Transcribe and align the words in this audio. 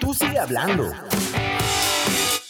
Tú 0.00 0.14
sigue 0.14 0.38
hablando. 0.38 0.90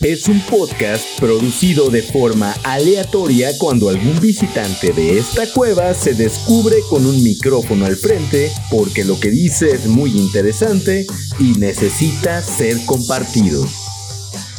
Es 0.01 0.29
un 0.29 0.41
podcast 0.43 1.19
producido 1.19 1.91
de 1.91 2.01
forma 2.01 2.55
aleatoria 2.65 3.51
cuando 3.59 3.89
algún 3.89 4.21
visitante 4.21 4.93
de 4.93 5.19
esta 5.19 5.43
cueva 5.53 5.93
se 5.93 6.15
descubre 6.15 6.77
con 6.89 7.05
un 7.05 7.23
micrófono 7.25 7.87
al 7.87 7.97
frente 7.97 8.51
porque 8.71 9.05
lo 9.05 9.19
que 9.19 9.31
dice 9.31 9.73
es 9.73 9.89
muy 9.89 10.11
interesante 10.13 11.05
y 11.41 11.59
necesita 11.59 12.41
ser 12.41 12.77
compartido. 12.87 13.65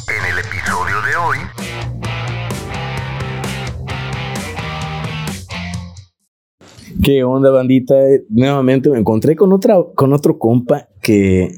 En 0.07 0.33
el 0.33 0.39
episodio 0.39 1.01
de 1.01 1.15
hoy. 1.15 1.37
¿Qué 7.01 7.23
onda, 7.23 7.49
bandita? 7.49 7.95
Nuevamente 8.29 8.89
me 8.89 8.99
encontré 8.99 9.35
con 9.35 9.53
otra, 9.53 9.77
con 9.95 10.13
otro 10.13 10.37
compa 10.37 10.87
que, 11.01 11.57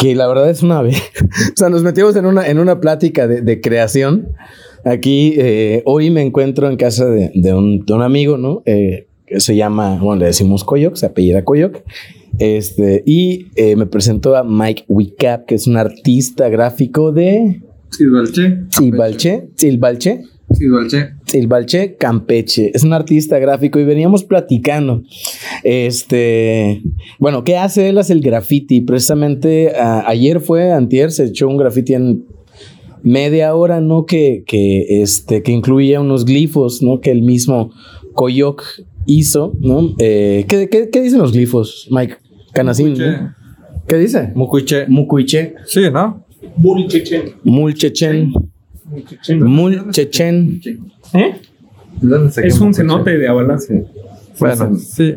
que 0.00 0.14
la 0.14 0.26
verdad 0.26 0.50
es 0.50 0.62
una 0.62 0.82
vez. 0.82 0.96
o 1.54 1.56
sea, 1.56 1.68
nos 1.68 1.82
metimos 1.82 2.16
en 2.16 2.26
una, 2.26 2.48
en 2.48 2.58
una 2.58 2.80
plática 2.80 3.28
de, 3.28 3.42
de 3.42 3.60
creación. 3.60 4.28
Aquí, 4.84 5.34
eh, 5.36 5.82
hoy 5.84 6.10
me 6.10 6.22
encuentro 6.22 6.68
en 6.68 6.76
casa 6.76 7.06
de, 7.06 7.30
de, 7.34 7.54
un, 7.54 7.84
de 7.84 7.92
un, 7.92 8.02
amigo, 8.02 8.38
¿no? 8.38 8.62
Eh, 8.64 9.06
que 9.26 9.40
se 9.40 9.54
llama, 9.54 9.98
bueno, 10.00 10.20
le 10.20 10.26
decimos 10.26 10.64
Coyoc, 10.64 10.96
se 10.96 11.06
apellida 11.06 11.44
Coyoc. 11.44 11.82
Este, 12.38 13.02
y 13.04 13.48
eh, 13.56 13.76
me 13.76 13.86
presentó 13.86 14.36
a 14.36 14.44
Mike 14.44 14.84
Wicap, 14.88 15.46
que 15.46 15.56
es 15.56 15.66
un 15.66 15.76
artista 15.76 16.48
gráfico 16.48 17.12
de. 17.12 17.60
Silvalche. 17.90 18.58
Silvalche. 18.70 19.48
Silvalche. 19.56 20.22
Silvalche. 20.60 21.14
Silvalche 21.24 21.96
Campeche. 21.96 22.70
Es 22.74 22.84
un 22.84 22.92
artista 22.92 23.38
gráfico 23.38 23.80
y 23.80 23.84
veníamos 23.84 24.24
platicando. 24.24 25.02
Este, 25.64 26.82
bueno, 27.18 27.44
¿qué 27.44 27.56
hace 27.56 27.88
él? 27.88 27.96
Hace 27.96 28.12
el 28.12 28.20
graffiti. 28.20 28.82
Precisamente 28.82 29.74
a, 29.74 30.06
ayer 30.06 30.40
fue, 30.40 30.70
antier, 30.70 31.12
se 31.12 31.24
echó 31.24 31.48
un 31.48 31.56
graffiti 31.56 31.94
en 31.94 32.26
media 33.02 33.54
hora, 33.54 33.80
¿no? 33.80 34.04
Que, 34.04 34.44
que, 34.46 35.02
este, 35.02 35.42
que 35.42 35.52
incluía 35.52 35.98
unos 35.98 36.26
glifos, 36.26 36.82
¿no? 36.82 37.00
Que 37.00 37.10
el 37.10 37.22
mismo 37.22 37.72
Coyoc 38.12 38.62
hizo, 39.06 39.54
¿no? 39.60 39.94
Eh, 39.98 40.44
¿qué, 40.46 40.68
qué, 40.68 40.90
qué, 40.90 41.00
dicen 41.00 41.20
los 41.20 41.32
glifos, 41.32 41.88
Mike? 41.90 42.16
Canacín. 42.52 42.98
¿no? 42.98 43.34
¿Qué 43.88 43.96
dice? 43.96 44.30
Mucuiche. 44.34 44.86
Mucuiche. 44.88 45.54
Sí, 45.64 45.80
¿no? 45.90 46.26
Mulchechen. 46.56 47.36
Mulchechen. 47.44 48.32
Mulchechen. 49.38 50.60
¿Eh? 51.12 51.40
Es 52.42 52.60
un 52.60 52.74
cenote 52.74 53.18
de 53.18 53.28
Abalanza. 53.28 53.74
Bueno, 54.38 54.76
sí. 54.76 55.16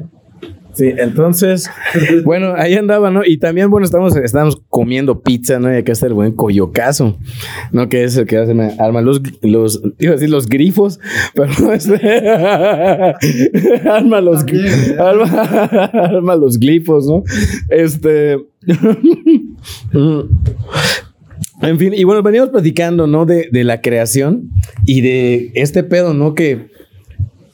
Sí, 0.74 0.92
entonces, 0.98 1.70
bueno, 2.26 2.56
ahí 2.58 2.74
andaba, 2.74 3.12
¿no? 3.12 3.22
Y 3.24 3.38
también, 3.38 3.70
bueno, 3.70 3.86
estamos, 3.86 4.16
estamos 4.16 4.60
comiendo 4.70 5.22
pizza, 5.22 5.60
¿no? 5.60 5.72
Y 5.72 5.78
acá 5.78 5.92
está 5.92 6.08
el 6.08 6.16
buen 6.16 6.32
coyocazo, 6.32 7.20
¿no? 7.72 7.90
Que 7.90 8.04
es 8.04 8.18
el 8.18 8.26
que 8.26 8.38
hace, 8.38 8.54
arma 8.80 9.02
los, 9.02 9.22
los, 9.44 9.84
iba 10.00 10.14
a 10.14 10.16
decir 10.16 10.32
los 10.32 10.48
grifos, 10.48 11.00
pero 11.36 11.52
no 11.62 11.74
es, 11.74 11.88
arma 13.86 14.20
los, 14.22 14.44
arma, 14.98 15.44
arma 15.94 16.36
los 16.36 16.58
glifos, 16.58 17.06
¿no? 17.06 17.24
Este, 17.70 18.40
en 21.64 21.80
fin, 21.80 21.94
y 21.96 22.04
bueno, 22.04 22.22
veníamos 22.22 22.50
platicando, 22.50 23.08
¿no? 23.08 23.26
De, 23.26 23.50
de, 23.52 23.64
la 23.64 23.82
creación 23.82 24.52
y 24.86 25.02
de 25.02 25.52
este 25.56 25.84
pedo, 25.84 26.14
¿no? 26.14 26.36
Que 26.36 26.68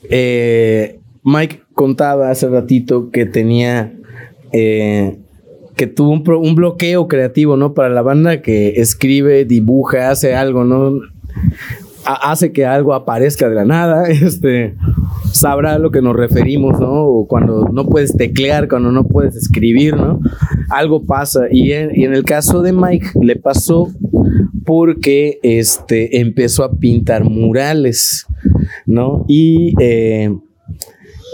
eh, 0.10 1.00
Mike 1.24 1.62
contaba 1.74 2.32
hace 2.32 2.48
ratito 2.50 3.12
que 3.12 3.26
tenía, 3.26 3.94
eh, 4.52 5.18
que 5.76 5.88
tuvo 5.88 6.12
un, 6.12 6.24
un, 6.28 6.56
bloqueo 6.56 7.08
creativo, 7.08 7.56
¿no? 7.56 7.74
Para 7.74 7.90
la 7.90 8.02
banda 8.02 8.42
que 8.42 8.82
escribe, 8.82 9.46
dibuja, 9.46 10.10
hace 10.10 10.36
algo, 10.36 10.64
¿no? 10.64 11.00
hace 12.06 12.52
que 12.52 12.66
algo 12.66 12.94
aparezca 12.94 13.50
de 13.50 13.56
la 13.56 13.66
nada, 13.66 14.08
este, 14.10 14.76
sabrá 15.32 15.74
a 15.74 15.80
lo 15.80 15.92
que 15.92 16.02
nos 16.02 16.16
referimos, 16.16 16.80
¿no? 16.80 17.06
O 17.06 17.28
cuando 17.28 17.70
no 17.72 17.86
puedes 17.86 18.16
teclear, 18.16 18.68
cuando 18.68 18.92
no 18.92 19.06
puedes 19.08 19.36
escribir, 19.36 19.96
¿no? 19.96 20.20
Algo 20.70 21.06
pasa. 21.06 21.48
Y 21.52 21.72
en, 21.72 22.14
el 22.14 22.24
caso 22.24 22.62
de 22.62 22.74
Mike 22.74 23.08
le 23.22 23.36
pasó 23.36 23.90
porque 24.66 25.40
este, 25.44 26.20
empezó 26.20 26.64
a 26.64 26.78
pintar 26.78 27.24
murales, 27.24 28.26
¿no? 28.86 29.26
Y, 29.28 29.74
eh, 29.80 30.36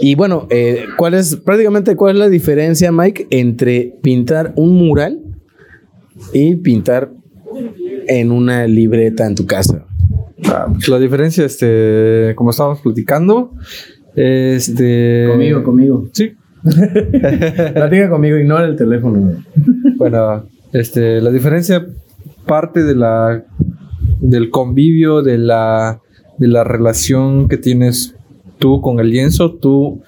y 0.00 0.14
bueno, 0.14 0.46
eh, 0.50 0.84
¿cuál 0.96 1.14
es, 1.14 1.36
prácticamente 1.36 1.96
cuál 1.96 2.16
es 2.16 2.20
la 2.20 2.28
diferencia, 2.28 2.92
Mike, 2.92 3.26
entre 3.30 3.94
pintar 4.02 4.52
un 4.56 4.74
mural 4.74 5.20
y 6.32 6.56
pintar 6.56 7.12
en 8.08 8.30
una 8.30 8.66
libreta 8.66 9.26
en 9.26 9.34
tu 9.34 9.46
casa? 9.46 9.86
Ah, 10.44 10.66
pues 10.70 10.88
la 10.88 10.98
diferencia, 10.98 11.44
este, 11.44 12.34
como 12.36 12.50
estábamos 12.50 12.80
platicando, 12.80 13.52
este. 14.14 15.26
Conmigo, 15.30 15.62
conmigo. 15.62 16.08
Sí. 16.12 16.34
Platica 16.62 18.10
conmigo, 18.10 18.36
ignora 18.36 18.66
el 18.66 18.76
teléfono. 18.76 19.42
bueno, 19.96 20.46
este, 20.72 21.20
la 21.20 21.30
diferencia 21.30 21.86
parte 22.44 22.82
de 22.82 22.94
la 22.94 23.44
del 24.20 24.50
convivio, 24.50 25.22
de 25.22 25.38
la 25.38 26.00
de 26.38 26.48
la 26.48 26.64
relación 26.64 27.48
que 27.48 27.56
tienes 27.56 28.14
tú 28.58 28.80
con 28.80 29.00
el 29.00 29.10
lienzo, 29.10 29.54
tú 29.54 30.02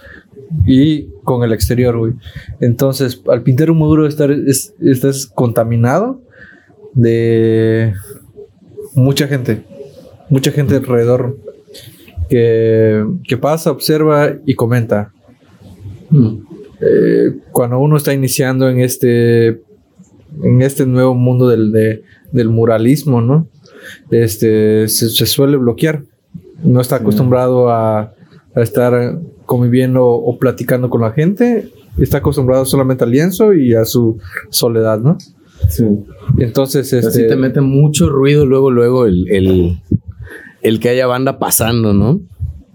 y 0.67 1.09
con 1.25 1.43
el 1.43 1.53
exterior, 1.53 1.97
güey. 1.99 2.15
Entonces, 2.61 3.23
al 3.29 3.43
pintar 3.43 3.71
un 3.71 3.79
muro 3.79 4.07
estar, 4.07 4.31
es, 4.31 4.75
estás 4.81 5.27
contaminado 5.27 6.21
de 6.95 7.95
mucha 8.95 9.27
gente 9.27 9.63
mucha 10.29 10.51
gente 10.53 10.77
alrededor 10.77 11.39
que, 12.29 13.05
que 13.27 13.37
pasa, 13.37 13.71
observa 13.71 14.35
y 14.47 14.55
comenta. 14.55 15.13
Hmm. 16.11 16.39
Eh, 16.81 17.35
cuando 17.51 17.79
uno 17.79 17.97
está 17.97 18.13
iniciando 18.15 18.69
en 18.69 18.81
este, 18.81 19.49
en 20.43 20.63
este 20.63 20.87
nuevo 20.87 21.15
mundo 21.15 21.49
del, 21.49 21.73
de, 21.73 22.03
del 22.33 22.49
muralismo, 22.51 23.21
¿no? 23.21 23.49
Este, 24.11 24.89
se, 24.89 25.09
se, 25.09 25.27
suele 25.27 25.57
bloquear. 25.57 26.03
No 26.63 26.81
está 26.81 26.97
acostumbrado 26.97 27.71
a, 27.71 28.13
a 28.55 28.61
estar 28.61 29.19
conviviendo 29.47 30.07
o 30.07 30.39
platicando 30.39 30.91
con 30.91 31.01
la 31.01 31.13
gente. 31.13 31.69
Está 31.99 32.19
acostumbrado 32.19 32.65
solamente 32.65 33.05
al 33.05 33.11
lienzo 33.11 33.55
y 33.55 33.75
a 33.75 33.85
su 33.85 34.19
soledad, 34.51 35.01
¿no? 35.01 35.19
Sí. 35.69 35.85
Entonces, 36.39 36.93
este. 36.93 37.09
Así 37.09 37.27
te 37.27 37.37
mete 37.37 37.61
mucho 37.61 38.09
ruido 38.09 38.47
luego, 38.47 38.71
luego 38.71 39.07
el, 39.07 39.29
el, 39.31 39.81
el 40.63 40.81
que 40.81 40.91
haya 40.91 41.07
banda 41.07 41.39
pasando, 41.39 41.95
¿no? 41.95 42.21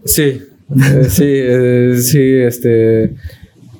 Sí, 0.05 0.41
eh, 0.75 1.05
sí, 1.09 1.25
eh, 1.27 1.95
sí, 1.97 2.35
este. 2.37 3.15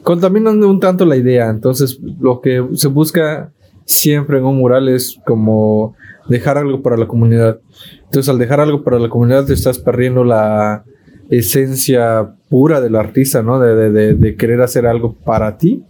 Contaminan 0.03 0.63
un 0.63 0.79
tanto 0.79 1.05
la 1.05 1.15
idea. 1.15 1.49
Entonces, 1.49 1.99
lo 2.19 2.41
que 2.41 2.65
se 2.73 2.87
busca 2.87 3.51
siempre 3.85 4.37
en 4.37 4.45
un 4.45 4.57
mural 4.57 4.89
es 4.89 5.17
como 5.25 5.95
dejar 6.27 6.57
algo 6.57 6.81
para 6.81 6.97
la 6.97 7.07
comunidad. 7.07 7.59
Entonces, 8.05 8.29
al 8.29 8.37
dejar 8.37 8.59
algo 8.59 8.83
para 8.83 8.99
la 8.99 9.09
comunidad, 9.09 9.45
te 9.45 9.53
estás 9.53 9.79
perdiendo 9.79 10.23
la 10.23 10.83
esencia 11.29 12.35
pura 12.49 12.81
del 12.81 12.95
artista, 12.95 13.41
¿no? 13.41 13.59
De, 13.59 13.91
de, 13.91 14.13
de 14.13 14.35
querer 14.35 14.61
hacer 14.61 14.85
algo 14.85 15.13
para 15.13 15.57
ti 15.57 15.83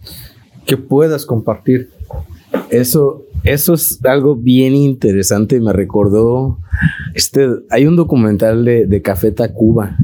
que 0.64 0.76
puedas 0.76 1.26
compartir. 1.26 1.90
Eso, 2.70 3.23
eso 3.44 3.74
es 3.74 4.04
algo 4.04 4.36
bien 4.36 4.74
interesante. 4.74 5.60
Me 5.60 5.72
recordó. 5.72 6.58
Este, 7.14 7.46
hay 7.70 7.86
un 7.86 7.96
documental 7.96 8.64
de, 8.64 8.86
de 8.86 9.02
Café 9.02 9.30
Tacuba 9.30 9.96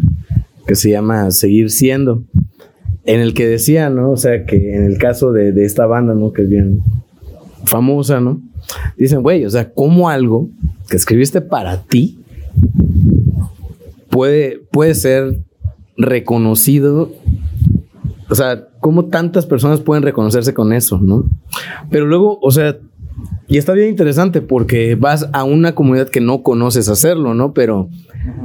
que 0.66 0.74
se 0.74 0.90
llama 0.90 1.30
Seguir 1.30 1.70
siendo. 1.70 2.22
En 3.04 3.20
el 3.20 3.34
que 3.34 3.48
decía, 3.48 3.88
¿no? 3.90 4.10
O 4.10 4.16
sea, 4.16 4.44
que 4.44 4.74
en 4.76 4.84
el 4.84 4.98
caso 4.98 5.32
de, 5.32 5.52
de 5.52 5.64
esta 5.64 5.86
banda, 5.86 6.14
¿no? 6.14 6.32
Que 6.32 6.42
es 6.42 6.48
bien 6.48 6.80
famosa, 7.64 8.20
¿no? 8.20 8.40
Dicen, 8.96 9.22
güey, 9.22 9.44
o 9.44 9.50
sea, 9.50 9.72
¿cómo 9.72 10.10
algo 10.10 10.50
que 10.88 10.96
escribiste 10.96 11.40
para 11.40 11.82
ti 11.82 12.18
puede, 14.10 14.60
puede 14.70 14.94
ser 14.94 15.40
reconocido 15.96 17.10
o 18.30 18.34
sea, 18.36 18.68
cómo 18.78 19.06
tantas 19.06 19.44
personas 19.44 19.80
pueden 19.80 20.04
reconocerse 20.04 20.54
con 20.54 20.72
eso, 20.72 21.00
¿no? 21.02 21.24
Pero 21.90 22.06
luego, 22.06 22.38
o 22.40 22.50
sea, 22.52 22.78
y 23.50 23.58
está 23.58 23.72
bien 23.72 23.88
interesante 23.88 24.42
porque 24.42 24.94
vas 24.94 25.28
a 25.32 25.42
una 25.42 25.74
comunidad 25.74 26.08
que 26.08 26.20
no 26.20 26.44
conoces 26.44 26.88
hacerlo, 26.88 27.34
¿no? 27.34 27.52
Pero 27.52 27.88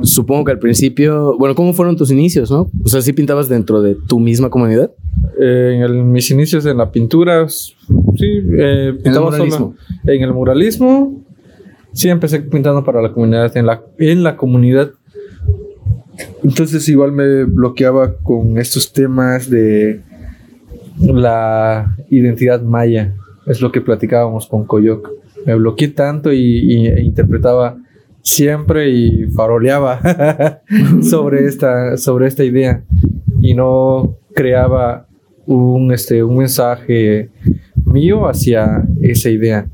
supongo 0.01 0.45
que 0.45 0.51
al 0.51 0.57
principio, 0.57 1.37
bueno, 1.37 1.53
¿cómo 1.53 1.73
fueron 1.73 1.95
tus 1.95 2.09
inicios, 2.09 2.49
no? 2.49 2.71
O 2.83 2.89
sea, 2.89 3.01
¿sí 3.01 3.13
pintabas 3.13 3.47
dentro 3.47 3.83
de 3.83 3.95
tu 4.07 4.19
misma 4.19 4.49
comunidad? 4.49 4.91
Eh, 5.39 5.73
en 5.75 5.81
el, 5.83 6.03
mis 6.03 6.31
inicios 6.31 6.65
en 6.65 6.77
la 6.77 6.91
pintura, 6.91 7.47
sí, 7.47 7.67
eh, 8.57 8.93
pintaba 9.03 9.27
¿En 9.27 9.33
el 9.33 9.39
muralismo? 9.39 9.75
Solo, 9.77 10.13
en 10.15 10.23
el 10.23 10.33
muralismo. 10.33 11.23
Sí, 11.93 12.09
empecé 12.09 12.39
pintando 12.39 12.83
para 12.83 12.99
la 12.99 13.13
comunidad, 13.13 13.55
en 13.55 13.67
la, 13.67 13.83
en 13.99 14.23
la 14.23 14.35
comunidad. 14.35 14.89
Entonces 16.43 16.89
igual 16.89 17.11
me 17.11 17.43
bloqueaba 17.43 18.15
con 18.23 18.57
estos 18.57 18.91
temas 18.91 19.51
de 19.51 20.01
la 20.99 21.95
identidad 22.09 22.63
maya. 22.63 23.13
Es 23.45 23.61
lo 23.61 23.71
que 23.71 23.81
platicábamos 23.81 24.47
con 24.47 24.65
Coyoc. 24.65 25.11
Me 25.45 25.55
bloqueé 25.55 25.89
tanto 25.89 26.33
y, 26.33 26.87
e 26.87 27.03
interpretaba 27.03 27.77
siempre 28.21 28.89
y 28.89 29.27
faroleaba 29.27 29.99
sobre, 31.01 31.45
esta, 31.45 31.95
sobre 31.97 32.27
esta 32.27 32.43
idea 32.43 32.83
y 33.39 33.53
no 33.53 34.17
creaba 34.33 35.07
un, 35.45 35.91
este, 35.91 36.23
un 36.23 36.37
mensaje 36.37 37.29
mío 37.85 38.27
hacia 38.27 38.83
esa 39.01 39.29
idea. 39.29 39.67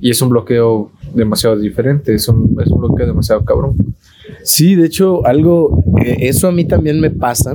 Y 0.00 0.10
es 0.10 0.22
un 0.22 0.28
bloqueo 0.28 0.92
demasiado 1.14 1.58
diferente, 1.58 2.14
es 2.14 2.28
un, 2.28 2.56
es 2.64 2.70
un 2.70 2.80
bloqueo 2.80 3.06
demasiado 3.06 3.44
cabrón. 3.44 3.74
Sí, 4.44 4.74
de 4.74 4.86
hecho, 4.86 5.26
algo, 5.26 5.82
eh, 6.04 6.16
eso 6.20 6.48
a 6.48 6.52
mí 6.52 6.64
también 6.64 7.00
me 7.00 7.10
pasa 7.10 7.54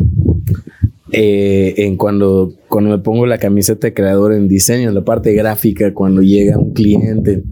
eh, 1.11 1.73
en 1.77 1.95
cuando, 1.95 2.53
cuando 2.67 2.89
me 2.89 2.99
pongo 2.99 3.25
la 3.25 3.37
camiseta 3.37 3.87
de 3.87 3.93
creador 3.93 4.33
en 4.33 4.47
diseño, 4.47 4.89
en 4.89 4.95
la 4.95 5.03
parte 5.03 5.33
gráfica, 5.33 5.93
cuando 5.93 6.21
llega 6.21 6.57
un 6.57 6.73
cliente 6.73 7.43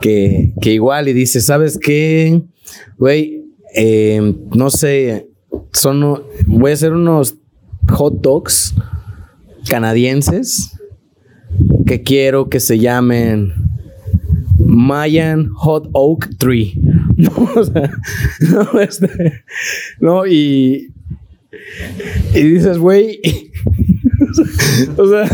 que, 0.00 0.52
igual 0.62 1.08
y 1.08 1.12
dice, 1.12 1.40
¿sabes 1.40 1.78
qué? 1.78 2.42
Güey, 2.98 3.44
eh, 3.74 4.34
no 4.54 4.70
sé, 4.70 5.28
son, 5.72 6.22
voy 6.46 6.70
a 6.70 6.74
hacer 6.74 6.92
unos 6.92 7.36
hot 7.88 8.20
dogs 8.20 8.74
canadienses 9.68 10.76
que 11.86 12.02
quiero 12.02 12.48
que 12.48 12.60
se 12.60 12.78
llamen 12.78 13.52
Mayan 14.58 15.48
Hot 15.54 15.88
Oak 15.92 16.36
Tree. 16.38 16.74
No, 18.40 18.80
este, 18.80 19.44
no, 20.00 20.26
y, 20.26 20.91
y 22.34 22.42
dices, 22.42 22.78
güey, 22.78 23.20
o 24.96 25.06
sea, 25.08 25.24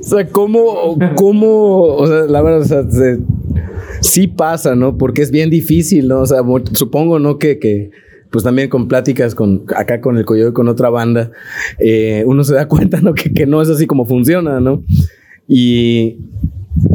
o 0.00 0.02
sea, 0.02 0.28
¿cómo, 0.28 0.98
cómo, 1.16 1.84
o 1.96 2.06
sea, 2.06 2.24
la 2.24 2.42
verdad, 2.42 2.60
o 2.60 2.90
sea, 2.90 3.18
sí 4.00 4.26
pasa, 4.26 4.74
¿no? 4.74 4.98
Porque 4.98 5.22
es 5.22 5.30
bien 5.30 5.50
difícil, 5.50 6.08
¿no? 6.08 6.20
O 6.20 6.26
sea, 6.26 6.40
supongo, 6.72 7.18
¿no? 7.18 7.38
Que, 7.38 7.58
que 7.58 7.90
pues 8.30 8.42
también 8.42 8.68
con 8.68 8.88
pláticas 8.88 9.34
con 9.34 9.64
acá 9.76 10.00
con 10.00 10.18
el 10.18 10.24
Coyote, 10.24 10.52
con 10.52 10.68
otra 10.68 10.90
banda, 10.90 11.30
eh, 11.78 12.24
uno 12.26 12.44
se 12.44 12.54
da 12.54 12.68
cuenta, 12.68 13.00
¿no? 13.00 13.14
Que, 13.14 13.32
que 13.32 13.46
no 13.46 13.62
es 13.62 13.68
así 13.68 13.86
como 13.86 14.06
funciona, 14.06 14.60
¿no? 14.60 14.84
Y, 15.48 16.18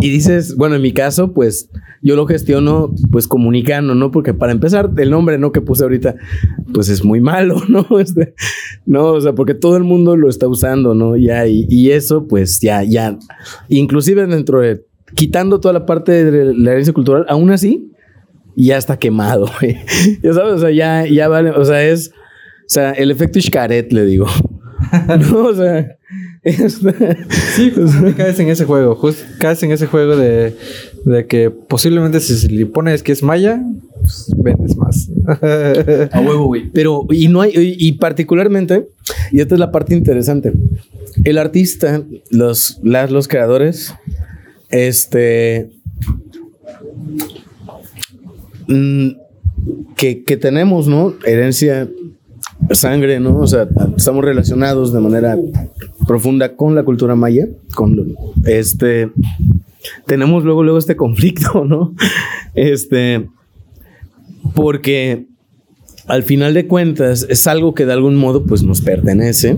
y 0.01 0.09
dices, 0.09 0.55
bueno, 0.55 0.75
en 0.75 0.81
mi 0.81 0.93
caso, 0.93 1.33
pues 1.33 1.69
yo 2.01 2.15
lo 2.15 2.25
gestiono 2.25 2.93
pues 3.11 3.27
comunicando, 3.27 3.95
¿no? 3.95 4.11
Porque 4.11 4.33
para 4.33 4.51
empezar, 4.51 4.89
el 4.97 5.09
nombre, 5.09 5.37
¿no? 5.37 5.51
Que 5.51 5.61
puse 5.61 5.83
ahorita, 5.83 6.15
pues 6.73 6.89
es 6.89 7.03
muy 7.03 7.21
malo, 7.21 7.61
¿no? 7.69 7.99
Este, 7.99 8.33
no, 8.85 9.07
o 9.07 9.21
sea, 9.21 9.33
porque 9.33 9.53
todo 9.53 9.77
el 9.77 9.83
mundo 9.83 10.15
lo 10.15 10.29
está 10.29 10.47
usando, 10.47 10.95
¿no? 10.95 11.17
Ya, 11.17 11.47
y, 11.47 11.65
y 11.69 11.91
eso, 11.91 12.27
pues 12.27 12.59
ya, 12.59 12.83
ya, 12.83 13.17
inclusive 13.67 14.25
dentro 14.27 14.61
de, 14.61 14.85
quitando 15.15 15.59
toda 15.59 15.73
la 15.73 15.85
parte 15.85 16.23
de 16.23 16.53
la 16.53 16.71
herencia 16.71 16.93
cultural, 16.93 17.25
aún 17.27 17.51
así, 17.51 17.91
ya 18.55 18.77
está 18.77 18.97
quemado, 18.97 19.47
güey. 19.59 19.77
Ya 20.21 20.33
sabes, 20.33 20.55
o 20.55 20.59
sea, 20.59 20.71
ya, 20.71 21.05
ya 21.05 21.27
vale, 21.27 21.51
o 21.51 21.65
sea, 21.65 21.83
es, 21.83 22.09
o 22.09 22.69
sea, 22.69 22.91
el 22.91 23.11
efecto 23.11 23.39
Ishkaret, 23.39 23.91
le 23.91 24.05
digo. 24.05 24.27
no, 25.31 25.45
o 25.45 25.53
sea, 25.53 25.97
sí, 26.43 27.71
pues, 27.75 27.91
caes 28.15 28.39
en 28.39 28.49
ese 28.49 28.65
juego. 28.65 28.99
caes 29.39 29.61
en 29.63 29.71
ese 29.71 29.87
juego 29.87 30.15
de, 30.15 30.55
de 31.05 31.27
que 31.27 31.49
posiblemente 31.51 32.19
si 32.19 32.47
le 32.47 32.65
pones 32.65 33.03
que 33.03 33.11
es 33.11 33.23
maya, 33.23 33.61
pues, 33.99 34.31
vendes 34.37 34.75
más. 34.77 35.09
A 36.13 36.21
huevo, 36.21 36.45
güey. 36.45 36.69
Pero, 36.71 37.05
y 37.09 37.27
no 37.27 37.41
hay, 37.41 37.51
y, 37.55 37.91
particularmente, 37.93 38.87
y 39.31 39.41
esta 39.41 39.55
es 39.55 39.59
la 39.59 39.71
parte 39.71 39.95
interesante. 39.95 40.53
El 41.25 41.37
artista, 41.37 42.03
los, 42.29 42.79
las, 42.83 43.11
los 43.11 43.27
creadores, 43.27 43.93
este. 44.69 45.71
Mm, 48.67 49.09
que, 49.97 50.23
que 50.23 50.37
tenemos, 50.37 50.87
¿no? 50.87 51.15
Herencia 51.25 51.89
sangre, 52.71 53.19
¿no? 53.19 53.39
O 53.39 53.47
sea, 53.47 53.67
estamos 53.97 54.23
relacionados 54.23 54.93
de 54.93 54.99
manera 54.99 55.37
profunda 56.09 56.55
con 56.55 56.73
la 56.73 56.81
cultura 56.81 57.13
maya, 57.15 57.47
con 57.75 58.15
este 58.43 59.11
tenemos 60.07 60.43
luego 60.43 60.63
luego 60.63 60.79
este 60.79 60.95
conflicto, 60.95 61.65
¿no? 61.69 61.93
Este 62.55 63.29
porque 64.55 65.27
al 66.07 66.23
final 66.23 66.55
de 66.55 66.65
cuentas 66.65 67.27
es 67.29 67.45
algo 67.45 67.75
que 67.75 67.85
de 67.85 67.93
algún 67.93 68.15
modo 68.15 68.43
pues 68.43 68.63
nos 68.63 68.81
pertenece. 68.81 69.55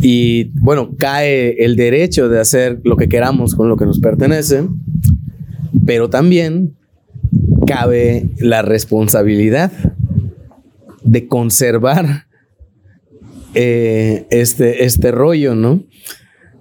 Y 0.00 0.44
bueno, 0.58 0.92
cae 0.96 1.62
el 1.62 1.76
derecho 1.76 2.30
de 2.30 2.40
hacer 2.40 2.80
lo 2.82 2.96
que 2.96 3.10
queramos 3.10 3.54
con 3.54 3.68
lo 3.68 3.76
que 3.76 3.84
nos 3.84 4.00
pertenece, 4.00 4.66
pero 5.84 6.08
también 6.08 6.76
cabe 7.66 8.30
la 8.38 8.62
responsabilidad 8.62 9.70
de 11.04 11.28
conservar 11.28 12.25
eh, 13.58 14.26
este, 14.28 14.84
este 14.84 15.10
rollo, 15.10 15.54
¿no? 15.54 15.82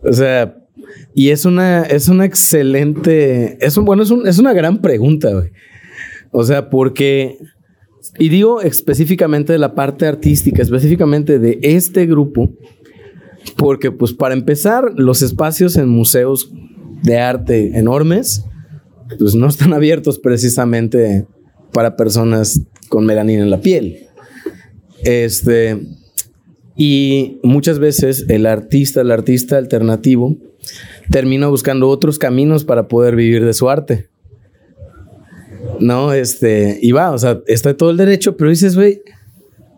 O 0.01 0.13
sea, 0.13 0.55
y 1.13 1.31
es 1.31 1.43
una, 1.43 1.83
es 1.83 2.07
una 2.07 2.23
excelente, 2.23 3.57
es 3.59 3.75
un, 3.75 3.83
bueno, 3.83 4.03
es, 4.03 4.13
es 4.25 4.39
una 4.39 4.53
gran 4.53 4.81
pregunta, 4.81 5.33
güey. 5.33 5.51
O 6.31 6.45
sea, 6.45 6.69
porque, 6.69 7.37
y 8.17 8.29
digo 8.29 8.61
específicamente 8.61 9.51
de 9.51 9.59
la 9.59 9.75
parte 9.75 10.07
artística, 10.07 10.61
específicamente 10.61 11.37
de 11.37 11.59
este 11.63 12.05
grupo, 12.05 12.53
porque 13.57 13.91
pues 13.91 14.13
para 14.13 14.33
empezar, 14.33 14.93
los 14.95 15.21
espacios 15.21 15.75
en 15.75 15.89
museos 15.89 16.49
de 17.03 17.19
arte 17.19 17.77
enormes, 17.77 18.45
pues 19.19 19.35
no 19.35 19.49
están 19.49 19.73
abiertos 19.73 20.17
precisamente 20.17 21.27
para 21.73 21.97
personas 21.97 22.61
con 22.87 23.05
melanina 23.05 23.43
en 23.43 23.49
la 23.49 23.59
piel. 23.59 24.07
Este, 25.03 25.77
y 26.75 27.39
muchas 27.43 27.79
veces 27.79 28.25
el 28.29 28.45
artista, 28.45 29.01
el 29.01 29.11
artista 29.11 29.57
alternativo, 29.57 30.35
termina 31.09 31.47
buscando 31.47 31.89
otros 31.89 32.19
caminos 32.19 32.65
para 32.65 32.87
poder 32.87 33.15
vivir 33.15 33.45
de 33.45 33.53
su 33.53 33.69
arte. 33.69 34.09
No, 35.79 36.13
este, 36.13 36.79
y 36.81 36.91
va, 36.91 37.11
o 37.11 37.17
sea, 37.17 37.41
está 37.47 37.75
todo 37.75 37.91
el 37.91 37.97
derecho, 37.97 38.37
pero 38.37 38.49
dices, 38.49 38.75
güey, 38.75 39.01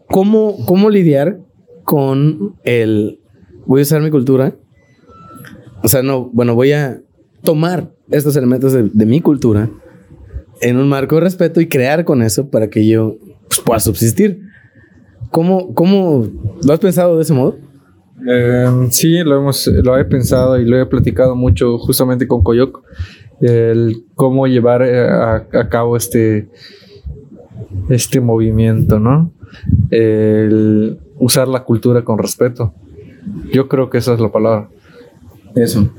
¿cómo, 0.08 0.66
¿cómo 0.66 0.90
lidiar 0.90 1.40
con 1.84 2.56
el, 2.64 3.20
voy 3.66 3.82
a 3.82 3.84
usar 3.84 4.02
mi 4.02 4.12
cultura? 4.12 4.56
O 5.84 5.88
sea, 5.88 6.04
no, 6.04 6.30
bueno, 6.34 6.56
voy 6.56 6.72
a 6.72 7.02
tomar 7.44 7.92
estos 8.10 8.36
elementos 8.36 8.74
de, 8.74 9.06
mi 9.06 9.22
cultura 9.22 9.70
en 10.62 10.78
un 10.78 10.90
marco 10.90 11.16
de 11.16 11.22
respeto 11.22 11.62
y 11.62 11.68
crear 11.68 12.04
con 12.04 12.22
eso 12.22 12.50
para 12.50 12.70
que 12.70 12.88
yo 12.88 13.18
pues, 13.48 13.62
pueda 13.62 13.80
subsistir. 13.80 14.47
¿Cómo, 15.32 15.74
cómo 15.74 16.26
lo 16.64 16.74
has 16.74 16.80
pensado 16.80 17.16
de 17.18 17.24
ese 17.24 17.34
modo? 17.34 17.58
Em, 18.26 18.90
sí, 18.90 19.20
lo, 19.24 19.38
hemos, 19.38 19.68
lo 19.68 19.98
he 19.98 20.06
pensado 20.06 20.60
y 20.60 20.66
lo 20.66 20.80
he 20.80 20.86
platicado 20.86 21.36
mucho 21.36 21.78
justamente 21.78 22.28
con 22.28 22.44
Coyoc. 22.44 22.84
El 23.40 24.06
cómo 24.16 24.48
llevar 24.48 24.82
eh, 24.82 25.08
a, 25.08 25.70
cabo 25.70 25.96
este, 25.96 26.50
este 27.90 28.20
movimiento, 28.20 29.00
¿no? 29.00 29.32
El 29.92 30.98
usar 31.20 31.48
la 31.48 31.64
cultura 31.64 32.04
con 32.04 32.18
respeto. 32.18 32.74
Yo 33.52 33.68
creo 33.68 33.90
que 33.90 34.00
esa 34.00 34.14
es 34.14 34.20
la 34.20 34.32
palabra. 34.32 34.70
Eso. 35.56 35.90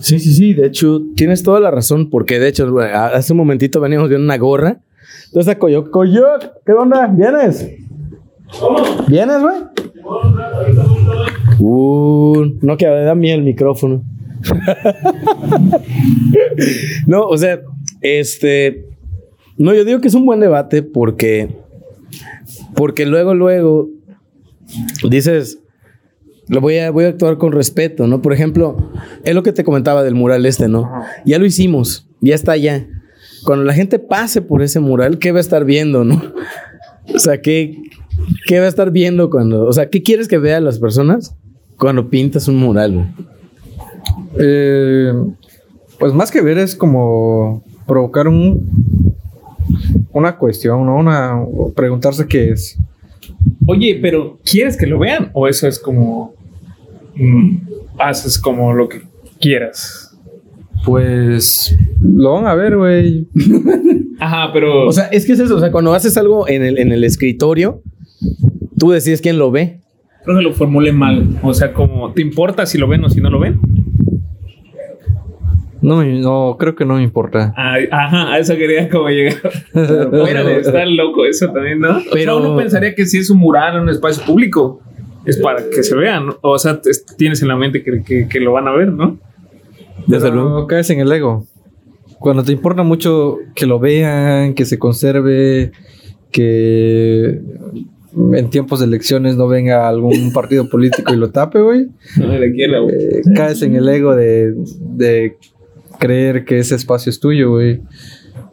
Sí, 0.00 0.18
sí, 0.18 0.32
sí. 0.32 0.54
De 0.54 0.66
hecho, 0.66 1.02
tienes 1.14 1.42
toda 1.42 1.60
la 1.60 1.70
razón, 1.70 2.08
porque 2.08 2.38
de 2.38 2.48
hecho, 2.48 2.78
hace 2.78 3.32
un 3.32 3.38
momentito 3.38 3.80
veníamos 3.80 4.08
viendo 4.08 4.24
una 4.24 4.38
gorra. 4.38 4.80
Entonces, 5.26 5.56
Coyoc, 5.56 5.90
Coyoc, 5.90 6.44
¿qué 6.64 6.72
onda? 6.72 7.06
¿Vienes? 7.06 7.68
¿Vienes, 9.08 9.40
güey? 9.40 9.56
Uh, 11.58 12.44
no, 12.60 12.76
que 12.76 12.86
da 12.86 13.14
miedo 13.14 13.38
el 13.38 13.44
micrófono. 13.44 14.02
no, 17.06 17.26
o 17.26 17.36
sea, 17.36 17.60
este. 18.00 18.86
No, 19.56 19.74
yo 19.74 19.84
digo 19.84 20.00
que 20.00 20.08
es 20.08 20.14
un 20.14 20.26
buen 20.26 20.40
debate 20.40 20.82
porque. 20.82 21.56
Porque 22.74 23.06
luego, 23.06 23.34
luego. 23.34 23.88
Dices. 25.08 25.60
Lo 26.48 26.62
voy 26.62 26.78
a, 26.78 26.90
voy 26.90 27.04
a 27.04 27.08
actuar 27.08 27.36
con 27.36 27.52
respeto, 27.52 28.06
¿no? 28.06 28.22
Por 28.22 28.32
ejemplo, 28.32 28.90
es 29.22 29.34
lo 29.34 29.42
que 29.42 29.52
te 29.52 29.64
comentaba 29.64 30.02
del 30.02 30.14
mural 30.14 30.46
este, 30.46 30.66
¿no? 30.66 30.90
Ya 31.26 31.38
lo 31.38 31.44
hicimos, 31.44 32.08
ya 32.22 32.34
está 32.34 32.52
allá. 32.52 32.88
Cuando 33.44 33.66
la 33.66 33.74
gente 33.74 33.98
pase 33.98 34.40
por 34.40 34.62
ese 34.62 34.80
mural, 34.80 35.18
¿qué 35.18 35.30
va 35.30 35.38
a 35.38 35.42
estar 35.42 35.66
viendo, 35.66 36.04
no? 36.04 36.22
O 37.14 37.18
sea, 37.18 37.40
¿qué, 37.40 37.78
¿Qué 38.46 38.58
va 38.58 38.66
a 38.66 38.68
estar 38.68 38.90
viendo 38.90 39.30
cuando, 39.30 39.64
o 39.66 39.72
sea, 39.72 39.88
qué 39.88 40.02
quieres 40.02 40.28
que 40.28 40.38
vean 40.38 40.64
las 40.64 40.78
personas 40.78 41.34
cuando 41.76 42.08
pintas 42.08 42.48
un 42.48 42.56
mural? 42.56 43.14
Eh, 44.38 45.12
pues 45.98 46.12
más 46.12 46.30
que 46.30 46.40
ver 46.40 46.58
es 46.58 46.74
como 46.74 47.62
provocar 47.86 48.28
un 48.28 49.08
una 50.12 50.36
cuestión, 50.36 50.86
¿no? 50.86 50.96
Una 50.96 51.44
preguntarse 51.74 52.26
qué 52.26 52.50
es. 52.50 52.78
Oye, 53.66 53.98
pero 54.00 54.38
¿quieres 54.44 54.76
que 54.76 54.86
lo 54.86 54.98
vean? 54.98 55.30
¿O 55.32 55.46
eso 55.46 55.68
es 55.68 55.78
como... 55.78 56.34
Mm, 57.14 57.58
haces 57.98 58.38
como 58.38 58.72
lo 58.72 58.88
que 58.88 59.02
quieras? 59.40 60.16
Pues 60.84 61.76
lo 62.00 62.34
van 62.34 62.46
a 62.46 62.54
ver, 62.54 62.76
güey. 62.76 63.28
Ajá, 64.20 64.50
pero. 64.52 64.86
O 64.86 64.92
sea, 64.92 65.04
es 65.06 65.26
que 65.26 65.32
es 65.32 65.40
eso. 65.40 65.56
O 65.56 65.60
sea, 65.60 65.72
cuando 65.72 65.92
haces 65.92 66.16
algo 66.16 66.48
en 66.48 66.62
el, 66.62 66.78
en 66.78 66.92
el 66.92 67.04
escritorio, 67.04 67.82
tú 68.78 68.90
decides 68.90 69.20
quién 69.20 69.38
lo 69.38 69.50
ve. 69.50 69.80
Creo 70.24 70.36
que 70.38 70.42
lo 70.42 70.52
formule 70.52 70.92
mal. 70.92 71.38
O 71.42 71.54
sea, 71.54 71.72
como, 71.72 72.12
¿te 72.12 72.20
importa 72.22 72.66
si 72.66 72.76
lo 72.78 72.86
ven 72.88 73.04
o 73.04 73.08
si 73.08 73.20
no 73.20 73.30
lo 73.30 73.38
ven? 73.38 73.58
No, 75.80 76.02
no, 76.04 76.56
creo 76.58 76.74
que 76.74 76.84
no 76.84 76.94
me 76.96 77.02
importa. 77.04 77.54
Ay, 77.56 77.86
ajá, 77.90 78.32
a 78.32 78.38
eso 78.38 78.56
quería 78.56 78.88
como 78.88 79.08
llegar. 79.10 79.36
Pero 79.72 80.48
está 80.48 80.84
loco 80.86 81.24
eso 81.24 81.50
también, 81.52 81.78
¿no? 81.78 82.00
Pero 82.12 82.38
uno 82.38 82.56
pensaría 82.56 82.94
que 82.96 83.06
si 83.06 83.18
es 83.18 83.30
un 83.30 83.38
mural 83.38 83.76
en 83.76 83.82
un 83.82 83.88
espacio 83.88 84.24
público, 84.24 84.80
es 85.24 85.36
para 85.38 85.62
que 85.70 85.82
se 85.84 85.94
vean. 85.94 86.26
¿no? 86.26 86.36
O 86.42 86.58
sea, 86.58 86.80
tienes 87.16 87.42
en 87.42 87.48
la 87.48 87.56
mente 87.56 87.84
que, 87.84 88.02
que- 88.02 88.28
que 88.28 88.40
lo 88.40 88.52
van 88.52 88.66
a 88.66 88.72
ver, 88.72 88.88
¿no? 88.92 89.18
Desde 90.08 90.30
luego. 90.32 90.54
Pero 90.54 90.66
caes 90.66 90.90
en 90.90 90.98
el 91.00 91.12
ego. 91.12 91.46
Cuando 92.18 92.42
te 92.42 92.50
importa 92.50 92.82
mucho 92.82 93.36
que 93.54 93.64
lo 93.66 93.78
vean, 93.78 94.54
que 94.54 94.64
se 94.64 94.80
conserve, 94.80 95.70
que 96.32 97.40
en 98.34 98.50
tiempos 98.50 98.80
de 98.80 98.86
elecciones 98.86 99.36
no 99.36 99.48
venga 99.48 99.88
algún 99.88 100.32
partido 100.34 100.68
político 100.68 101.12
y 101.12 101.16
lo 101.16 101.30
tape, 101.30 101.60
güey. 101.60 101.88
No, 102.16 102.32
eh, 102.32 103.22
caes 103.34 103.62
en 103.62 103.76
el 103.76 103.88
ego 103.88 104.14
de, 104.14 104.54
de 104.80 105.36
creer 105.98 106.44
que 106.44 106.58
ese 106.58 106.74
espacio 106.74 107.10
es 107.10 107.20
tuyo, 107.20 107.50
güey. 107.50 107.80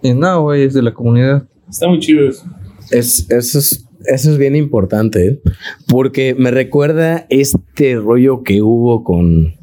Y 0.02 0.14
no, 0.14 0.44
güey, 0.44 0.64
es 0.64 0.74
de 0.74 0.82
la 0.82 0.94
comunidad. 0.94 1.48
Está 1.70 1.88
muy 1.88 2.00
chido 2.00 2.28
eso. 2.30 2.46
Es, 2.92 3.30
eso, 3.32 3.60
es, 3.60 3.86
eso 4.06 4.32
es 4.32 4.38
bien 4.38 4.56
importante, 4.56 5.28
¿eh? 5.28 5.42
porque 5.88 6.36
me 6.38 6.52
recuerda 6.52 7.26
este 7.30 7.96
rollo 7.96 8.44
que 8.44 8.62
hubo 8.62 9.04
con, 9.04 9.56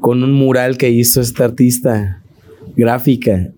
con 0.00 0.22
un 0.22 0.32
mural 0.32 0.78
que 0.78 0.90
hizo 0.90 1.20
esta 1.20 1.44
artista 1.44 2.22
gráfica 2.74 3.52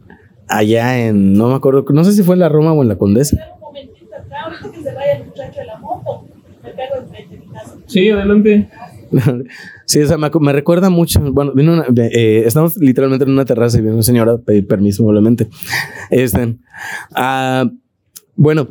allá 0.49 1.07
en, 1.07 1.35
no 1.35 1.49
me 1.49 1.55
acuerdo, 1.55 1.85
no 1.91 2.05
sé 2.05 2.13
si 2.13 2.23
fue 2.23 2.35
en 2.35 2.41
la 2.41 2.49
Roma 2.49 2.73
o 2.73 2.83
en 2.83 2.89
la 2.89 2.97
Condesa. 2.97 3.37
un 3.55 3.61
momentito 3.61 4.15
acá, 4.15 4.45
ahorita 4.45 4.71
que 4.71 4.83
se 4.83 4.95
vaya 4.95 5.13
el 5.13 5.27
muchacho 5.27 5.61
de 5.61 5.67
la 5.67 5.79
moto, 5.79 6.27
me 6.63 6.71
pego 6.71 6.97
enfrente 6.99 7.37
de 7.37 7.41
mi 7.41 7.53
casa. 7.53 7.74
Sí, 7.87 8.11
adelante. 8.11 8.69
Sí, 9.87 10.01
o 10.01 10.09
sea, 10.09 10.17
me, 10.17 10.53
recuerda 10.53 10.89
mucho. 10.91 11.21
Bueno, 11.21 11.53
vino 11.53 11.75
una- 11.75 11.87
eh, 11.97 12.43
estamos 12.47 12.77
literalmente 12.79 13.25
en 13.27 13.31
una 13.33 13.45
terraza 13.45 13.79
y 13.79 13.83
vino 13.83 13.95
una 13.95 14.03
señora 14.03 14.33
a 14.33 14.39
pedir 14.39 14.67
permiso, 14.67 15.05
obviamente. 15.07 15.49
Este, 16.11 16.57
ah, 17.15 17.71
bueno, 18.35 18.67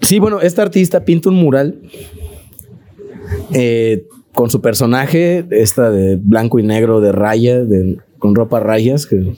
sí, 0.00 0.20
bueno, 0.20 0.40
esta 0.40 0.62
artista 0.62 1.04
pinta 1.04 1.28
un 1.28 1.34
mural 1.34 1.82
eh, 3.52 4.06
con 4.32 4.48
su 4.48 4.60
personaje, 4.60 5.44
esta 5.50 5.90
de 5.90 6.16
blanco 6.16 6.58
y 6.58 6.62
negro, 6.62 7.00
de 7.00 7.12
raya, 7.12 7.64
de, 7.64 7.98
con 8.18 8.34
ropa 8.34 8.60
rayas, 8.60 9.06
que 9.06 9.34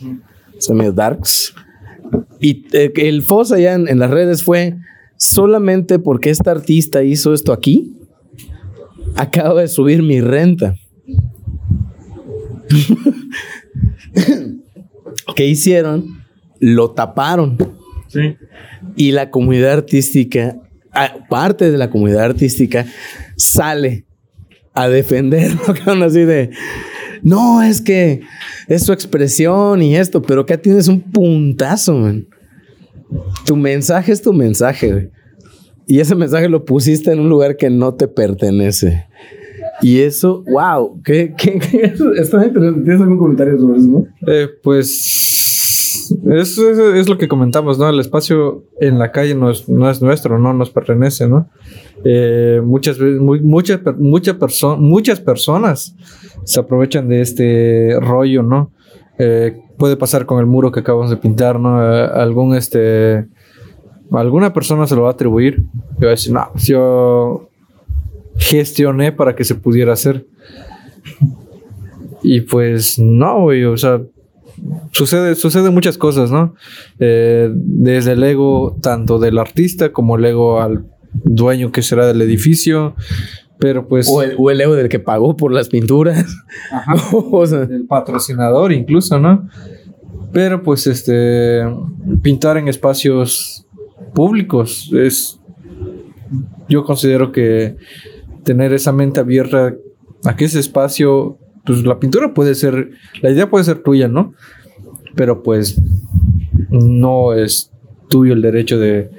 son 0.58 0.76
medio 0.76 0.92
darks. 0.92 1.54
Y 2.40 2.66
eh, 2.72 2.92
el 2.96 3.22
FOS 3.22 3.52
allá 3.52 3.74
en, 3.74 3.88
en 3.88 3.98
las 3.98 4.10
redes 4.10 4.44
fue 4.44 4.76
solamente 5.16 5.98
porque 5.98 6.30
esta 6.30 6.50
artista 6.50 7.02
hizo 7.02 7.32
esto 7.32 7.52
aquí 7.52 7.96
acabo 9.16 9.58
de 9.58 9.68
subir 9.68 10.02
mi 10.02 10.20
renta. 10.20 10.76
¿Qué 15.36 15.46
hicieron? 15.46 16.24
Lo 16.60 16.90
taparon. 16.90 17.56
Sí. 18.08 18.36
Y 18.96 19.12
la 19.12 19.30
comunidad 19.30 19.72
artística, 19.72 20.56
parte 21.28 21.70
de 21.70 21.78
la 21.78 21.90
comunidad 21.90 22.24
artística, 22.24 22.86
sale 23.36 24.06
a 24.72 24.88
defenderlo. 24.88 25.60
así 26.04 26.24
de, 26.24 26.50
no, 27.22 27.62
es 27.62 27.80
que 27.80 28.22
es 28.68 28.84
su 28.84 28.92
expresión 28.92 29.82
y 29.82 29.96
esto, 29.96 30.22
pero 30.22 30.42
acá 30.42 30.56
tienes 30.56 30.88
un 30.88 31.00
puntazo, 31.00 31.96
man. 31.96 32.26
Tu 33.46 33.56
mensaje 33.56 34.12
es 34.12 34.22
tu 34.22 34.32
mensaje, 34.32 34.92
güey. 34.92 35.10
Y 35.86 36.00
ese 36.00 36.14
mensaje 36.14 36.48
lo 36.48 36.64
pusiste 36.64 37.12
en 37.12 37.20
un 37.20 37.28
lugar 37.28 37.56
que 37.56 37.70
no 37.70 37.94
te 37.94 38.08
pertenece. 38.08 39.06
Y 39.82 40.00
eso, 40.00 40.44
wow, 40.50 41.00
¿qué, 41.04 41.34
qué, 41.36 41.58
qué- 41.58 41.86
interesante. 41.94 42.50
¿Tienes 42.60 43.00
algún 43.00 43.18
comentario 43.18 43.58
sobre 43.58 43.78
eso? 43.78 44.06
Eh, 44.26 44.48
pues 44.62 46.10
es, 46.30 46.58
es 46.58 47.08
lo 47.08 47.18
que 47.18 47.28
comentamos, 47.28 47.78
¿no? 47.78 47.88
El 47.88 47.98
espacio 48.00 48.64
en 48.80 48.98
la 48.98 49.10
calle 49.10 49.34
no 49.34 49.50
es, 49.50 49.68
no 49.68 49.90
es 49.90 50.00
nuestro, 50.00 50.38
no 50.38 50.52
nos 50.54 50.70
pertenece, 50.70 51.28
¿no? 51.28 51.48
Eh, 52.04 52.60
muchas 52.64 52.98
muy- 52.98 53.40
muchas, 53.40 53.80
muchas, 53.98 54.36
perso- 54.38 54.76
muchas 54.78 55.20
personas 55.20 55.96
se 56.44 56.60
aprovechan 56.60 57.08
de 57.08 57.20
este 57.20 57.98
rollo, 58.00 58.42
¿no? 58.42 58.70
Eh, 59.18 59.60
puede 59.78 59.96
pasar 59.96 60.24
con 60.26 60.38
el 60.40 60.46
muro 60.46 60.70
que 60.72 60.80
acabamos 60.80 61.10
de 61.10 61.16
pintar, 61.16 61.58
¿no? 61.58 61.82
Eh, 61.82 62.08
algún, 62.14 62.54
este, 62.54 63.26
alguna 64.16 64.52
persona 64.52 64.86
se 64.86 64.94
lo 64.96 65.02
va 65.02 65.08
a 65.08 65.12
atribuir 65.12 65.64
y 65.98 66.02
va 66.02 66.08
a 66.08 66.10
decir, 66.10 66.32
no, 66.32 66.50
yo 66.56 67.48
gestioné 68.36 69.12
para 69.12 69.34
que 69.34 69.44
se 69.44 69.54
pudiera 69.54 69.92
hacer. 69.92 70.26
Y 72.22 72.40
pues 72.42 72.98
no, 72.98 73.42
güey, 73.42 73.64
o 73.64 73.76
sea, 73.76 74.00
sucede, 74.92 75.34
sucede 75.34 75.70
muchas 75.70 75.98
cosas, 75.98 76.30
¿no? 76.30 76.54
Eh, 76.98 77.50
desde 77.52 78.12
el 78.12 78.22
ego 78.22 78.76
tanto 78.80 79.18
del 79.18 79.38
artista 79.38 79.92
como 79.92 80.16
el 80.16 80.24
ego 80.24 80.60
al 80.60 80.86
dueño 81.12 81.70
que 81.70 81.82
será 81.82 82.06
del 82.06 82.22
edificio, 82.22 82.94
pero 83.58 83.86
pues 83.86 84.08
O 84.10 84.22
el, 84.22 84.34
o 84.38 84.50
el 84.50 84.60
ego 84.60 84.74
del 84.74 84.88
que 84.88 84.98
pagó 84.98 85.36
por 85.36 85.52
las 85.52 85.68
pinturas. 85.68 86.26
o 87.12 87.46
sea, 87.46 87.66
del 87.66 87.86
patrocinador 87.86 88.72
incluso, 88.72 89.18
¿no? 89.18 89.48
Pero 90.32 90.62
pues 90.62 90.86
este 90.86 91.62
pintar 92.22 92.56
en 92.56 92.68
espacios 92.68 93.63
públicos 94.14 94.90
es 94.94 95.40
yo 96.68 96.84
considero 96.84 97.32
que 97.32 97.76
tener 98.44 98.72
esa 98.72 98.92
mente 98.92 99.20
abierta 99.20 99.74
a 100.24 100.36
que 100.36 100.46
ese 100.46 100.60
espacio 100.60 101.38
pues 101.64 101.84
la 101.84 101.98
pintura 101.98 102.32
puede 102.34 102.54
ser 102.54 102.90
la 103.22 103.30
idea 103.30 103.50
puede 103.50 103.64
ser 103.64 103.82
tuya, 103.82 104.08
¿no? 104.08 104.34
Pero 105.14 105.42
pues 105.42 105.80
no 106.70 107.34
es 107.34 107.70
tuyo 108.08 108.32
el 108.32 108.42
derecho 108.42 108.78
de 108.78 109.10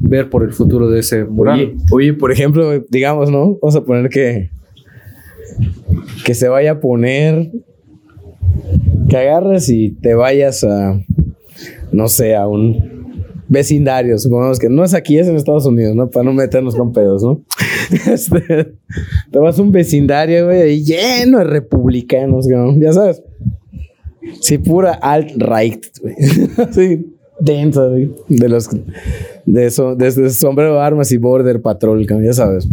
ver 0.00 0.30
por 0.30 0.44
el 0.44 0.52
futuro 0.52 0.88
de 0.88 1.00
ese 1.00 1.24
mural. 1.24 1.74
oye, 1.90 2.12
por 2.12 2.30
ejemplo, 2.30 2.70
digamos, 2.90 3.30
¿no? 3.30 3.58
Vamos 3.60 3.76
a 3.76 3.84
poner 3.84 4.10
que 4.10 4.50
que 6.24 6.34
se 6.34 6.48
vaya 6.48 6.72
a 6.72 6.80
poner 6.80 7.50
que 9.08 9.16
agarres 9.16 9.68
y 9.68 9.90
te 9.90 10.14
vayas 10.14 10.64
a 10.64 11.00
no 11.92 12.08
sé, 12.08 12.34
a 12.34 12.46
un 12.46 12.95
vecindario, 13.48 14.18
supongamos 14.18 14.58
que 14.58 14.68
no 14.68 14.84
es 14.84 14.94
aquí, 14.94 15.18
es 15.18 15.28
en 15.28 15.36
Estados 15.36 15.66
Unidos, 15.66 15.94
¿no? 15.94 16.10
Para 16.10 16.24
no 16.24 16.32
meternos 16.32 16.74
con 16.74 16.92
pedos, 16.92 17.22
¿no? 17.22 17.42
Este, 18.12 18.74
te 19.30 19.38
vas 19.38 19.58
a 19.58 19.62
un 19.62 19.70
vecindario, 19.70 20.46
güey, 20.46 20.60
ahí 20.60 20.84
lleno 20.84 21.38
de 21.38 21.44
republicanos, 21.44 22.48
güey, 22.48 22.80
ya 22.80 22.92
sabes. 22.92 23.22
Sí, 24.40 24.58
pura 24.58 24.94
alt-right, 24.94 25.86
güey. 26.02 26.14
Sí, 26.72 27.06
densa, 27.38 27.86
güey. 27.86 28.10
De 28.28 28.48
los. 28.48 28.68
De 29.44 29.66
eso, 29.66 29.94
desde 29.94 30.30
sombrero 30.30 30.80
armas 30.80 31.12
y 31.12 31.16
border 31.16 31.62
patrol, 31.62 32.04
cabrón, 32.06 32.26
ya 32.26 32.32
sabes. 32.32 32.68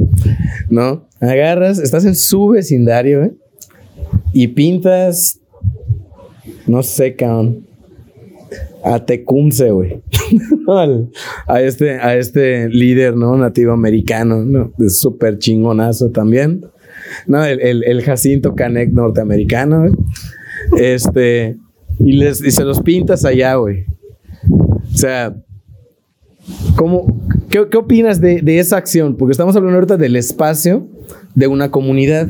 ¿No? 0.69 1.07
Agarras, 1.19 1.79
estás 1.79 2.05
en 2.05 2.15
su 2.15 2.47
vecindario, 2.49 3.19
güey. 3.19 3.31
Y 4.33 4.47
pintas. 4.47 5.39
No 6.65 6.81
sé, 6.81 7.15
cabrón. 7.15 7.67
A 8.83 9.05
Tecumse, 9.05 9.71
güey. 9.71 10.01
A 11.47 11.61
este, 11.61 11.99
a 11.99 12.15
este 12.15 12.69
líder, 12.69 13.15
¿no? 13.15 13.37
Nativo 13.37 13.73
americano, 13.73 14.43
¿no? 14.43 14.71
Súper 14.89 15.37
chingonazo 15.37 16.11
también. 16.11 16.65
No, 17.27 17.43
el, 17.43 17.59
el, 17.61 17.83
el 17.83 18.01
Jacinto 18.01 18.55
Canek 18.55 18.91
norteamericano, 18.91 19.81
güey. 19.81 19.93
Este, 20.77 21.57
y, 21.99 22.13
les, 22.13 22.41
y 22.43 22.51
se 22.51 22.63
los 22.63 22.81
pintas 22.81 23.25
allá, 23.25 23.55
güey. 23.55 23.85
O 24.93 24.97
sea, 24.97 25.35
¿cómo, 26.75 27.27
qué, 27.49 27.67
qué 27.69 27.77
opinas 27.77 28.21
de, 28.21 28.41
de 28.41 28.59
esa 28.59 28.77
acción? 28.77 29.15
Porque 29.15 29.31
estamos 29.31 29.55
hablando 29.55 29.77
ahorita 29.77 29.97
del 29.97 30.15
espacio 30.15 30.87
de 31.35 31.47
una 31.47 31.71
comunidad. 31.71 32.27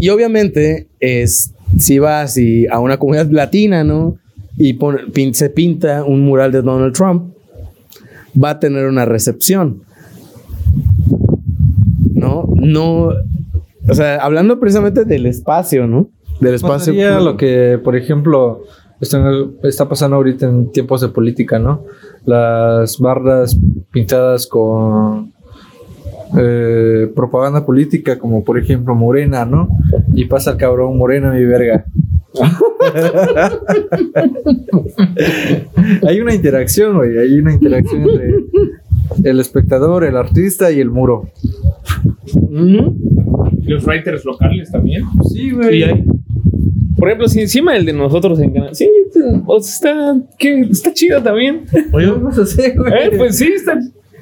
Y 0.00 0.08
obviamente 0.10 0.88
es, 1.00 1.54
si 1.78 1.98
vas 1.98 2.36
y 2.36 2.66
a 2.68 2.78
una 2.78 2.98
comunidad 2.98 3.30
latina, 3.30 3.84
¿no? 3.84 4.18
Y 4.58 4.74
pon- 4.74 5.12
pin- 5.12 5.32
se 5.34 5.50
pinta 5.50 6.04
un 6.04 6.20
mural 6.24 6.50
de 6.52 6.62
Donald 6.62 6.92
Trump, 6.94 7.32
va 8.42 8.50
a 8.50 8.58
tener 8.60 8.86
una 8.86 9.04
recepción. 9.04 9.82
¿No? 12.14 12.48
No. 12.54 13.10
O 13.88 13.94
sea, 13.94 14.16
hablando 14.16 14.58
precisamente 14.60 15.04
del 15.04 15.26
espacio, 15.26 15.86
¿no? 15.86 16.08
Del 16.40 16.54
espacio. 16.54 16.92
Pasaría 16.92 17.20
lo 17.20 17.36
que, 17.36 17.80
por 17.82 17.96
ejemplo, 17.96 18.62
está, 19.00 19.22
está 19.62 19.88
pasando 19.88 20.16
ahorita 20.16 20.46
en 20.46 20.70
tiempos 20.72 21.00
de 21.00 21.08
política, 21.08 21.58
¿no? 21.58 21.84
Las 22.24 22.98
bardas 22.98 23.56
pintadas 23.90 24.46
con 24.46 25.32
eh, 26.38 27.10
propaganda 27.14 27.64
política, 27.64 28.18
como 28.18 28.44
por 28.44 28.58
ejemplo 28.58 28.94
Morena, 28.94 29.44
¿no? 29.46 29.68
Y 30.14 30.26
pasa 30.26 30.50
el 30.52 30.56
cabrón 30.58 30.98
Morena, 30.98 31.32
mi 31.32 31.44
verga. 31.44 31.86
hay 36.06 36.20
una 36.20 36.34
interacción, 36.34 36.96
güey. 36.96 37.18
Hay 37.18 37.38
una 37.38 37.54
interacción 37.54 38.02
entre 38.02 38.34
el 39.24 39.40
espectador, 39.40 40.04
el 40.04 40.16
artista 40.16 40.70
y 40.70 40.80
el 40.80 40.90
muro. 40.90 41.28
Los 43.64 43.84
writers 43.86 44.24
locales 44.24 44.70
también. 44.70 45.02
Sí, 45.28 45.50
Sí, 45.50 45.82
hay. 45.82 46.04
Por 46.96 47.08
ejemplo, 47.08 47.28
si 47.28 47.40
encima 47.40 47.76
el 47.76 47.86
de 47.86 47.92
nosotros 47.92 48.40
en 48.40 48.52
Canadá. 48.52 48.74
Sí, 48.74 48.88
o 49.46 49.60
sea, 49.60 49.90
está, 49.90 50.16
¿qué? 50.36 50.60
está 50.62 50.92
chido 50.92 51.22
también. 51.22 51.64
Oye, 51.92 52.06
vamos 52.10 52.36
a 52.38 52.42
hacer, 52.42 52.76
güey. 52.76 52.92
Eh, 52.92 53.10
pues 53.16 53.38
sí, 53.38 53.52
está. 53.54 53.78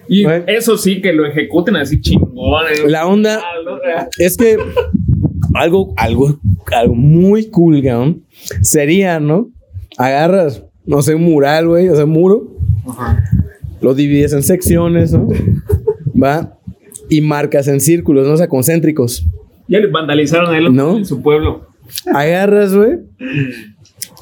Y 0.09 0.25
eso 0.47 0.77
sí, 0.77 1.01
que 1.01 1.13
lo 1.13 1.27
ejecuten 1.27 1.77
así 1.77 2.01
chingones. 2.01 2.85
La 2.87 3.07
onda 3.07 3.41
Ah, 3.43 4.09
es 4.19 4.37
que 4.37 4.57
algo, 5.55 5.95
algo, 5.97 6.39
algo 6.73 6.95
muy 6.95 7.47
cool, 7.51 7.83
cabrón, 7.83 8.23
sería, 8.63 9.21
¿no? 9.21 9.51
Agarras, 9.99 10.63
no 10.85 11.03
sé, 11.03 11.15
un 11.15 11.23
mural, 11.25 11.69
güey, 11.69 11.89
o 11.89 11.95
sea, 11.97 12.05
un 12.05 12.11
muro, 12.11 12.57
lo 13.81 13.95
divides 13.95 14.33
en 14.33 14.43
secciones, 14.43 15.13
¿no? 15.13 15.29
Va, 16.21 16.59
y 17.09 17.21
marcas 17.21 17.69
en 17.69 17.81
círculos, 17.81 18.27
¿no? 18.27 18.35
O 18.35 18.37
sea, 18.37 18.49
concéntricos. 18.49 19.25
Ya 19.69 19.79
le 19.81 19.89
vandalizaron 19.89 20.55
a 20.55 20.59
él 20.59 20.75
No. 20.75 20.97
en 20.97 21.05
su 21.05 21.23
pueblo. 21.23 21.67
Agarras, 22.13 22.75
güey, 22.75 22.99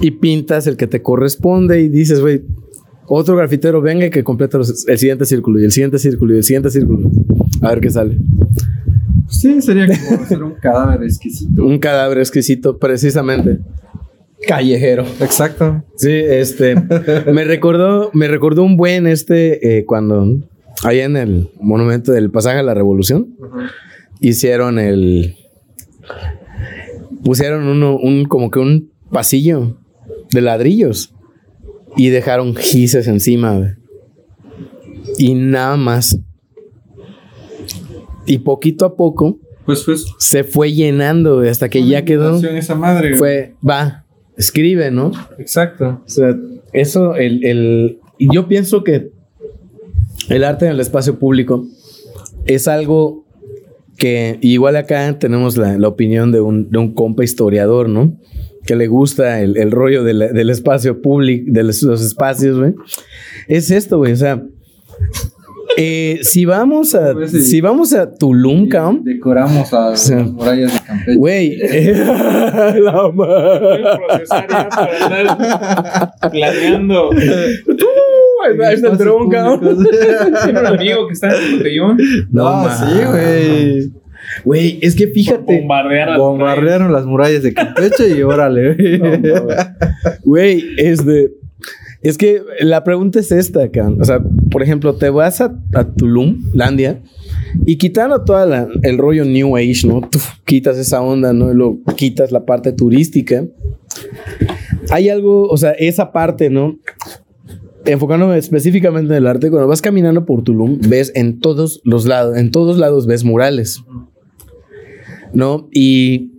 y 0.00 0.10
pintas 0.12 0.66
el 0.66 0.76
que 0.76 0.86
te 0.86 1.02
corresponde 1.02 1.80
y 1.82 1.88
dices, 1.88 2.20
güey, 2.20 2.42
otro 3.06 3.36
grafitero 3.36 3.80
venga 3.80 4.06
y 4.06 4.10
que 4.10 4.24
complete 4.24 4.56
los- 4.58 4.88
el 4.88 4.98
siguiente 4.98 5.24
círculo 5.26 5.60
y 5.60 5.64
el 5.64 5.72
siguiente 5.72 5.98
círculo 5.98 6.34
y 6.34 6.38
el 6.38 6.44
siguiente 6.44 6.70
círculo. 6.70 7.10
A 7.62 7.68
ver 7.70 7.80
qué 7.80 7.90
sale. 7.90 8.16
Sí, 9.28 9.60
sería 9.62 9.86
como 9.86 10.22
hacer 10.22 10.42
un 10.42 10.54
cadáver 10.54 11.02
exquisito. 11.04 11.64
Un 11.64 11.78
cadáver 11.78 12.18
exquisito, 12.18 12.78
precisamente. 12.78 13.58
Callejero. 14.46 15.04
Exacto. 15.20 15.82
Sí, 15.96 16.12
este. 16.12 16.76
me 17.32 17.44
recordó, 17.44 18.10
me 18.12 18.28
recordó 18.28 18.62
un 18.62 18.76
buen 18.76 19.06
este 19.06 19.78
eh, 19.78 19.84
cuando 19.84 20.38
allá 20.82 21.04
en 21.04 21.16
el 21.16 21.50
monumento 21.60 22.12
del 22.12 22.30
pasaje 22.30 22.58
a 22.58 22.62
la 22.62 22.74
revolución 22.74 23.34
hicieron 24.20 24.78
el. 24.78 25.36
Pusieron 27.22 27.66
uno, 27.66 27.96
un, 27.96 28.26
como 28.26 28.50
que 28.50 28.58
un 28.58 28.92
pasillo 29.10 29.78
de 30.30 30.42
ladrillos 30.42 31.14
y 31.96 32.10
dejaron 32.10 32.54
gises 32.54 33.06
encima. 33.08 33.76
Y 35.18 35.34
nada 35.34 35.76
más. 35.76 36.18
Y 38.26 38.38
poquito 38.38 38.84
a 38.86 38.96
poco 38.96 39.38
Pues 39.66 39.82
pues. 39.84 40.04
se 40.18 40.44
fue 40.44 40.72
llenando 40.72 41.40
hasta 41.40 41.68
que 41.68 41.86
ya 41.86 42.04
quedó. 42.04 42.36
Esa 42.42 42.74
madre. 42.74 43.16
Fue, 43.16 43.54
va, 43.66 44.04
escribe, 44.36 44.90
¿no? 44.90 45.12
Exacto. 45.38 46.02
O 46.04 46.08
sea, 46.08 46.34
eso, 46.72 47.14
el, 47.16 47.44
el- 47.44 47.98
yo 48.18 48.46
pienso 48.48 48.84
que 48.84 49.10
el 50.28 50.44
arte 50.44 50.66
en 50.66 50.72
el 50.72 50.80
espacio 50.80 51.18
público 51.18 51.66
es 52.46 52.68
algo 52.68 53.24
que 53.96 54.38
igual 54.40 54.76
acá 54.76 55.18
tenemos 55.18 55.56
la, 55.56 55.78
la 55.78 55.88
opinión 55.88 56.32
de 56.32 56.40
un, 56.40 56.70
de 56.70 56.78
un 56.78 56.94
compa 56.94 57.22
historiador, 57.24 57.88
¿no? 57.88 58.16
Que 58.66 58.76
le 58.76 58.86
gusta 58.86 59.40
el, 59.42 59.56
el 59.56 59.70
rollo 59.70 60.02
de 60.04 60.14
la- 60.14 60.28
del 60.32 60.50
espacio 60.50 61.00
público, 61.02 61.44
de 61.52 61.62
los, 61.64 61.82
los 61.82 62.02
espacios, 62.02 62.58
güey. 62.58 62.74
Es 63.48 63.70
esto, 63.70 63.98
güey. 63.98 64.12
O 64.12 64.16
sea, 64.16 64.42
eh, 65.76 66.18
si 66.22 66.44
vamos 66.44 66.94
a, 66.94 67.12
Pues 67.12 67.30
sí. 67.30 67.40
si 67.42 67.60
vamos 67.60 67.92
a 67.94 68.12
Tulum, 68.14 68.68
cabrón, 68.68 69.02
Decoramos 69.04 69.72
a 69.72 69.90
las 69.90 70.10
murallas 70.10 70.72
de 70.72 70.80
Campeche. 70.80 71.16
güey. 71.16 71.56
la 72.80 73.10
madre. 73.12 73.84
procesar 74.06 74.46
ya 74.48 74.68
para 74.68 75.04
andar 75.04 76.12
planeando. 76.30 77.10
Ahí 77.12 78.74
está 78.74 78.88
el 78.92 78.98
dron, 78.98 79.28
cabrón. 79.30 79.86
Tiene 80.44 80.60
un 80.60 80.66
amigo 80.66 81.06
que 81.08 81.12
está 81.14 81.28
en 81.28 81.42
el 81.44 81.56
botellón. 81.58 81.96
No, 82.30 82.44
ma. 82.44 82.74
sí, 82.76 83.04
güey. 83.10 83.92
Güey, 84.44 84.78
es 84.82 84.94
que 84.96 85.06
fíjate. 85.08 85.60
Bombardearon 86.18 86.92
las 86.92 87.04
murallas 87.06 87.42
de 87.42 87.52
Campeche 87.54 88.08
y 88.16 88.22
órale. 88.22 88.74
güey. 88.74 89.30
Güey, 90.24 90.64
es 90.78 91.04
de. 91.04 91.30
Es 92.04 92.18
que 92.18 92.42
la 92.60 92.84
pregunta 92.84 93.18
es 93.18 93.32
esta, 93.32 93.70
cabrón. 93.70 93.98
O 93.98 94.04
sea, 94.04 94.22
por 94.50 94.62
ejemplo, 94.62 94.94
te 94.94 95.08
vas 95.08 95.40
a, 95.40 95.58
a 95.72 95.84
Tulum, 95.84 96.50
Landia, 96.52 97.02
y 97.64 97.78
quitando 97.78 98.22
todo 98.24 98.68
el 98.82 98.98
rollo 98.98 99.24
New 99.24 99.56
Age, 99.56 99.86
¿no? 99.86 100.02
Quitas 100.44 100.76
esa 100.76 101.00
onda, 101.00 101.32
¿no? 101.32 101.50
Y 101.50 101.54
lo 101.54 101.78
quitas 101.96 102.30
la 102.30 102.44
parte 102.44 102.72
turística. 102.72 103.46
Hay 104.90 105.08
algo, 105.08 105.48
o 105.48 105.56
sea, 105.56 105.70
esa 105.70 106.12
parte, 106.12 106.50
¿no? 106.50 106.78
Enfocándome 107.86 108.36
específicamente 108.36 109.10
en 109.14 109.22
el 109.22 109.26
arte, 109.26 109.48
cuando 109.48 109.66
vas 109.66 109.80
caminando 109.80 110.26
por 110.26 110.44
Tulum, 110.44 110.78
ves 110.86 111.10
en 111.14 111.40
todos 111.40 111.80
los 111.84 112.04
lados, 112.04 112.36
en 112.36 112.50
todos 112.50 112.76
lados 112.76 113.06
ves 113.06 113.24
murales. 113.24 113.82
¿No? 115.32 115.70
Y. 115.72 116.32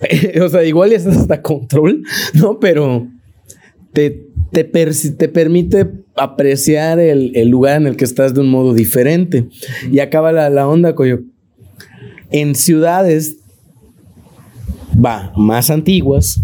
o 0.40 0.48
sea, 0.48 0.64
igual 0.64 0.92
es 0.92 1.06
hasta 1.06 1.42
control, 1.42 2.02
¿no? 2.32 2.58
Pero 2.58 3.08
te, 3.92 4.27
te, 4.52 4.64
te 4.64 5.28
permite 5.28 5.90
apreciar 6.16 6.98
el, 6.98 7.32
el 7.34 7.48
lugar 7.48 7.80
en 7.80 7.86
el 7.86 7.96
que 7.96 8.04
estás 8.04 8.34
de 8.34 8.40
un 8.40 8.50
modo 8.50 8.74
diferente. 8.74 9.48
Y 9.90 10.00
acaba 10.00 10.32
la, 10.32 10.50
la 10.50 10.68
onda, 10.68 10.94
coño. 10.94 11.20
En 12.30 12.54
ciudades, 12.54 13.38
va, 15.04 15.32
más 15.36 15.70
antiguas, 15.70 16.42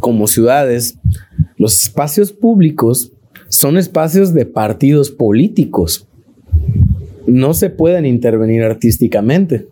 como 0.00 0.26
ciudades, 0.26 0.98
los 1.56 1.82
espacios 1.82 2.32
públicos 2.32 3.12
son 3.48 3.78
espacios 3.78 4.34
de 4.34 4.46
partidos 4.46 5.10
políticos. 5.10 6.06
No 7.26 7.54
se 7.54 7.70
pueden 7.70 8.04
intervenir 8.04 8.62
artísticamente. 8.62 9.68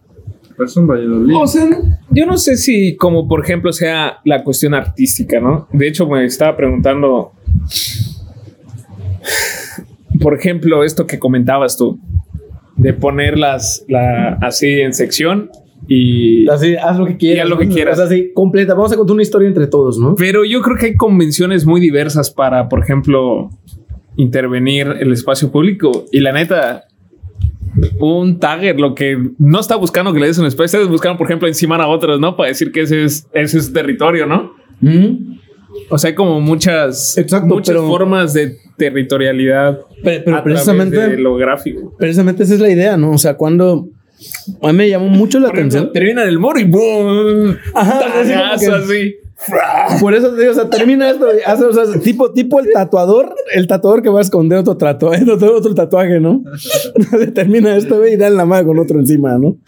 Es 0.58 0.76
un 0.76 0.86
Valladolid. 0.86 1.34
O 1.34 1.46
sea, 1.46 1.68
yo 2.10 2.26
no 2.26 2.36
sé 2.36 2.56
si 2.56 2.96
como 2.96 3.26
por 3.26 3.42
ejemplo 3.44 3.72
sea 3.72 4.18
la 4.24 4.44
cuestión 4.44 4.74
artística, 4.74 5.40
¿no? 5.40 5.66
De 5.72 5.88
hecho, 5.88 6.06
me 6.06 6.24
estaba 6.24 6.56
preguntando, 6.56 7.32
por 10.20 10.34
ejemplo, 10.34 10.84
esto 10.84 11.06
que 11.06 11.18
comentabas 11.18 11.76
tú, 11.76 11.98
de 12.76 12.92
ponerlas 12.92 13.84
la, 13.88 14.38
así 14.40 14.80
en 14.80 14.92
sección 14.92 15.50
y... 15.88 16.48
Así, 16.48 16.76
haz 16.76 16.98
lo 16.98 17.06
que 17.06 17.16
quieras. 17.16 17.44
Haz 17.44 17.50
lo 17.50 17.58
que 17.58 17.68
quieras. 17.68 17.94
O 17.94 17.96
sea, 17.96 18.06
así, 18.06 18.32
completa. 18.34 18.74
Vamos 18.74 18.92
a 18.92 18.96
contar 18.96 19.14
una 19.14 19.22
historia 19.22 19.48
entre 19.48 19.66
todos, 19.66 19.98
¿no? 19.98 20.14
Pero 20.14 20.44
yo 20.44 20.60
creo 20.62 20.76
que 20.76 20.86
hay 20.86 20.96
convenciones 20.96 21.66
muy 21.66 21.80
diversas 21.80 22.30
para, 22.30 22.68
por 22.68 22.80
ejemplo, 22.80 23.50
intervenir 24.16 24.86
el 25.00 25.12
espacio 25.12 25.50
público. 25.50 26.04
Y 26.12 26.20
la 26.20 26.32
neta, 26.32 26.84
un 27.98 28.38
tagger 28.38 28.78
lo 28.78 28.94
que 28.94 29.18
no 29.38 29.60
está 29.60 29.76
buscando 29.76 30.12
que 30.12 30.20
le 30.20 30.26
des 30.26 30.38
un 30.38 30.46
espacio, 30.46 30.80
está 30.80 30.90
buscando, 30.90 31.18
por 31.18 31.26
ejemplo, 31.26 31.48
encima 31.48 31.76
a 31.76 31.88
otros, 31.88 32.20
¿no? 32.20 32.36
Para 32.36 32.48
decir 32.48 32.70
que 32.70 32.82
ese 32.82 33.04
es, 33.04 33.26
ese 33.32 33.58
es 33.58 33.72
territorio, 33.72 34.26
¿no? 34.26 34.52
O 35.88 35.98
sea, 35.98 36.08
hay 36.10 36.14
como 36.14 36.40
muchas, 36.40 37.16
Exacto, 37.18 37.46
muchas 37.54 37.74
pero- 37.76 37.86
formas 37.88 38.32
de 38.32 38.56
territorialidad. 38.76 39.78
Pero, 40.02 40.22
pero 40.24 40.36
a 40.36 40.42
través 40.42 40.42
precisamente, 40.42 40.96
de 40.96 41.16
lo 41.18 41.36
gráfico. 41.36 41.94
precisamente 41.98 42.42
esa 42.42 42.54
es 42.54 42.60
la 42.60 42.70
idea, 42.70 42.96
¿no? 42.96 43.12
O 43.12 43.18
sea, 43.18 43.34
cuando 43.36 43.88
a 44.62 44.68
mí 44.68 44.72
me 44.78 44.88
llamó 44.88 45.08
mucho 45.08 45.38
la 45.40 45.48
Por 45.48 45.58
ejemplo, 45.58 45.78
atención. 45.80 45.92
termina 45.92 46.24
el 46.24 46.34
y 46.60 46.64
¡boom! 46.64 47.56
Ajá, 47.74 48.00
así 48.74 49.16
Por 50.00 50.14
eso 50.14 50.34
te 50.34 50.40
digo, 50.40 50.52
o 50.52 50.54
sea, 50.54 50.68
termina 50.68 51.10
esto, 51.10 51.26
hace, 51.46 51.64
o 51.64 51.72
sea, 51.72 52.00
tipo, 52.00 52.32
tipo 52.32 52.60
el 52.60 52.72
tatuador, 52.72 53.34
el 53.54 53.66
tatuador 53.66 54.02
que 54.02 54.08
va 54.08 54.18
a 54.18 54.22
esconder 54.22 54.58
otro 54.58 54.76
tatuaje, 54.76 55.24
otro, 55.30 55.56
otro 55.56 55.74
tatuaje, 55.74 56.20
¿no? 56.20 56.42
termina 57.34 57.76
esto, 57.76 57.98
güey, 57.98 58.14
y 58.14 58.16
dan 58.16 58.36
la 58.36 58.44
mano 58.44 58.68
con 58.68 58.78
otro 58.78 58.98
encima, 58.98 59.38
¿no? 59.38 59.58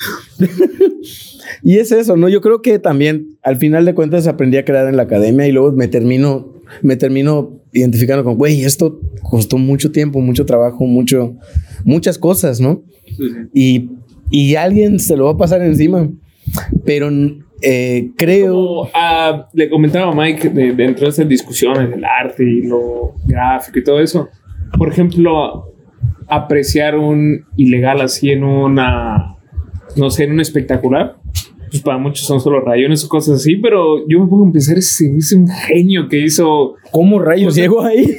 y 1.62 1.78
es 1.78 1.92
eso, 1.92 2.16
¿no? 2.16 2.28
Yo 2.28 2.40
creo 2.40 2.62
que 2.62 2.78
también, 2.78 3.38
al 3.42 3.56
final 3.56 3.84
de 3.84 3.94
cuentas, 3.94 4.26
aprendí 4.26 4.56
a 4.56 4.64
crear 4.64 4.88
en 4.88 4.96
la 4.96 5.04
academia 5.04 5.46
y 5.46 5.52
luego 5.52 5.72
me 5.72 5.88
termino, 5.88 6.52
me 6.82 6.96
termino 6.96 7.60
identificando 7.72 8.24
con, 8.24 8.36
güey, 8.36 8.64
esto 8.64 9.00
costó 9.22 9.58
mucho 9.58 9.90
tiempo, 9.90 10.20
mucho 10.20 10.46
trabajo, 10.46 10.84
mucho, 10.84 11.36
muchas 11.84 12.18
cosas, 12.18 12.60
¿no? 12.60 12.82
Y, 13.52 13.90
y 14.30 14.54
alguien 14.54 15.00
se 15.00 15.16
lo 15.16 15.24
va 15.24 15.32
a 15.32 15.36
pasar 15.36 15.62
encima. 15.62 16.08
Pero 16.84 17.10
eh, 17.64 18.10
creo. 18.16 18.52
Como, 18.54 18.90
ah, 18.94 19.48
le 19.52 19.68
comentaba 19.70 20.12
a 20.12 20.14
Mike 20.14 20.50
de- 20.50 20.72
dentro 20.72 21.04
de 21.04 21.10
estas 21.10 21.28
discusiones 21.28 21.90
del 21.90 22.04
arte 22.04 22.42
y 22.44 22.62
lo 22.62 23.14
gráfico 23.26 23.78
y 23.78 23.84
todo 23.84 24.00
eso. 24.00 24.28
Por 24.78 24.88
ejemplo, 24.88 25.72
apreciar 26.28 26.96
un 26.96 27.44
ilegal 27.56 28.00
así 28.00 28.30
en 28.30 28.44
una, 28.44 29.36
no 29.96 30.10
sé, 30.10 30.24
en 30.24 30.32
un 30.32 30.40
espectacular. 30.40 31.16
Pues 31.70 31.82
para 31.82 31.98
muchos 31.98 32.24
son 32.26 32.40
solo 32.40 32.60
rayones 32.60 33.04
o 33.04 33.08
cosas 33.08 33.40
así, 33.40 33.56
pero 33.56 34.06
yo 34.08 34.20
me 34.24 34.48
a 34.48 34.52
pensar, 34.52 34.78
ese 34.78 35.12
es 35.16 35.32
un 35.32 35.48
genio 35.48 36.06
que 36.08 36.20
hizo, 36.20 36.74
¿Cómo 36.92 37.18
rayos 37.18 37.56
llegó 37.56 37.82
ahí? 37.82 38.16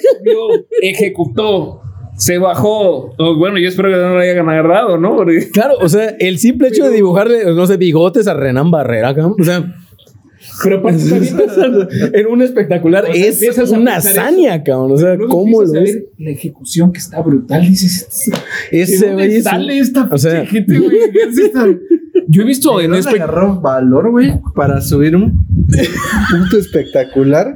ejecutó 0.82 1.82
se 2.18 2.38
bajó. 2.38 3.14
Oh, 3.18 3.36
bueno, 3.38 3.58
yo 3.60 3.68
espero 3.68 3.90
que 3.90 3.96
no 3.96 4.14
lo 4.16 4.20
hayan 4.20 4.48
agarrado, 4.50 4.98
¿no? 4.98 5.16
Porque- 5.16 5.50
Claro, 5.54 5.76
o 5.82 5.90
sea, 5.90 6.16
el 6.20 6.38
simple 6.40 6.70
hecho 6.70 6.86
de 6.86 6.92
dibujarle, 6.96 7.46
no 7.54 7.66
sé, 7.68 7.78
bigotes 7.78 8.28
a 8.28 8.34
Renan 8.34 8.72
Barrera, 8.72 9.14
cabrón, 9.14 9.36
o 9.40 9.44
sea, 9.44 9.74
Pero 10.64 10.82
también 10.82 11.24
en 12.14 12.28
un 12.28 12.42
espectacular 12.42 13.04
O 13.10 13.14
sea, 13.14 13.26
es 13.26 13.72
una 13.72 13.98
hazaña, 13.98 14.64
cabrón. 14.64 14.92
O 14.94 14.98
sea, 14.98 15.16
luego 15.16 15.32
¿cómo 15.34 15.62
lo 15.64 15.72
ves? 15.72 16.04
La 16.18 16.30
ejecución 16.32 16.92
que 16.94 17.00
está 17.00 17.22
brutal, 17.22 17.62
dices. 17.68 18.32
¿De 18.72 18.82
Ese 18.82 19.12
güey 19.14 19.42
sale 19.42 19.80
esta 19.80 20.08
o 20.12 20.18
sea- 20.18 20.42
pinche 20.44 20.52
gente, 20.52 20.80
güey? 20.80 20.98
¿Qué 21.12 21.20
es 21.30 21.38
esta? 21.38 21.66
Yo 22.28 22.42
he 22.42 22.46
visto 22.46 22.80
en 22.82 22.92
¿No 22.92 22.96
este. 22.98 23.16
agarró 23.18 23.60
valor, 23.62 24.10
güey, 24.12 24.34
para 24.56 24.82
subir 24.82 25.16
un 25.16 25.46
punto 26.32 26.58
espectacular 26.58 27.56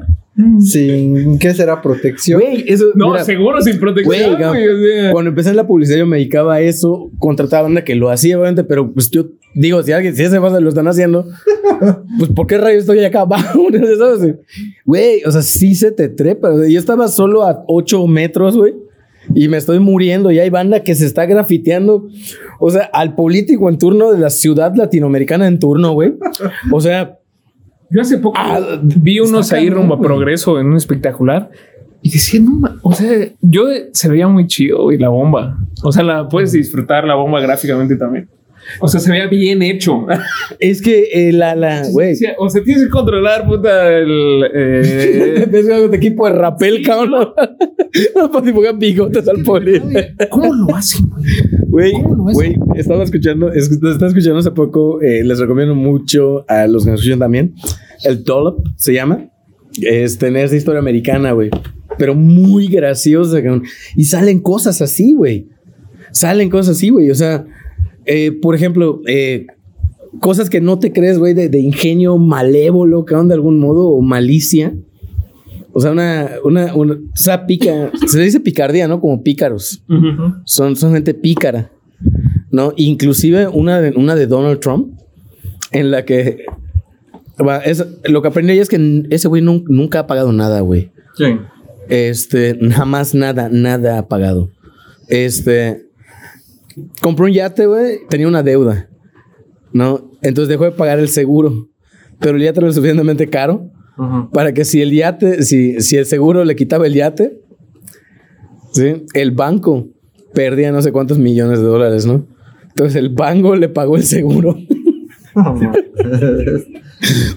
sin 0.61 1.37
qué 1.39 1.53
será 1.53 1.81
protección. 1.81 2.39
Güey, 2.41 2.63
eso. 2.67 2.85
No, 2.95 3.11
mira, 3.11 3.23
seguro 3.23 3.61
sin 3.61 3.79
protección, 3.79 4.07
Güey, 4.07 4.25
güey. 4.29 4.39
cabrón, 4.39 4.63
o 4.75 4.85
sea. 4.85 5.11
Cuando 5.11 5.29
empecé 5.29 5.49
en 5.49 5.55
la 5.55 5.67
publicidad, 5.67 5.97
yo 5.99 6.05
me 6.05 6.17
dedicaba 6.17 6.55
a 6.55 6.61
eso, 6.61 7.11
contrataba 7.19 7.63
banda 7.63 7.83
que 7.83 7.95
lo 7.95 8.09
hacía, 8.09 8.37
obviamente, 8.37 8.63
pero 8.63 8.91
pues 8.93 9.09
yo 9.11 9.27
digo, 9.55 9.81
si 9.83 9.91
alguien, 9.91 10.15
si 10.15 10.23
ese 10.23 10.39
pasa 10.39 10.59
lo 10.59 10.69
están 10.69 10.87
haciendo, 10.87 11.25
pues 12.19 12.31
¿por 12.31 12.47
qué 12.47 12.57
rayos 12.57 12.81
estoy 12.81 13.03
acá 13.03 13.21
abajo? 13.21 13.67
¿Sabes? 13.97 14.35
Güey, 14.85 15.23
o 15.25 15.31
sea, 15.31 15.41
sí 15.41 15.75
se 15.75 15.91
te 15.91 16.09
trepa. 16.09 16.49
o 16.51 16.59
sea, 16.59 16.69
yo 16.69 16.79
estaba 16.79 17.07
solo 17.07 17.43
a 17.43 17.63
8 17.67 18.07
metros, 18.07 18.57
güey. 18.57 18.73
Y 19.35 19.47
me 19.47 19.57
estoy 19.57 19.77
muriendo 19.77 20.31
y 20.31 20.39
hay 20.39 20.49
banda 20.49 20.81
que 20.81 20.95
se 20.95 21.05
está 21.05 21.27
grafiteando. 21.27 22.07
O 22.59 22.71
sea, 22.71 22.89
al 22.91 23.13
político 23.13 23.69
en 23.69 23.77
turno 23.77 24.11
de 24.11 24.17
la 24.17 24.31
ciudad 24.31 24.73
latinoamericana 24.75 25.45
en 25.45 25.59
turno, 25.59 25.91
güey. 25.91 26.15
O 26.71 26.81
sea, 26.81 27.18
Yo 27.91 28.01
hace 28.01 28.17
poco 28.17 28.37
Ah, 28.37 28.79
vi 28.81 29.19
unos 29.19 29.51
ahí 29.51 29.69
rumbo 29.69 29.95
a 29.95 30.01
progreso 30.01 30.59
en 30.59 30.67
un 30.67 30.77
espectacular 30.77 31.49
y 32.01 32.11
decía, 32.11 32.39
no, 32.39 32.61
o 32.81 32.93
sea, 32.93 33.29
yo 33.41 33.65
se 33.91 34.09
veía 34.09 34.27
muy 34.27 34.47
chido, 34.47 34.83
güey, 34.83 34.97
la 34.97 35.09
bomba. 35.09 35.57
O 35.83 35.91
sea, 35.91 36.03
la 36.03 36.27
puedes 36.29 36.51
disfrutar 36.53 37.03
la 37.03 37.15
bomba 37.15 37.41
gráficamente 37.41 37.95
también. 37.97 38.29
O 38.79 38.87
sea, 38.87 38.99
se 38.99 39.11
veía 39.11 39.27
bien 39.27 39.61
hecho. 39.61 40.05
es 40.59 40.81
que 40.81 41.09
eh, 41.11 41.33
la, 41.33 41.55
la, 41.55 41.87
güey. 41.89 42.13
o 42.37 42.49
sea, 42.49 42.63
tienes 42.63 42.83
que 42.83 42.89
controlar, 42.89 43.45
puta, 43.45 43.91
el. 43.91 44.45
eh, 44.53 45.47
de 45.89 45.97
equipo 45.97 46.27
de 46.27 46.33
rapel, 46.33 46.81
cabrón. 46.85 47.29
No 48.15 48.29
para 48.29 48.45
dibujar 48.45 48.77
bigotes 48.77 49.27
al 49.27 49.41
poli. 49.41 49.81
¿Cómo 50.29 50.53
lo 50.53 50.75
hacen, 50.75 51.09
güey? 51.09 51.25
Güey, 52.33 52.55
estaba 52.75 53.03
escuchando, 53.03 53.51
es- 53.51 53.69
estaba 53.71 54.07
escuchando 54.07 54.39
hace 54.39 54.51
poco, 54.51 55.01
eh, 55.01 55.23
les 55.23 55.39
recomiendo 55.39 55.75
mucho 55.75 56.45
a 56.49 56.67
los 56.67 56.83
que 56.85 56.91
nos 56.91 56.99
escuchan 57.01 57.19
también. 57.19 57.53
El 58.03 58.23
Dollop 58.23 58.65
se 58.75 58.93
llama. 58.93 59.29
Es 59.81 60.17
tener 60.17 60.45
esa 60.45 60.55
historia 60.55 60.79
americana, 60.79 61.31
güey. 61.33 61.49
Pero 61.97 62.15
muy 62.15 62.67
graciosa. 62.67 63.39
Y 63.95 64.05
salen 64.05 64.39
cosas 64.39 64.81
así, 64.81 65.13
güey. 65.13 65.47
Salen 66.11 66.49
cosas 66.49 66.77
así, 66.77 66.89
güey. 66.89 67.11
O 67.11 67.15
sea, 67.15 67.45
eh, 68.05 68.31
por 68.31 68.55
ejemplo, 68.55 69.01
eh, 69.07 69.45
cosas 70.19 70.49
que 70.49 70.61
no 70.61 70.79
te 70.79 70.91
crees, 70.91 71.19
güey, 71.19 71.33
de, 71.33 71.49
de 71.49 71.59
ingenio 71.59 72.17
malévolo, 72.17 73.05
cabrón, 73.05 73.27
de 73.27 73.35
algún 73.35 73.59
modo, 73.59 73.89
o 73.89 74.01
malicia. 74.01 74.73
O 75.79 75.81
sea, 75.81 75.91
una, 75.91 76.31
una, 76.43 76.75
una, 76.75 76.93
o 76.95 76.97
sea, 77.15 77.45
pica, 77.45 77.89
se 78.05 78.17
le 78.17 78.25
dice 78.25 78.41
picardía, 78.41 78.85
¿no? 78.89 78.99
Como 78.99 79.23
pícaros 79.23 79.81
son, 80.43 80.75
son 80.75 80.93
gente 80.93 81.13
pícara, 81.13 81.71
¿no? 82.51 82.73
Inclusive 82.75 83.47
una 83.47 83.79
de, 83.79 83.91
una 83.95 84.15
de 84.15 84.27
Donald 84.27 84.59
Trump, 84.59 84.99
en 85.71 85.89
la 85.91 86.03
que... 86.03 86.43
va, 87.47 87.59
es- 87.59 87.85
lo 88.03 88.21
que 88.21 88.27
aprendí 88.27 88.59
es 88.59 88.67
que 88.67 89.05
ese 89.09 89.27
güey 89.29 89.41
nun- 89.41 89.63
nunca 89.69 89.99
ha 89.99 90.07
pagado 90.07 90.33
nada, 90.33 90.59
güey. 90.61 90.91
Este, 91.87 92.57
jamás 92.71 93.15
nada, 93.15 93.47
nada 93.49 93.99
ha 93.99 94.07
pagado. 94.09 94.49
Este, 95.07 95.85
compró 97.01 97.25
un 97.25 97.31
yate, 97.31 97.65
güey, 97.67 97.99
tenía 98.09 98.27
una 98.27 98.43
deuda, 98.43 98.89
¿no? 99.71 100.11
Entonces 100.21 100.49
dejó 100.49 100.65
de 100.65 100.71
pagar 100.71 100.99
el 100.99 101.07
seguro, 101.09 101.69
pero 102.19 102.35
el 102.35 102.43
yate 102.43 102.59
era 102.59 102.67
lo 102.67 102.73
suficientemente 102.73 103.27
caro 103.29 103.71
para 104.31 104.53
que 104.53 104.65
si 104.65 104.81
el 104.81 104.91
yate, 104.91 105.43
si, 105.43 105.81
si 105.81 105.97
el 105.97 106.05
seguro 106.05 106.45
le 106.45 106.55
quitaba 106.55 106.87
el 106.87 106.93
yate, 106.93 107.39
¿sí? 108.71 109.03
el 109.13 109.31
banco 109.31 109.87
perdía 110.33 110.71
no 110.71 110.81
sé 110.81 110.91
cuántos 110.91 111.17
millones 111.19 111.59
de 111.59 111.65
dólares, 111.65 112.05
¿no? 112.05 112.25
Entonces 112.69 112.95
el 112.95 113.09
banco 113.09 113.55
le 113.55 113.67
pagó 113.69 113.97
el 113.97 114.03
seguro. 114.03 114.57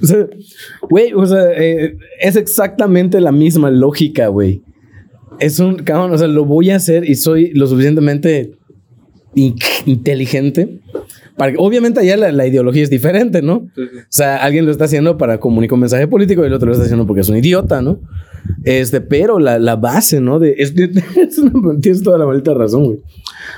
o 0.02 0.06
sea, 0.06 0.26
güey, 0.88 1.12
o 1.14 1.26
sea, 1.26 1.52
eh, 1.56 1.96
es 2.20 2.36
exactamente 2.36 3.20
la 3.20 3.32
misma 3.32 3.70
lógica, 3.70 4.28
güey. 4.28 4.62
Es 5.38 5.58
un, 5.58 5.76
cabrón, 5.76 6.12
o 6.12 6.18
sea, 6.18 6.28
lo 6.28 6.44
voy 6.44 6.70
a 6.70 6.76
hacer 6.76 7.08
y 7.08 7.14
soy 7.14 7.50
lo 7.54 7.66
suficientemente 7.66 8.52
in- 9.34 9.56
inteligente. 9.86 10.80
Para 11.42 11.54
obviamente 11.58 11.98
allá 11.98 12.16
la, 12.16 12.30
la 12.30 12.46
ideología 12.46 12.84
es 12.84 12.88
diferente, 12.90 13.42
¿no? 13.42 13.54
O 13.54 13.68
sea, 14.08 14.36
alguien 14.36 14.64
lo 14.64 14.70
está 14.70 14.84
haciendo 14.84 15.18
para 15.18 15.40
comunicar 15.40 15.74
un 15.74 15.80
mensaje 15.80 16.06
político 16.06 16.44
y 16.44 16.46
el 16.46 16.52
otro 16.52 16.66
lo 16.68 16.72
está 16.74 16.84
haciendo 16.84 17.04
porque 17.04 17.22
es 17.22 17.28
un 17.28 17.36
idiota, 17.36 17.82
¿no? 17.82 17.98
Este, 18.62 19.00
pero 19.00 19.40
la, 19.40 19.58
la 19.58 19.74
base, 19.74 20.20
¿no? 20.20 20.38
De, 20.38 20.54
es, 20.56 20.72
es 21.16 21.38
una- 21.38 21.80
tienes 21.80 22.00
toda 22.04 22.16
la 22.16 22.26
maldita 22.26 22.54
razón, 22.54 22.84
güey. 22.84 23.00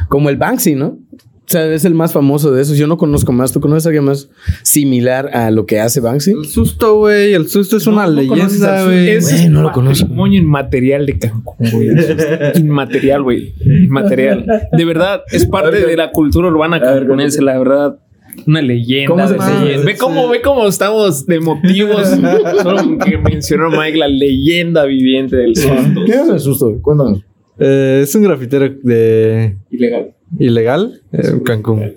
Como 0.09 0.31
el 0.31 0.39
Banksy, 0.39 0.75
¿no? 0.77 0.99
O 1.47 1.51
sea, 1.51 1.67
es 1.73 1.85
el 1.85 1.93
más 1.95 2.13
famoso 2.15 2.53
de 2.53 2.63
esos. 2.63 2.79
Yo 2.79 2.87
no 2.87 2.97
conozco 2.97 3.31
más. 3.31 3.53
¿Tú 3.53 3.61
conoces 3.61 3.85
a 3.85 3.89
alguien 3.91 4.05
más 4.05 4.31
similar 4.63 5.29
a 5.35 5.51
lo 5.51 5.67
que 5.67 5.79
hace 5.79 6.01
Banksy? 6.01 6.33
El 6.33 6.47
susto, 6.47 6.97
güey. 6.99 7.35
El 7.35 7.49
susto 7.49 7.77
es 7.77 7.87
una 7.87 8.07
No, 8.07 8.13
leyenda, 8.13 8.85
güey. 8.85 9.11
Es 9.11 9.49
no 9.51 9.61
lo 9.63 9.71
conozco. 9.73 10.05
patrimonio 10.07 10.41
inmaterial 10.41 11.05
de 11.05 11.19
Cancún, 11.19 11.71
güey. 11.71 11.89
Inmaterial, 12.57 13.23
güey. 13.23 13.53
Inmaterial. 13.61 14.47
De 14.73 14.85
verdad, 14.87 15.21
es 15.31 15.45
parte 15.47 15.85
de 15.87 15.97
la 15.97 16.11
cultura 16.13 16.49
urbana 16.49 16.81
cancunense, 16.81 17.43
la 17.43 17.59
verdad. 17.59 17.99
Una 18.47 18.63
leyenda. 18.63 19.09
¿Cómo 19.15 19.27
se 19.29 19.35
de 19.35 19.39
llama? 19.39 19.65
leyenda. 19.65 19.85
Ve 19.87 19.97
cómo, 19.97 20.29
ve 20.29 20.41
cómo 20.43 20.67
estamos 20.67 21.27
de 21.27 21.41
motivos. 21.41 22.09
Solo 22.63 22.99
que 23.05 23.19
mencionó 23.19 23.69
Mike 23.71 23.99
la 23.99 24.09
leyenda 24.09 24.85
viviente 24.87 25.37
del 25.37 25.55
susto. 25.55 26.01
¿Qué 26.07 26.13
es 26.13 26.29
el 26.29 26.41
susto? 26.41 26.71
güey? 26.71 26.81
Cuéntanos. 26.81 27.21
Eh, 27.59 28.01
es 28.03 28.15
un 28.15 28.23
grafitero 28.25 28.69
de 28.83 29.57
Ilegal. 29.71 30.14
Ilegal 30.39 31.03
eh, 31.13 31.23
en 31.25 31.41
Cancún. 31.41 31.95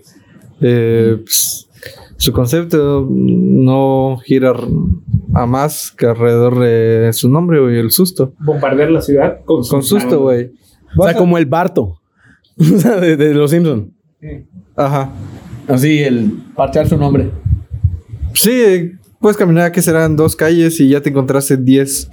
Eh, 0.62 1.18
pues, 1.24 1.70
su 2.18 2.34
concepto 2.34 3.08
no 3.10 4.18
gira 4.24 4.54
a 5.34 5.46
más 5.46 5.92
que 5.92 6.08
alrededor 6.08 6.60
de 6.60 7.12
su 7.14 7.30
nombre, 7.30 7.60
güey, 7.60 7.78
el 7.78 7.92
susto. 7.92 8.34
Bombardear 8.40 8.90
la 8.90 9.02
ciudad 9.02 9.42
con, 9.46 9.64
Con 9.64 9.84
susto, 9.84 10.22
güey. 10.22 10.52
O 10.98 11.04
sea, 11.04 11.16
como 11.16 11.38
el 11.38 11.46
Barto. 11.46 12.00
De, 12.58 13.18
de 13.18 13.34
los 13.36 13.52
Simpsons. 13.52 13.90
Ajá. 14.76 15.12
Así, 15.68 16.00
el 16.00 16.32
parchar 16.56 16.88
su 16.88 16.98
nombre. 16.98 17.30
Sí, 18.34 18.94
puedes 19.20 19.38
caminar 19.38 19.72
que 19.72 19.82
serán 19.82 20.16
dos 20.16 20.36
calles 20.36 20.80
y 20.80 20.90
ya 20.90 21.02
te 21.02 21.10
encontraste 21.10 21.58
10 21.58 22.10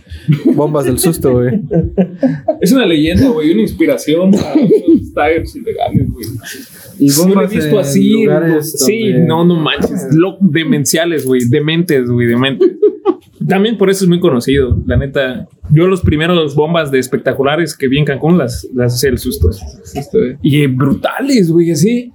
bombas 0.55 0.85
del 0.87 0.99
susto, 0.99 1.33
güey. 1.33 1.61
Es 2.61 2.73
una 2.73 2.87
leyenda, 2.87 3.29
güey, 3.29 3.53
una 3.53 3.63
inspiración 3.63 4.31
para 4.31 4.55
los 4.57 5.13
taggers 5.13 5.55
ilegales, 5.57 6.11
güey. 6.11 6.27
Y 6.99 7.09
Yo 7.09 7.29
lo 7.29 7.43
he 7.43 7.47
visto 7.47 7.79
así. 7.79 8.23
lugares 8.25 8.73
Sí, 8.85 9.11
donde- 9.13 9.27
no, 9.27 9.45
no 9.45 9.57
manches. 9.57 10.09
Lo, 10.15 10.39
demenciales, 10.41 11.27
güey. 11.27 11.43
Dementes, 11.49 12.09
güey, 12.09 12.27
dementes. 12.29 12.71
También 13.47 13.77
por 13.77 13.91
eso 13.91 14.05
es 14.05 14.09
muy 14.09 14.21
conocido. 14.21 14.81
La 14.87 14.97
neta, 14.97 15.47
yo 15.71 15.87
los 15.87 16.01
primeros 16.01 16.55
bombas 16.55 16.91
de 16.91 16.99
espectaculares 17.01 17.77
que 17.77 17.89
vi 17.89 17.99
en 17.99 18.05
Cancún 18.07 18.39
las, 18.39 18.67
las 18.75 18.95
hacía 18.95 19.11
el 19.11 19.19
susto. 19.19 19.51
Y 20.43 20.63
eh, 20.63 20.67
brutales, 20.69 21.51
güey, 21.51 21.71
así. 21.73 22.11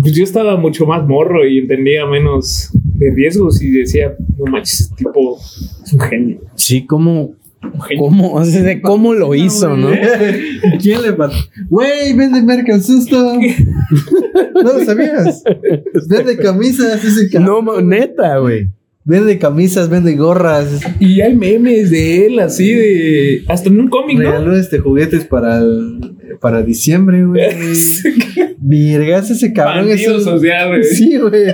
Pues 0.00 0.14
yo 0.14 0.22
estaba 0.22 0.56
mucho 0.56 0.86
más 0.86 1.06
morro 1.06 1.46
y 1.46 1.58
entendía 1.58 2.06
menos 2.06 2.70
de 2.94 3.10
riesgos 3.14 3.62
y 3.62 3.70
decía, 3.70 4.14
no 4.38 4.44
manches, 4.50 4.90
tipo 4.96 5.38
es 5.84 5.92
un 5.92 6.00
genio. 6.00 6.40
Sí, 6.54 6.86
genio. 7.88 8.00
¿Cómo? 8.00 8.32
O 8.34 8.44
sea, 8.44 8.62
de 8.62 8.80
cómo 8.80 9.14
lo 9.14 9.34
hizo, 9.36 9.76
¿no? 9.76 9.90
¿Quién 10.82 11.02
le 11.02 11.12
mató? 11.12 11.36
Güey, 11.68 12.12
vende 12.14 12.42
merca 12.42 12.74
el 12.74 12.82
susto. 12.82 13.36
no 14.54 14.62
lo 14.62 14.84
sabías. 14.84 15.44
Vende 16.08 16.36
camisas, 16.38 17.04
ese 17.04 17.30
cabrón. 17.30 17.64
No, 17.64 17.80
neta, 17.80 18.38
güey. 18.38 18.68
Vende 19.04 19.38
camisas, 19.38 19.88
vende 19.88 20.14
gorras. 20.16 20.80
Y 21.00 21.20
hay 21.20 21.34
memes 21.36 21.90
de 21.90 22.26
él 22.26 22.38
así 22.38 22.72
de... 22.72 23.42
Hasta 23.48 23.68
en 23.68 23.80
un 23.80 23.88
cómic, 23.88 24.16
¿no? 24.18 24.24
Regaló 24.30 24.56
este 24.56 24.78
juguetes 24.78 25.24
para 25.24 25.58
el- 25.58 26.16
para 26.40 26.62
diciembre, 26.62 27.24
güey. 27.24 27.42
Virgas, 28.58 29.30
ese 29.30 29.52
cabrón 29.52 29.88
es 29.88 30.06
Bandido 30.06 30.16
un- 30.18 30.24
social, 30.24 30.68
güey. 30.68 30.84
Sí, 30.84 31.16
güey. 31.18 31.44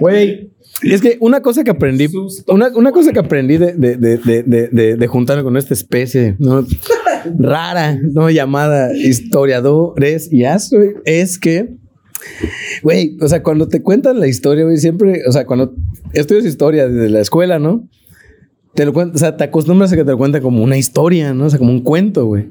Güey, 0.00 0.50
es 0.82 1.00
que 1.00 1.16
una 1.20 1.42
cosa 1.42 1.64
que 1.64 1.70
aprendí, 1.70 2.08
una, 2.46 2.68
una 2.68 2.92
cosa 2.92 3.12
que 3.12 3.18
aprendí 3.18 3.56
de, 3.56 3.72
de, 3.72 3.96
de, 3.96 4.96
de, 4.96 5.06
juntarme 5.06 5.42
con 5.42 5.56
esta 5.56 5.74
especie, 5.74 6.36
¿no? 6.38 6.64
Rara, 7.38 7.98
¿no? 8.00 8.30
Llamada 8.30 8.94
historiadores 8.96 10.32
y 10.32 10.44
as, 10.44 10.70
güey, 10.70 10.94
es 11.04 11.38
que, 11.38 11.74
güey, 12.82 13.16
o 13.20 13.28
sea, 13.28 13.42
cuando 13.42 13.66
te 13.66 13.82
cuentan 13.82 14.20
la 14.20 14.28
historia, 14.28 14.64
güey, 14.64 14.76
siempre, 14.76 15.22
o 15.26 15.32
sea, 15.32 15.46
cuando 15.46 15.74
estudias 16.12 16.44
historia 16.44 16.88
desde 16.88 17.10
la 17.10 17.20
escuela, 17.20 17.58
¿no? 17.58 17.88
Te 18.74 18.84
lo 18.84 18.92
cuentan, 18.92 19.16
o 19.16 19.18
sea, 19.18 19.36
te 19.36 19.44
acostumbras 19.44 19.92
a 19.92 19.96
que 19.96 20.04
te 20.04 20.12
lo 20.12 20.18
cuenten 20.18 20.42
como 20.42 20.62
una 20.62 20.76
historia, 20.76 21.34
¿no? 21.34 21.46
O 21.46 21.50
sea, 21.50 21.58
como 21.58 21.72
un 21.72 21.82
cuento, 21.82 22.26
güey. 22.26 22.50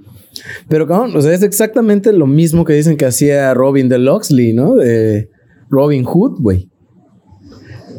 Pero, 0.67 0.85
cabrón, 0.85 1.15
o 1.15 1.21
sea, 1.21 1.33
es 1.33 1.43
exactamente 1.43 2.11
lo 2.11 2.27
mismo 2.27 2.65
que 2.65 2.73
dicen 2.73 2.97
que 2.97 3.05
hacía 3.05 3.53
Robin 3.53 3.87
de 3.87 3.99
Loxley, 3.99 4.53
¿no? 4.53 4.75
De 4.75 5.29
Robin 5.69 6.03
Hood, 6.03 6.41
güey. 6.41 6.69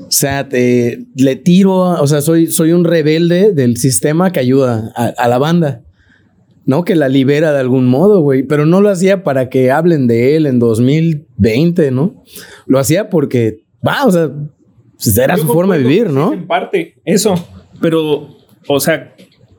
O 0.09 0.11
sea, 0.11 0.49
te, 0.49 1.05
le 1.14 1.37
tiro, 1.37 1.77
o 1.77 2.07
sea, 2.07 2.23
soy, 2.23 2.47
soy 2.47 2.73
un 2.73 2.85
rebelde 2.85 3.53
del 3.53 3.77
sistema 3.77 4.33
que 4.33 4.40
ayuda 4.40 4.90
a, 4.97 5.07
a 5.07 5.29
la 5.29 5.38
banda. 5.38 5.83
¿no? 6.68 6.85
Que 6.85 6.97
la 6.97 7.09
libera 7.09 7.53
de 7.53 7.61
algún 7.61 7.87
modo, 7.87 8.21
güey. 8.21 8.42
Pero 8.42 8.66
no 8.66 8.83
lo 8.83 8.90
hacía 8.90 9.25
para 9.25 9.49
que 9.49 9.71
hablen 9.71 10.07
de 10.07 10.37
él 10.37 10.44
en 10.44 10.59
2020, 10.59 11.90
¿no? 11.92 12.23
Lo 12.66 12.79
hacía 12.79 13.09
porque, 13.09 13.64
va, 13.87 14.05
o 14.05 14.11
sea, 14.11 14.31
pues 15.03 15.16
era 15.16 15.37
Yo 15.37 15.42
su 15.42 15.49
forma 15.49 15.79
de 15.79 15.83
vivir, 15.83 16.11
¿no? 16.11 16.35
En 16.35 16.47
parte, 16.47 16.94
eso. 17.07 17.35
Pero, 17.81 18.37
o 18.66 18.81
sea, 18.81 19.14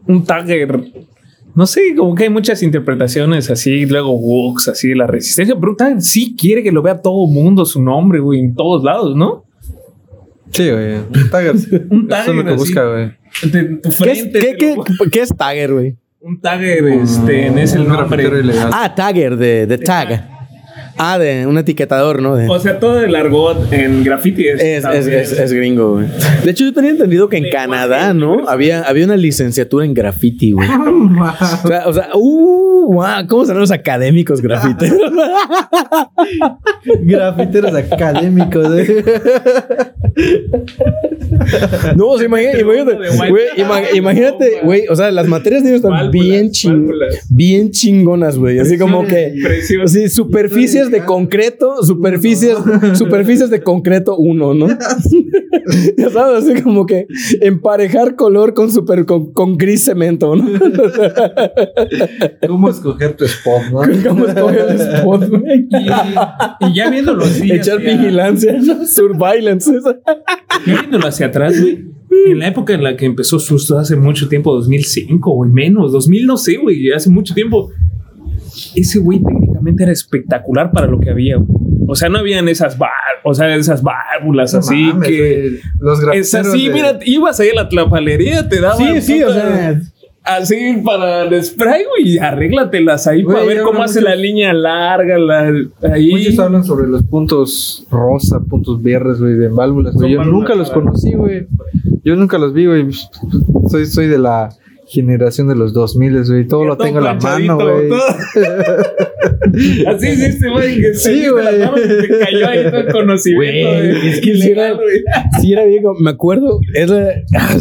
un 0.05 0.23
tagger. 0.23 0.83
No 1.55 1.65
sé, 1.65 1.95
como 1.97 2.13
que 2.13 2.25
hay 2.25 2.29
muchas 2.29 2.61
interpretaciones 2.61 3.49
así, 3.49 3.87
luego 3.87 4.11
walks, 4.11 4.67
así 4.67 4.89
de 4.89 4.95
la 4.95 5.07
resistencia. 5.07 5.55
Pero 5.59 5.75
un 5.79 6.01
sí 6.01 6.35
quiere 6.37 6.61
que 6.61 6.71
lo 6.71 6.83
vea 6.83 7.01
todo 7.01 7.25
mundo, 7.25 7.65
su 7.65 7.81
nombre, 7.81 8.19
güey, 8.19 8.39
en 8.39 8.53
todos 8.53 8.83
lados, 8.83 9.15
¿no? 9.15 9.45
Sí, 10.51 10.69
güey. 10.69 10.95
Un 10.95 11.29
tagger. 11.29 11.51
Un 11.89 12.07
Eso 12.11 12.21
es 12.21 12.27
lo 12.27 12.33
tagger 12.33 12.43
que 12.45 12.49
así. 12.51 12.57
busca, 12.57 12.83
güey. 12.85 13.11
De 13.43 13.63
tu 13.77 13.81
¿Qué 13.81 14.11
es, 14.11 14.21
frente. 14.21 14.39
qué- 14.39 14.53
te 14.55 14.75
lo- 14.75 14.83
qué- 14.83 14.93
qué 15.11 15.21
es 15.21 15.29
Tagger, 15.35 15.73
güey? 15.73 15.95
Un 16.21 16.41
tagger, 16.41 16.83
este, 16.87 17.61
es 17.61 17.73
el 17.73 17.87
nombre. 17.87 18.23
ilegal. 18.23 18.71
Ah, 18.73 18.93
Tagger, 18.93 19.37
de, 19.37 19.65
de 19.67 19.77
tag. 19.77 20.38
Ah, 21.01 21.17
de 21.17 21.47
un 21.47 21.57
etiquetador, 21.57 22.21
¿no? 22.21 22.35
De- 22.35 22.49
O 22.49 22.59
sea, 22.59 22.77
todo 22.77 23.01
el 23.01 23.15
argot 23.15 23.71
en 23.71 24.03
graffiti 24.03 24.47
es. 24.49 24.61
Es, 24.61 24.83
es, 24.85 25.07
es, 25.07 25.31
es 25.31 25.53
gringo, 25.53 25.93
güey. 25.93 26.07
De 26.43 26.51
hecho, 26.51 26.65
yo 26.65 26.73
tenía 26.73 26.91
entendido 26.91 27.29
que 27.29 27.37
en 27.37 27.49
Canadá, 27.49 28.13
¿no? 28.13 28.49
Había, 28.49 28.81
había 28.83 29.05
una 29.05 29.15
licenciatura 29.15 29.85
en 29.85 29.93
graffiti, 29.93 30.51
güey. 30.51 30.67
O 31.63 31.67
sea, 31.67 31.87
o 31.87 31.93
sea, 31.93 32.09
uh, 32.15 32.93
wow, 32.93 33.25
¿cómo 33.27 33.45
serán 33.45 33.61
los 33.61 33.71
académicos 33.71 34.41
grafiteros? 34.41 34.99
Grafiteros 37.01 37.73
académicos, 37.75 38.67
güey. 38.67 38.87
No, 41.95 42.07
o 42.07 42.17
sea, 42.17 42.25
imagínate, 42.25 42.61
imagínate, 42.61 42.95
güey, 43.29 43.43
ima- 43.57 43.95
imagínate, 43.95 44.59
güey, 44.63 44.83
o 44.89 44.95
sea, 44.95 45.11
las 45.11 45.27
materias 45.27 45.63
deben 45.63 45.77
estar 45.77 45.91
Válvulas, 45.91 46.11
bien 46.11 46.51
ching, 46.51 46.91
bien 47.29 47.71
chingonas, 47.71 48.37
güey, 48.37 48.59
así 48.59 48.77
como 48.77 49.05
que, 49.05 49.33
sí, 49.65 49.75
superficies 50.89 50.91
de 50.91 51.05
concreto, 51.05 51.83
superficies, 51.83 52.57
superficies 52.97 53.49
de 53.49 53.61
concreto 53.61 54.17
uno, 54.17 54.53
¿no? 54.53 54.67
Ya 55.97 56.09
sabes, 56.09 56.45
así 56.49 56.61
como 56.63 56.85
que 56.87 57.05
emparejar 57.41 58.15
color 58.15 58.55
con 58.55 58.71
super, 58.71 59.05
con, 59.05 59.33
con 59.33 59.55
gris 59.55 59.85
cemento, 59.85 60.35
¿no? 60.35 60.47
¿Cómo 62.47 62.69
escoger 62.69 63.15
tu 63.15 63.25
spot, 63.25 63.61
no? 63.71 63.81
¿Cómo 64.07 64.25
escoger 64.25 64.65
el 64.69 64.81
spot, 64.81 65.29
güey? 65.29 65.67
Y 66.61 66.73
ya 66.73 66.89
viéndolo 66.89 67.23
así. 67.23 67.51
Echar 67.51 67.77
hacia- 67.77 67.97
vigilancia, 67.97 68.59
surveillance. 68.87 69.71
Ya 70.65 70.73
viéndolo 70.81 71.07
hacia 71.07 71.27
atrás, 71.27 71.59
güey. 71.61 71.85
En 72.25 72.39
la 72.39 72.47
época 72.47 72.73
en 72.73 72.83
la 72.83 72.97
que 72.97 73.05
empezó 73.05 73.37
Susto 73.39 73.77
hace 73.77 73.95
mucho 73.95 74.27
tiempo, 74.27 74.51
2005, 74.53 75.31
güey, 75.31 75.51
menos, 75.51 75.91
2000, 75.91 76.25
no 76.25 76.37
sé, 76.37 76.57
güey, 76.57 76.91
hace 76.91 77.09
mucho 77.09 77.33
tiempo. 77.35 77.69
Ese 78.75 78.99
güey 78.99 79.19
técnicamente 79.23 79.83
era 79.83 79.91
espectacular 79.91 80.71
para 80.71 80.87
lo 80.87 80.99
que 80.99 81.09
había, 81.09 81.37
güey. 81.37 81.47
O 81.87 81.95
sea, 81.95 82.07
no 82.09 82.19
habían 82.19 82.47
esas 82.47 82.77
bar, 82.77 82.91
o 83.23 83.33
sea, 83.33 83.55
esas 83.55 83.81
válvulas 83.81 84.53
No 84.53 84.59
así 84.59 84.75
mames, 84.75 85.07
que. 85.09 85.59
Los 85.79 85.99
es 86.13 86.35
así, 86.35 86.67
de- 86.67 86.73
mira, 86.73 86.99
ibas 87.05 87.39
ahí 87.39 87.49
a 87.49 87.55
la 87.63 87.69
tlapalería, 87.69 88.47
te 88.47 88.61
daban 88.61 88.77
Sí, 88.77 89.01
sí, 89.01 89.23
o 89.23 89.33
sea, 89.33 89.81
así 90.23 90.81
para 90.85 91.23
el 91.23 91.43
spray, 91.43 91.83
güey, 91.85 92.13
y 92.13 92.17
arréglatelas 92.19 93.07
ahí 93.07 93.23
Güey, 93.23 93.35
para 93.35 93.47
ver 93.47 93.61
cómo 93.63 93.81
hace 93.81 94.01
mucho- 94.01 94.09
la 94.11 94.15
línea 94.15 94.53
larga, 94.53 95.17
la 95.17 95.51
ahí. 95.91 96.11
Muchos 96.11 96.37
hablan 96.37 96.63
sobre 96.63 96.87
los 96.87 97.01
puntos 97.03 97.87
rosa, 97.89 98.39
puntos 98.47 98.81
verdes, 98.83 99.19
güey, 99.19 99.33
de 99.33 99.47
válvulas, 99.47 99.95
güey. 99.95 100.11
Yo 100.11 100.19
válvulas 100.19 100.39
nunca 100.41 100.55
los 100.55 100.69
conocí, 100.69 101.13
güey. 101.13 101.47
Yo 102.03 102.15
nunca 102.15 102.37
los 102.37 102.53
vi, 102.53 102.67
güey. 102.67 102.85
Soy, 103.69 103.85
soy 103.87 104.07
de 104.07 104.19
la 104.19 104.49
generación 104.89 105.47
de 105.47 105.55
los 105.55 105.71
2000, 105.73 106.23
güey. 106.25 106.47
Todo 106.47 106.65
lo 106.65 106.77
tengo 106.77 106.97
en 106.99 107.03
la 107.05 107.13
mano, 107.15 107.55
güey. 107.57 107.89
Así 109.87 110.07
es 110.07 110.19
este 110.21 110.49
güey 110.49 110.75
Sí, 110.93 111.21
se 111.23 111.29
güey. 111.31 111.45
te 111.45 112.19
cayó 112.19 112.47
ahí 112.47 112.63
todo 112.69 112.79
el 112.81 112.91
conocimiento. 112.91 113.69
Güey, 113.69 113.91
güey. 113.91 114.07
es 114.09 114.15
que 114.21 114.33
sí 114.35 114.47
Ilegal, 114.51 114.79
era- 115.51 115.65
viejo. 115.65 115.93
Me 115.99 116.11
acuerdo. 116.11 116.59
Es, 116.73 116.89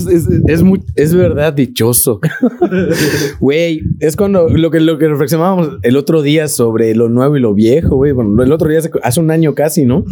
es, 0.07 0.29
es 0.47 0.63
muy- 0.63 0.83
es 0.97 1.15
verdad 1.15 1.53
dichoso. 1.53 2.21
Güey, 3.41 3.83
es 4.01 4.17
cuando 4.17 4.49
lo 4.49 4.71
que, 4.71 4.81
lo 4.81 4.99
que 4.99 5.09
reflexionábamos 5.09 5.79
el 5.83 5.97
otro 5.97 6.23
día 6.23 6.49
sobre 6.49 6.95
lo 6.95 7.09
nuevo 7.09 7.37
y 7.37 7.41
lo 7.41 7.55
viejo, 7.55 7.97
güey. 7.97 8.13
Bueno, 8.13 8.43
el 8.43 8.53
otro 8.53 8.69
día, 8.69 8.79
hace, 8.79 8.91
hace 9.03 9.21
un 9.21 9.31
año 9.31 9.55
casi, 9.55 9.85
¿no? 9.85 10.05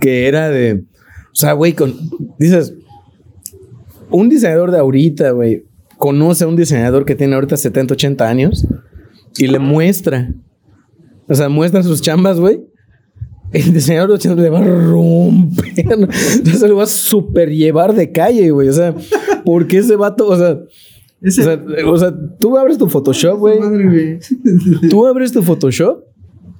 Que 0.00 0.26
era 0.28 0.50
de. 0.50 0.82
O 1.32 1.34
sea, 1.38 1.52
güey, 1.52 1.72
con, 1.74 1.94
dices. 2.38 2.74
Un 4.10 4.28
diseñador 4.28 4.70
de 4.70 4.78
ahorita, 4.78 5.30
güey, 5.32 5.64
conoce 6.06 6.44
a 6.44 6.46
un 6.46 6.54
diseñador 6.54 7.04
que 7.04 7.16
tiene 7.16 7.34
ahorita 7.34 7.56
70, 7.56 7.94
80 7.94 8.28
años 8.28 8.64
y 9.36 9.48
le 9.48 9.58
muestra. 9.58 10.32
O 11.28 11.34
sea, 11.34 11.48
muestra 11.48 11.82
sus 11.82 12.00
chambas, 12.00 12.38
güey. 12.38 12.60
El 13.52 13.72
diseñador 13.72 14.10
de 14.10 14.14
80 14.14 14.40
le 14.42 14.48
va 14.50 14.60
a 14.60 14.64
romper. 14.64 15.72
Entonces 15.76 16.62
lo 16.68 16.76
va 16.76 16.84
a 16.84 16.86
super 16.86 17.50
llevar 17.50 17.92
de 17.94 18.12
calle, 18.12 18.50
güey. 18.52 18.68
O 18.68 18.72
sea, 18.72 18.94
porque 19.44 19.78
ese 19.78 19.96
vato, 19.96 20.28
o 20.28 20.36
sea, 20.36 20.60
o 21.26 21.30
sea, 21.30 21.64
o 21.86 21.96
sea, 21.96 22.14
tú 22.38 22.56
abres 22.56 22.78
tu 22.78 22.88
Photoshop, 22.88 23.38
güey. 23.38 23.58
Tú 24.90 25.06
abres 25.06 25.32
tu 25.32 25.42
Photoshop. 25.42 26.04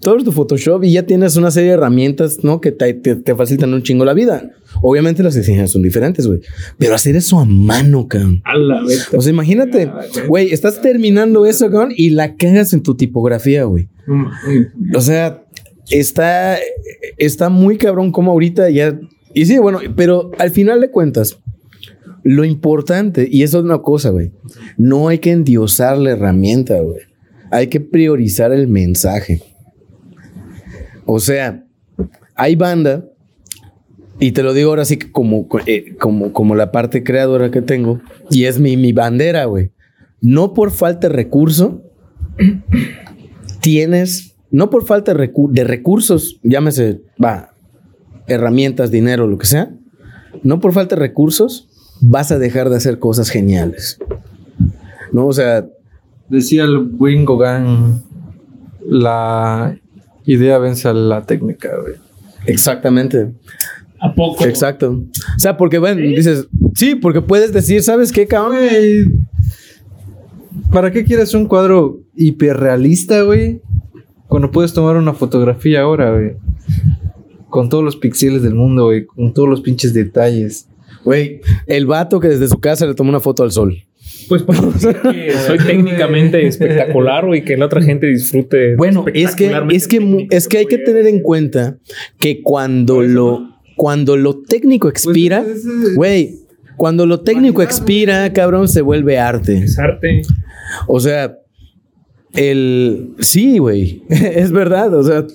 Tú 0.01 0.11
abres 0.11 0.25
tu 0.25 0.33
Photoshop 0.33 0.83
y 0.83 0.93
ya 0.93 1.05
tienes 1.05 1.37
una 1.37 1.51
serie 1.53 1.69
de 1.71 1.75
herramientas, 1.77 2.43
¿no? 2.43 2.61
Que 2.61 2.73
te, 2.73 2.93
te- 2.95 3.15
te 3.17 3.35
facilitan 3.37 3.73
un 3.73 3.83
chingo 3.83 4.05
la 4.05 4.13
vida. 4.15 4.51
Obviamente 4.83 5.23
las 5.23 5.35
diseñas 5.35 5.71
son 5.71 5.83
diferentes, 5.83 6.27
güey. 6.27 6.41
Pero 6.79 6.95
hacer 6.95 7.17
eso 7.17 7.39
a 7.39 7.45
mano, 7.45 8.09
cabrón. 8.09 8.43
A 8.45 8.57
la 8.57 8.83
vez. 8.83 9.09
O 9.15 9.21
sea, 9.21 9.33
imagínate, 9.33 9.91
güey, 10.29 10.53
estás 10.53 10.81
terminando 10.81 11.47
eso, 11.47 11.71
cabrón, 11.71 11.93
y 11.97 12.11
la 12.11 12.37
cagas 12.37 12.73
en 12.73 12.83
tu 12.83 12.97
tipografía, 12.97 13.65
güey. 13.65 13.89
O 14.95 15.01
sea, 15.01 15.45
está, 15.91 16.59
está 17.19 17.49
muy 17.49 17.77
cabrón 17.77 18.13
como 18.13 18.33
ahorita 18.33 18.71
ya. 18.71 18.99
Y 19.35 19.47
sí, 19.47 19.59
bueno, 19.59 19.81
pero 19.95 20.31
al 20.39 20.51
final 20.51 20.81
de 20.81 20.91
cuentas, 20.91 21.39
lo 22.23 22.45
importante, 22.45 23.29
y 23.31 23.43
eso 23.43 23.59
es 23.59 23.65
una 23.65 23.79
cosa, 23.79 24.11
güey, 24.11 24.33
no 24.77 25.09
hay 25.09 25.19
que 25.19 25.31
endiosar 25.31 25.99
la 25.99 26.11
herramienta, 26.11 26.81
güey. 26.81 27.01
Hay 27.51 27.69
que 27.69 27.81
priorizar 27.81 28.53
el 28.53 28.67
mensaje. 28.67 29.43
O 31.05 31.21
sea, 31.21 31.65
hay 32.35 32.57
banda, 32.57 33.09
y 34.21 34.33
te 34.33 34.43
lo 34.43 34.53
digo 34.55 34.71
ahora 34.71 34.85
sí 34.85 34.97
que 34.97 35.11
como, 35.13 35.47
eh, 35.67 35.95
como, 35.99 36.33
como 36.33 36.55
la 36.55 36.73
parte 36.73 37.03
creadora 37.05 37.51
que 37.51 37.63
tengo, 37.63 38.01
y 38.31 38.45
es 38.45 38.59
mi, 38.59 38.77
mi 38.77 38.93
bandera, 38.93 39.45
güey. 39.45 39.73
No 40.21 40.55
por 40.55 40.71
falta 40.71 41.09
de 41.09 41.15
recurso, 41.15 41.83
tienes, 43.61 44.35
no 44.51 44.71
por 44.71 44.85
falta 44.85 45.15
de, 45.15 45.29
recu- 45.33 45.51
de 45.51 45.65
recursos, 45.65 46.39
llámese, 46.43 47.01
va, 47.23 47.53
herramientas, 48.27 48.91
dinero, 48.91 49.27
lo 49.27 49.39
que 49.39 49.47
sea, 49.47 49.71
no 50.43 50.61
por 50.61 50.73
falta 50.73 50.97
de 50.97 51.01
recursos, 51.01 51.69
vas 52.01 52.31
a 52.33 52.39
dejar 52.39 52.71
de 52.71 52.77
hacer 52.77 52.99
cosas 52.99 53.31
geniales. 53.31 53.99
No, 55.13 55.27
o 55.27 55.33
sea, 55.33 55.67
Decía 56.29 56.65
el 56.65 56.79
buen 56.81 57.25
Gauguin, 57.25 58.03
la 58.85 59.79
idea 60.25 60.59
vence 60.59 60.89
a 60.89 60.93
la 60.93 61.23
técnica, 61.23 61.71
güey. 61.81 61.95
exactamente. 62.47 63.33
¿A 64.01 64.15
poco? 64.15 64.45
Exacto. 64.45 65.05
O 65.37 65.39
sea, 65.39 65.57
porque, 65.57 65.79
bueno, 65.79 66.01
dices, 66.01 66.49
sí, 66.75 66.95
porque 66.95 67.23
puedes 67.23 67.53
decir, 67.53 67.83
¿sabes 67.83 68.13
qué, 68.13 68.27
cabrón? 68.27 68.59
¿para 70.73 70.91
qué 70.91 71.05
quieres 71.05 71.35
un 71.35 71.47
cuadro 71.47 72.01
hiperrealista, 72.15 73.23
güey? 73.23 73.61
Cuando 74.29 74.51
puedes 74.51 74.73
tomar 74.73 74.97
una 74.97 75.15
fotografía 75.15 75.83
ahora, 75.83 76.13
güey. 76.13 76.33
Con 77.49 77.69
todos 77.69 77.85
los 77.85 77.97
píxeles 77.97 78.43
del 78.43 78.55
mundo, 78.55 78.87
güey. 78.87 79.07
Con 79.07 79.33
todos 79.33 79.49
los 79.49 79.61
pinches 79.61 79.95
detalles. 79.95 80.69
Güey, 81.05 81.41
el 81.67 81.87
vato 81.87 82.19
que 82.19 82.29
desde 82.29 82.49
su 82.49 82.59
casa 82.59 82.87
le 82.87 82.95
tomó 82.95 83.11
una 83.11 83.21
foto 83.21 83.43
al 83.45 83.53
sol. 83.53 83.77
Pues 84.29 84.43
para 84.43 84.61
decir 84.73 84.97
que 85.03 85.33
soy 85.47 85.59
técnicamente 85.59 86.45
espectacular, 86.47 87.27
güey, 87.27 87.45
que 87.45 87.57
la 87.57 87.67
otra 87.67 87.81
gente 87.81 88.07
disfrute. 88.07 88.75
Bueno, 88.77 89.05
es 89.15 89.37
que, 89.37 89.53
es 89.71 89.87
que, 89.87 90.27
es 90.31 90.49
que 90.49 90.59
hay 90.59 90.67
que 90.67 90.79
tener 90.79 91.07
en 91.07 91.21
cuenta 91.21 91.79
que 92.19 92.43
cuando 92.43 93.03
lo, 93.03 93.56
cuando 93.77 94.17
lo 94.17 94.39
técnico 94.41 94.89
expira, 94.89 95.43
Pues, 95.45 95.59
ese- 95.65 95.95
güey, 95.95 96.35
cuando 96.77 97.07
lo 97.07 97.21
técnico 97.21 97.63
expira, 97.63 98.33
cabrón, 98.33 98.69
se 98.69 98.81
vuelve 98.83 99.19
arte. 99.19 99.59
Es 99.59 99.79
arte. 99.79 100.23
O 100.89 100.99
sea, 101.01 101.37
el, 102.35 103.15
sí, 103.21 103.59
güey, 103.59 104.03
es 104.09 104.53
verdad. 104.53 104.95
O 104.95 105.03
sea, 105.03 105.27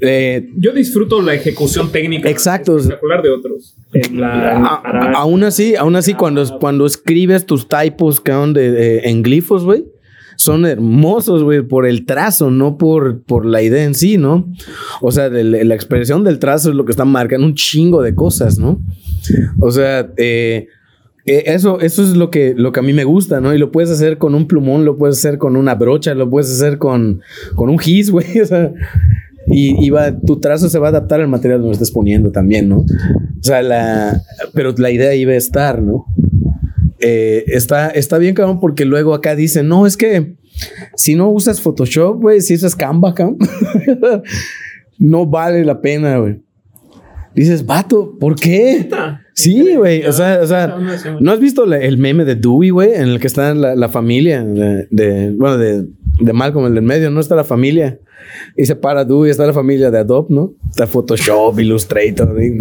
eh, 0.00 0.48
Yo 0.56 0.72
disfruto 0.72 1.20
la 1.22 1.34
ejecución 1.34 1.90
técnica 1.90 2.28
Exacto. 2.28 2.76
espectacular 2.76 3.22
de 3.22 3.30
otros. 3.30 3.76
La, 4.12 4.56
a- 4.56 5.12
aún 5.16 5.42
así, 5.44 5.74
aún 5.76 5.96
así, 5.96 6.14
cuando, 6.14 6.58
cuando 6.58 6.86
escribes 6.86 7.44
tus 7.46 7.68
typos, 7.68 8.20
cabrón, 8.20 8.52
de, 8.54 8.70
de- 8.70 8.98
en 9.08 9.22
glifos, 9.22 9.64
güey, 9.64 9.84
son 10.36 10.66
hermosos, 10.66 11.42
güey, 11.42 11.62
por 11.62 11.86
el 11.86 12.04
trazo, 12.06 12.50
no 12.50 12.78
por, 12.78 13.22
por 13.22 13.46
la 13.46 13.62
idea 13.62 13.84
en 13.84 13.94
sí, 13.94 14.18
¿no? 14.18 14.52
O 15.00 15.12
sea, 15.12 15.28
la 15.28 15.74
expresión 15.74 16.24
del 16.24 16.38
trazo 16.38 16.70
es 16.70 16.76
lo 16.76 16.84
que 16.84 16.92
está 16.92 17.04
marcando 17.04 17.46
un 17.46 17.54
chingo 17.54 18.02
de 18.02 18.14
cosas, 18.14 18.58
¿no? 18.58 18.80
O 19.60 19.70
sea, 19.70 20.12
eh, 20.16 20.68
eh, 21.24 21.44
eso, 21.46 21.80
eso 21.80 22.02
es 22.02 22.16
lo 22.16 22.30
que, 22.30 22.54
lo 22.56 22.72
que 22.72 22.80
a 22.80 22.82
mí 22.82 22.92
me 22.92 23.04
gusta, 23.04 23.40
¿no? 23.40 23.54
Y 23.54 23.58
lo 23.58 23.70
puedes 23.70 23.90
hacer 23.90 24.18
con 24.18 24.34
un 24.34 24.48
plumón, 24.48 24.84
lo 24.84 24.96
puedes 24.96 25.18
hacer 25.18 25.38
con 25.38 25.56
una 25.56 25.74
brocha, 25.74 26.14
lo 26.14 26.28
puedes 26.28 26.50
hacer 26.50 26.78
con, 26.78 27.20
con 27.54 27.70
un 27.70 27.78
gis, 27.78 28.10
güey. 28.12 28.40
O 28.40 28.46
sea, 28.46 28.72
y, 29.46 29.90
va, 29.90 30.18
tu 30.18 30.38
trazo 30.38 30.68
se 30.68 30.78
va 30.78 30.88
a 30.88 30.90
adaptar 30.90 31.20
al 31.20 31.28
material 31.28 31.62
lo 31.62 31.72
estés 31.72 31.90
poniendo 31.90 32.30
también, 32.30 32.68
¿no? 32.68 32.78
O 32.78 32.86
sea, 33.42 33.62
la, 33.62 34.22
pero 34.54 34.72
la 34.78 34.90
idea 34.90 35.14
iba 35.14 35.32
a 35.32 35.36
estar, 35.36 35.82
¿no? 35.82 36.06
Eh, 37.02 37.44
está, 37.48 37.88
está 37.90 38.16
bien, 38.18 38.34
cabrón, 38.34 38.60
porque 38.60 38.84
luego 38.84 39.12
acá 39.14 39.34
dicen, 39.34 39.68
no, 39.68 39.86
es 39.86 39.96
que 39.96 40.36
si 40.96 41.14
no 41.14 41.28
usas 41.30 41.60
Photoshop, 41.60 42.20
güey, 42.20 42.40
si 42.40 42.54
usas 42.54 42.76
Canva, 42.76 43.12
cabrón, 43.14 43.38
no 44.98 45.26
vale 45.26 45.64
la 45.64 45.80
pena, 45.80 46.18
güey. 46.18 46.40
Dices, 47.34 47.64
vato, 47.64 48.16
¿por 48.20 48.36
qué? 48.38 48.88
Sí, 49.34 49.74
güey. 49.74 50.04
O 50.04 50.12
sea, 50.12 50.40
o 50.42 50.46
sea, 50.46 50.76
¿no 51.20 51.32
has 51.32 51.40
visto 51.40 51.64
el 51.64 51.96
meme 51.96 52.24
de 52.26 52.34
Dewey, 52.34 52.68
güey? 52.70 52.92
En 52.92 53.08
el 53.08 53.18
que 53.20 53.26
está 53.26 53.54
la, 53.54 53.74
la 53.74 53.88
familia 53.88 54.44
de, 54.44 54.86
de- 54.90 55.30
bueno, 55.32 55.56
de, 55.56 55.86
de 56.20 56.32
Malcolm, 56.32 56.66
el 56.66 56.74
del 56.74 56.84
medio, 56.84 57.10
¿no? 57.10 57.20
Está 57.20 57.34
la 57.34 57.44
familia. 57.44 57.98
Y 58.56 58.66
se 58.66 58.76
para 58.76 59.04
Dewey, 59.04 59.30
está 59.30 59.46
la 59.46 59.52
familia 59.52 59.90
de 59.90 59.98
Adobe, 59.98 60.28
¿no? 60.30 60.54
Está 60.70 60.86
Photoshop, 60.86 61.58
Illustrator, 61.58 62.40
y- 62.42 62.58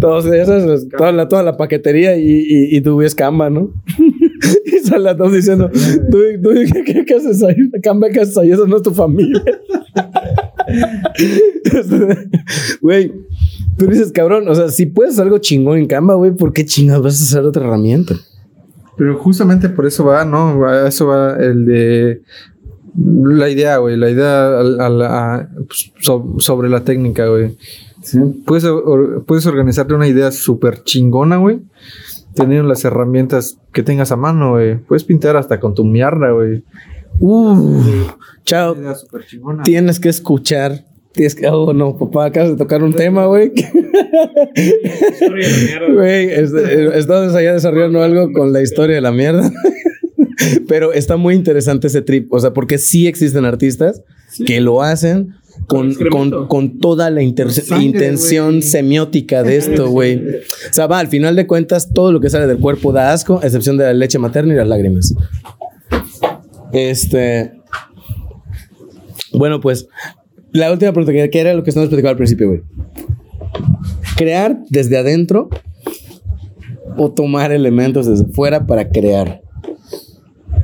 todos 0.00 0.26
esos, 0.26 0.88
toda 0.88 1.12
la, 1.12 1.28
toda 1.28 1.42
la 1.42 1.56
paquetería 1.56 2.16
y, 2.16 2.28
y, 2.28 2.76
y 2.76 2.80
Dewey 2.80 3.06
es 3.06 3.14
Canva, 3.14 3.48
¿no? 3.50 3.70
y 4.64 4.78
sale 4.86 5.10
Adobe 5.10 5.36
diciendo, 5.36 5.70
Dewey, 6.08 6.38
Dewey, 6.38 6.70
¿qué, 6.84 7.14
haces 7.14 7.42
ahí? 7.42 7.54
Canva, 7.82 8.08
¿qué 8.10 8.20
haces 8.20 8.36
ahí? 8.38 8.50
Eso 8.50 8.66
no 8.66 8.76
es 8.76 8.82
tu 8.82 8.92
familia. 8.92 9.42
Güey, 12.80 13.12
tú 13.78 13.86
dices, 13.86 14.12
cabrón, 14.12 14.48
o 14.48 14.54
sea, 14.54 14.68
si 14.68 14.86
puedes 14.86 15.12
hacer 15.14 15.24
algo 15.24 15.38
chingón 15.38 15.78
en 15.78 15.86
Canva, 15.86 16.14
güey, 16.14 16.32
¿por 16.32 16.52
qué 16.52 16.64
chingados 16.64 17.04
vas 17.04 17.20
a 17.20 17.24
usar 17.24 17.44
otra 17.44 17.64
herramienta? 17.64 18.14
Pero 18.96 19.16
justamente 19.18 19.68
por 19.68 19.86
eso 19.86 20.04
va, 20.04 20.24
¿no? 20.24 20.86
Eso 20.86 21.06
va 21.06 21.36
el 21.38 21.66
de 21.66 22.22
la 22.98 23.48
idea, 23.48 23.78
güey. 23.78 23.96
La 23.96 24.10
idea 24.10 24.60
a- 24.60 25.48
pues, 25.66 25.92
so- 26.00 26.34
sobre 26.38 26.68
la 26.68 26.84
técnica, 26.84 27.26
güey. 27.26 27.56
Puedes, 28.44 28.64
or- 28.64 29.24
puedes 29.26 29.46
organizarte 29.46 29.94
una 29.94 30.06
idea 30.06 30.30
súper 30.32 30.82
chingona, 30.84 31.38
güey. 31.38 31.60
Teniendo 32.34 32.68
las 32.68 32.84
herramientas 32.84 33.58
que 33.72 33.82
tengas 33.82 34.12
a 34.12 34.16
mano, 34.16 34.52
güey. 34.52 34.76
Puedes 34.78 35.04
pintar 35.04 35.36
hasta 35.36 35.58
con 35.58 35.74
tu 35.74 35.84
mierda, 35.84 36.30
güey. 36.30 36.62
Uh, 37.18 37.82
chao, 38.44 38.76
tienes 39.64 39.98
que 39.98 40.10
escuchar. 40.10 40.84
Tienes 41.12 41.34
que, 41.34 41.48
oh 41.48 41.72
no, 41.72 41.96
papá, 41.96 42.26
acabas 42.26 42.50
de 42.50 42.56
tocar 42.56 42.82
un 42.82 42.92
tema, 42.92 43.24
güey. 43.26 43.50
Güey, 45.94 46.30
estamos 46.30 47.34
allá 47.34 47.54
desarrollando 47.54 48.02
algo 48.02 48.32
con 48.32 48.52
la 48.52 48.62
historia 48.62 48.96
de 48.96 49.00
la 49.00 49.12
mierda. 49.12 49.50
Pero 50.68 50.92
está 50.92 51.16
muy 51.16 51.34
interesante 51.34 51.86
ese 51.86 52.02
trip, 52.02 52.32
o 52.32 52.40
sea, 52.40 52.52
porque 52.52 52.78
sí 52.78 53.06
existen 53.06 53.44
artistas 53.44 54.02
que 54.44 54.60
lo 54.60 54.82
hacen 54.82 55.34
con, 55.66 55.94
con, 56.10 56.46
con 56.48 56.78
toda 56.78 57.10
la 57.10 57.20
Sangre, 57.48 57.84
intención 57.84 58.62
semiótica 58.62 59.42
de 59.42 59.56
esto, 59.56 59.88
güey. 59.88 60.18
O 60.18 60.72
sea, 60.72 60.86
va, 60.86 60.98
al 60.98 61.08
final 61.08 61.34
de 61.34 61.46
cuentas, 61.46 61.90
todo 61.92 62.12
lo 62.12 62.20
que 62.20 62.30
sale 62.30 62.46
del 62.46 62.58
cuerpo 62.58 62.92
da 62.92 63.12
asco, 63.12 63.40
a 63.42 63.46
excepción 63.46 63.76
de 63.76 63.84
la 63.84 63.94
leche 63.94 64.18
materna 64.18 64.52
y 64.52 64.56
las 64.56 64.68
lágrimas. 64.68 65.14
Este. 66.72 67.52
Bueno, 69.32 69.60
pues, 69.60 69.88
la 70.52 70.70
última 70.70 70.92
pregunta 70.92 71.28
que 71.28 71.40
era 71.40 71.54
lo 71.54 71.64
que 71.64 71.70
estamos 71.70 71.88
platicando 71.88 72.10
al 72.10 72.16
principio, 72.16 72.48
güey. 72.48 72.62
Crear 74.16 74.58
desde 74.68 74.98
adentro 74.98 75.48
o 76.96 77.12
tomar 77.12 77.52
elementos 77.52 78.06
desde 78.06 78.32
fuera 78.32 78.66
para 78.66 78.88
crear. 78.88 79.42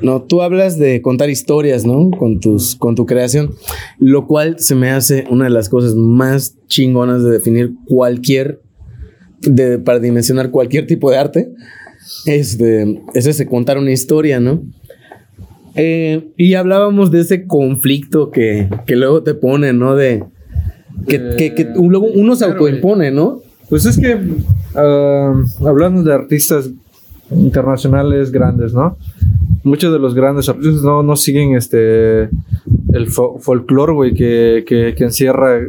No, 0.02 0.22
tú 0.22 0.42
hablas 0.42 0.78
de 0.78 1.00
contar 1.02 1.30
historias, 1.30 1.84
¿no? 1.84 2.10
Con 2.10 2.40
tus, 2.40 2.76
con 2.76 2.94
tu 2.94 3.06
creación, 3.06 3.52
lo 3.98 4.26
cual 4.26 4.56
se 4.58 4.74
me 4.74 4.90
hace 4.90 5.24
una 5.30 5.44
de 5.44 5.50
las 5.50 5.68
cosas 5.68 5.94
más 5.94 6.56
chingonas 6.66 7.22
de 7.22 7.30
definir 7.30 7.72
cualquier, 7.86 8.60
de, 9.40 9.78
para 9.78 9.98
dimensionar 10.00 10.50
cualquier 10.50 10.86
tipo 10.86 11.10
de 11.10 11.18
arte. 11.18 11.52
Este, 12.26 13.00
es 13.14 13.26
ese 13.26 13.46
contar 13.46 13.78
una 13.78 13.92
historia, 13.92 14.40
¿no? 14.40 14.62
Eh, 15.74 16.32
y 16.36 16.54
hablábamos 16.54 17.10
de 17.10 17.20
ese 17.20 17.46
conflicto 17.46 18.30
que, 18.30 18.68
que 18.86 18.96
luego 18.96 19.22
te 19.22 19.34
pone, 19.34 19.72
¿no? 19.72 19.94
De 19.96 20.22
que, 21.06 21.34
que- 21.38 21.54
que 21.54 21.64
luego 21.76 22.06
uno 22.14 22.36
se 22.36 22.44
autoimpone, 22.44 23.10
¿no? 23.10 23.40
Pues 23.70 23.86
es 23.86 23.98
que 23.98 24.18
ah, 24.74 25.32
hablando 25.64 26.02
de 26.02 26.12
artistas 26.12 26.68
internacionales 27.30 28.30
grandes, 28.30 28.74
¿no? 28.74 28.98
Muchos 29.64 29.92
de 29.92 29.98
los 29.98 30.14
grandes 30.14 30.48
artistas 30.48 30.82
no, 30.82 31.02
no 31.02 31.14
siguen 31.16 31.54
este 31.54 32.22
el 32.92 33.06
fo- 33.08 33.38
folclore, 33.40 33.92
güey, 33.92 34.14
que, 34.14 34.64
que, 34.66 34.94
que 34.96 35.04
encierra, 35.04 35.60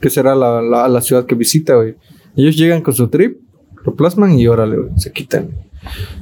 que 0.00 0.10
será 0.10 0.34
la, 0.34 0.62
la, 0.62 0.88
la 0.88 1.00
ciudad 1.00 1.26
que 1.26 1.34
visita, 1.34 1.74
güey. 1.76 1.94
Ellos 2.36 2.56
llegan 2.56 2.80
con 2.82 2.94
su 2.94 3.08
trip, 3.08 3.38
lo 3.84 3.94
plasman 3.94 4.32
y 4.38 4.46
órale, 4.46 4.76
güey, 4.78 4.90
se 4.96 5.12
quitan. 5.12 5.50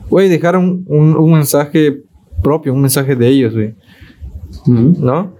Güey, 0.08 0.28
dejaron 0.28 0.84
un, 0.86 1.16
un 1.16 1.32
mensaje 1.32 2.02
propio, 2.42 2.74
un 2.74 2.80
mensaje 2.80 3.14
de 3.14 3.28
ellos, 3.28 3.54
güey. 3.54 3.74
¿no? 4.66 5.36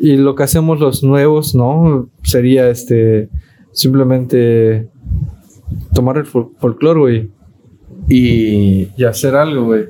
Y 0.00 0.16
lo 0.16 0.34
que 0.34 0.44
hacemos 0.44 0.78
los 0.80 1.02
nuevos, 1.02 1.54
¿no? 1.54 2.08
Sería 2.22 2.70
este 2.70 3.28
simplemente 3.72 4.88
tomar 5.92 6.16
el 6.18 6.24
fol- 6.26 6.50
folclore, 6.58 7.00
güey, 7.00 7.30
Y, 8.08 8.88
y 8.96 9.04
hacer 9.04 9.34
algo, 9.36 9.64
güey. 9.66 9.84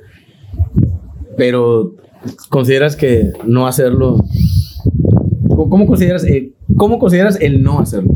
Pero 1.40 1.94
consideras 2.50 2.96
que 2.96 3.32
no 3.46 3.66
hacerlo. 3.66 4.22
¿Cómo 5.48 5.86
consideras, 5.86 6.22
eh, 6.24 6.52
cómo 6.76 6.98
consideras 6.98 7.38
el 7.40 7.62
no 7.62 7.80
hacerlo? 7.80 8.10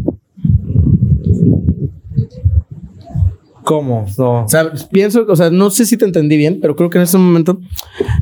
¿Cómo? 3.64 4.04
No. 4.18 4.44
O 4.44 4.48
sea, 4.48 4.70
pienso, 4.92 5.24
o 5.26 5.36
sea, 5.36 5.48
no 5.48 5.70
sé 5.70 5.86
si 5.86 5.96
te 5.96 6.04
entendí 6.04 6.36
bien, 6.36 6.58
pero 6.60 6.76
creo 6.76 6.90
que 6.90 6.98
en 6.98 7.04
este 7.04 7.16
momento 7.16 7.60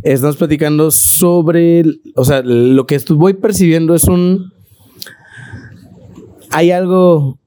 estamos 0.04 0.36
platicando 0.36 0.92
sobre, 0.92 1.82
o 2.14 2.24
sea, 2.24 2.42
lo 2.44 2.86
que 2.86 3.00
voy 3.16 3.32
percibiendo 3.34 3.96
es 3.96 4.04
un, 4.04 4.52
hay 6.50 6.70
algo, 6.70 7.40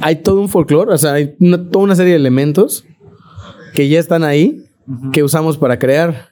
hay 0.00 0.16
todo 0.22 0.40
un 0.40 0.48
folclore, 0.48 0.94
o 0.94 0.98
sea, 0.98 1.14
hay 1.14 1.34
una- 1.40 1.68
toda 1.70 1.84
una 1.86 1.96
serie 1.96 2.12
de 2.12 2.18
elementos 2.20 2.84
que 3.74 3.88
ya 3.88 3.98
están 3.98 4.22
ahí, 4.22 4.62
que 5.12 5.22
usamos 5.22 5.56
para 5.56 5.78
crear, 5.78 6.30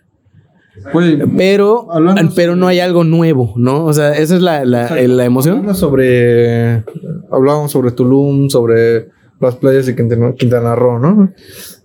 Güey, 0.92 1.18
pero, 1.37 1.88
pero 2.35 2.57
no 2.57 2.66
hay 2.66 2.81
algo 2.81 3.05
nuevo, 3.05 3.55
¿no? 3.57 3.85
O 3.85 3.92
sea, 3.92 4.12
esa 4.12 4.37
es 4.37 4.42
la, 4.42 4.64
la, 4.64 4.90
la 4.90 5.25
emoción. 5.25 5.59
Hablando 5.59 5.75
sobre. 5.75 6.85
Hablábamos 7.31 7.73
sobre 7.73 7.90
Tulum, 7.90 8.49
sobre 8.49 9.09
las 9.40 9.57
playas 9.57 9.87
de 9.87 9.97
Quintana, 9.97 10.35
Quintana 10.35 10.75
Roo, 10.75 10.99
¿no? 10.99 11.33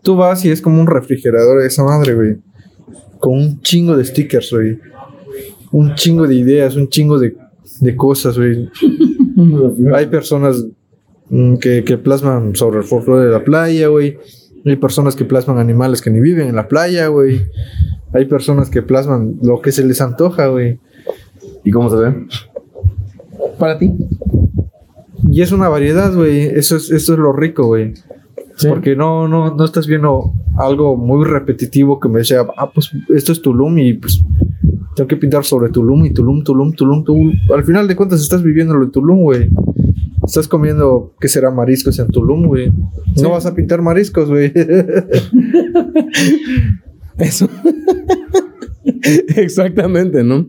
Tú 0.01 0.15
vas 0.15 0.43
y 0.45 0.51
es 0.51 0.61
como 0.61 0.79
un 0.79 0.87
refrigerador 0.87 1.61
de 1.61 1.67
esa 1.67 1.83
madre, 1.83 2.13
güey. 2.13 2.37
Con 3.19 3.33
un 3.33 3.61
chingo 3.61 3.95
de 3.97 4.05
stickers, 4.05 4.51
güey. 4.51 4.79
Un 5.71 5.95
chingo 5.95 6.27
de 6.27 6.35
ideas, 6.35 6.75
un 6.75 6.87
chingo 6.87 7.19
de, 7.19 7.35
de 7.79 7.95
cosas, 7.95 8.37
güey. 8.37 8.69
Hay 9.93 10.07
personas 10.07 10.63
mm, 11.29 11.55
que, 11.55 11.83
que 11.83 11.97
plasman 11.97 12.55
sobre 12.55 12.79
el 12.79 12.83
folclore 12.83 13.25
de 13.25 13.31
la 13.31 13.43
playa, 13.43 13.87
güey. 13.87 14.17
Hay 14.65 14.77
personas 14.77 15.15
que 15.15 15.25
plasman 15.25 15.57
animales 15.57 16.01
que 16.01 16.09
ni 16.09 16.21
viven 16.21 16.47
en 16.47 16.55
la 16.55 16.67
playa, 16.67 17.07
güey. 17.07 17.41
Hay 18.13 18.25
personas 18.25 18.69
que 18.69 18.81
plasman 18.81 19.35
lo 19.41 19.61
que 19.61 19.71
se 19.71 19.83
les 19.83 19.99
antoja, 20.01 20.47
güey. 20.47 20.79
¿Y 21.63 21.71
cómo 21.71 21.89
se 21.89 21.97
ve? 21.97 22.27
Para 23.59 23.77
ti. 23.77 23.91
Y 25.29 25.41
es 25.41 25.51
una 25.51 25.67
variedad, 25.67 26.13
güey. 26.13 26.41
Eso 26.41 26.77
es, 26.77 26.91
eso 26.91 27.13
es 27.13 27.19
lo 27.19 27.33
rico, 27.33 27.65
güey. 27.65 27.93
Porque 28.67 28.95
no, 28.95 29.27
no, 29.27 29.55
no 29.55 29.65
estás 29.65 29.87
viendo 29.87 30.33
algo 30.57 30.95
muy 30.95 31.25
repetitivo 31.25 31.99
que 31.99 32.07
me 32.07 32.19
decía, 32.19 32.45
ah, 32.57 32.71
pues 32.71 32.91
esto 33.09 33.31
es 33.31 33.41
Tulum 33.41 33.77
y 33.79 33.93
pues 33.95 34.23
tengo 34.95 35.07
que 35.07 35.17
pintar 35.17 35.43
sobre 35.43 35.71
Tulum 35.71 36.05
y 36.05 36.13
Tulum, 36.13 36.43
Tulum, 36.43 36.73
Tulum, 36.73 37.03
Tulum. 37.03 37.33
Al 37.53 37.63
final 37.63 37.87
de 37.87 37.95
cuentas 37.95 38.21
estás 38.21 38.43
viviéndolo 38.43 38.83
en 38.83 38.91
Tulum, 38.91 39.23
güey. 39.23 39.49
Estás 40.25 40.47
comiendo, 40.47 41.13
¿qué 41.19 41.27
será? 41.27 41.51
Mariscos 41.51 41.99
en 41.99 42.07
Tulum, 42.07 42.47
güey. 42.47 42.71
No 43.21 43.31
vas 43.31 43.45
a 43.45 43.53
pintar 43.53 43.81
mariscos, 43.81 44.29
güey. 44.29 44.51
Eso. 47.17 47.49
Exactamente, 49.35 50.23
¿no? 50.23 50.47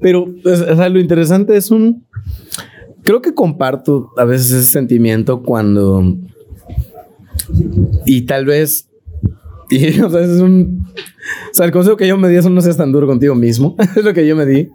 Pero, 0.00 0.26
pues, 0.42 0.60
o 0.60 0.76
sea, 0.76 0.88
lo 0.88 1.00
interesante 1.00 1.56
es 1.56 1.70
un. 1.70 2.06
Creo 3.02 3.20
que 3.20 3.34
comparto 3.34 4.10
a 4.16 4.24
veces 4.24 4.50
ese 4.50 4.70
sentimiento 4.70 5.42
cuando. 5.42 6.16
Y 8.06 8.22
tal 8.22 8.46
vez. 8.46 8.88
Y, 9.70 9.98
o 9.98 10.10
sea, 10.10 10.20
es 10.20 10.40
un. 10.40 10.86
O 11.50 11.54
sea, 11.54 11.64
el 11.64 11.72
consejo 11.72 11.96
que 11.96 12.06
yo 12.06 12.18
me 12.18 12.28
di 12.28 12.36
es 12.36 12.48
no 12.48 12.60
seas 12.60 12.76
tan 12.76 12.92
duro 12.92 13.06
contigo 13.06 13.34
mismo. 13.34 13.76
es 13.96 14.04
lo 14.04 14.12
que 14.12 14.26
yo 14.26 14.36
me 14.36 14.44
di. 14.44 14.68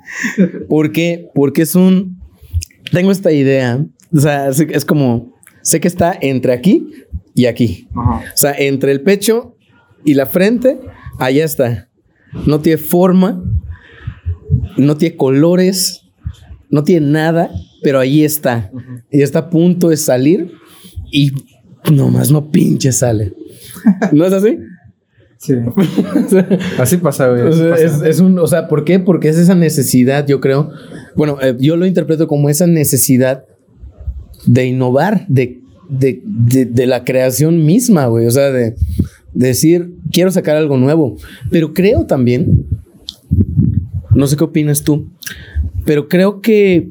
¿Por 0.68 0.92
qué? 0.92 1.30
Porque 1.36 1.62
es 1.62 1.76
un. 1.76 2.20
Tengo 2.92 3.12
esta 3.12 3.32
idea. 3.32 3.86
O 4.14 4.20
sea, 4.20 4.50
es, 4.50 4.86
como. 4.86 5.38
Sé 5.62 5.80
que 5.80 5.88
está 5.88 6.18
entre 6.20 6.54
aquí 6.54 6.90
y 7.36 7.46
aquí. 7.46 7.88
Ajá. 7.96 8.24
O 8.34 8.38
sea, 8.38 8.54
entre 8.58 8.92
el 8.92 9.02
pecho 9.02 9.56
y 10.04 10.14
la 10.14 10.26
frente, 10.26 10.80
allá 11.18 11.44
está. 11.44 11.90
No 12.46 12.60
tiene 12.60 12.78
forma, 12.78 13.44
no 14.78 14.98
tiene 14.98 15.16
colores, 15.16 16.04
no 16.70 16.84
tiene 16.84 17.08
nada, 17.08 17.52
pero 17.84 18.00
ahí 18.00 18.24
está. 18.24 18.72
Y 19.12 19.22
está 19.22 19.40
a 19.40 19.50
punto 19.50 19.90
de 19.90 19.98
salir 19.98 20.54
y 21.12 21.32
nomás 21.92 22.32
no 22.32 22.52
pinche 22.52 22.92
sale. 22.92 23.34
¿No 24.12 24.26
es 24.26 24.34
así? 24.34 24.58
Sí. 25.38 25.54
Así 26.78 26.98
pasa, 26.98 27.30
güey. 27.30 27.44
O 27.44 27.54
sea, 27.54 27.70
pasa. 27.70 27.84
es, 27.86 28.02
es 28.02 28.20
un, 28.20 28.38
o 28.40 28.46
sea, 28.46 28.68
¿por 28.68 28.84
qué? 28.84 29.00
Porque 29.00 29.30
es 29.30 29.38
esa 29.38 29.56
necesidad, 29.56 30.28
yo 30.28 30.42
creo. 30.42 30.70
Bueno, 31.16 31.38
eh, 31.42 31.56
yo 31.58 31.78
lo 31.78 31.86
interpreto 31.86 32.28
como 32.28 32.50
esa 32.50 32.68
necesidad 32.68 33.46
de 34.46 34.68
innovar, 34.68 35.26
de, 35.28 35.60
de, 35.90 36.22
de- 36.26 36.66
de 36.66 36.86
la 36.88 37.04
creación 37.04 37.66
misma, 37.66 38.08
güey. 38.08 38.26
O 38.28 38.32
sea, 38.32 38.52
de, 38.52 38.76
de 39.34 39.48
decir, 39.48 39.94
quiero 40.12 40.32
sacar 40.32 40.56
algo 40.58 40.78
nuevo. 40.78 41.18
Pero 41.52 41.74
creo 41.74 42.06
también, 42.06 42.66
no 44.16 44.28
sé 44.28 44.38
qué 44.38 44.44
opinas 44.44 44.84
tú, 44.84 45.10
pero 45.86 46.08
creo 46.08 46.42
que 46.42 46.90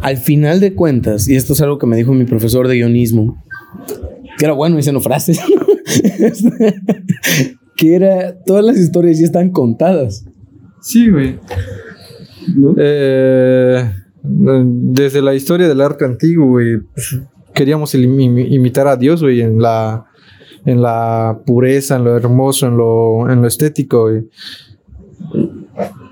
al 0.00 0.16
final 0.16 0.60
de 0.60 0.74
cuentas, 0.74 1.28
y 1.28 1.36
esto 1.36 1.52
es 1.54 1.60
algo 1.60 1.78
que 1.78 1.86
me 1.86 1.96
dijo 1.96 2.12
mi 2.12 2.24
profesor 2.24 2.68
de 2.68 2.76
guionismo, 2.76 3.42
que 4.38 4.44
era 4.44 4.54
bueno 4.54 4.76
diciendo 4.76 5.00
frases, 5.00 5.40
que 7.76 7.94
era, 7.94 8.36
todas 8.44 8.64
las 8.64 8.76
historias 8.78 9.18
ya 9.18 9.24
están 9.26 9.50
contadas. 9.50 10.24
Sí, 10.80 11.08
güey. 11.08 11.38
Eh, 12.76 13.90
desde 14.28 15.22
la 15.22 15.34
historia 15.34 15.66
del 15.68 15.80
arte 15.80 16.04
antiguo, 16.04 16.58
pues, 16.94 17.20
queríamos 17.54 17.94
im- 17.94 18.18
im- 18.20 18.52
imitar 18.52 18.86
a 18.86 18.96
Dios, 18.96 19.22
en 19.22 19.60
la, 19.60 20.06
en 20.64 20.82
la 20.82 21.40
pureza, 21.46 21.96
en 21.96 22.04
lo 22.04 22.16
hermoso, 22.16 22.66
en 22.66 22.76
lo, 22.76 23.30
en 23.30 23.40
lo 23.40 23.48
estético. 23.48 24.10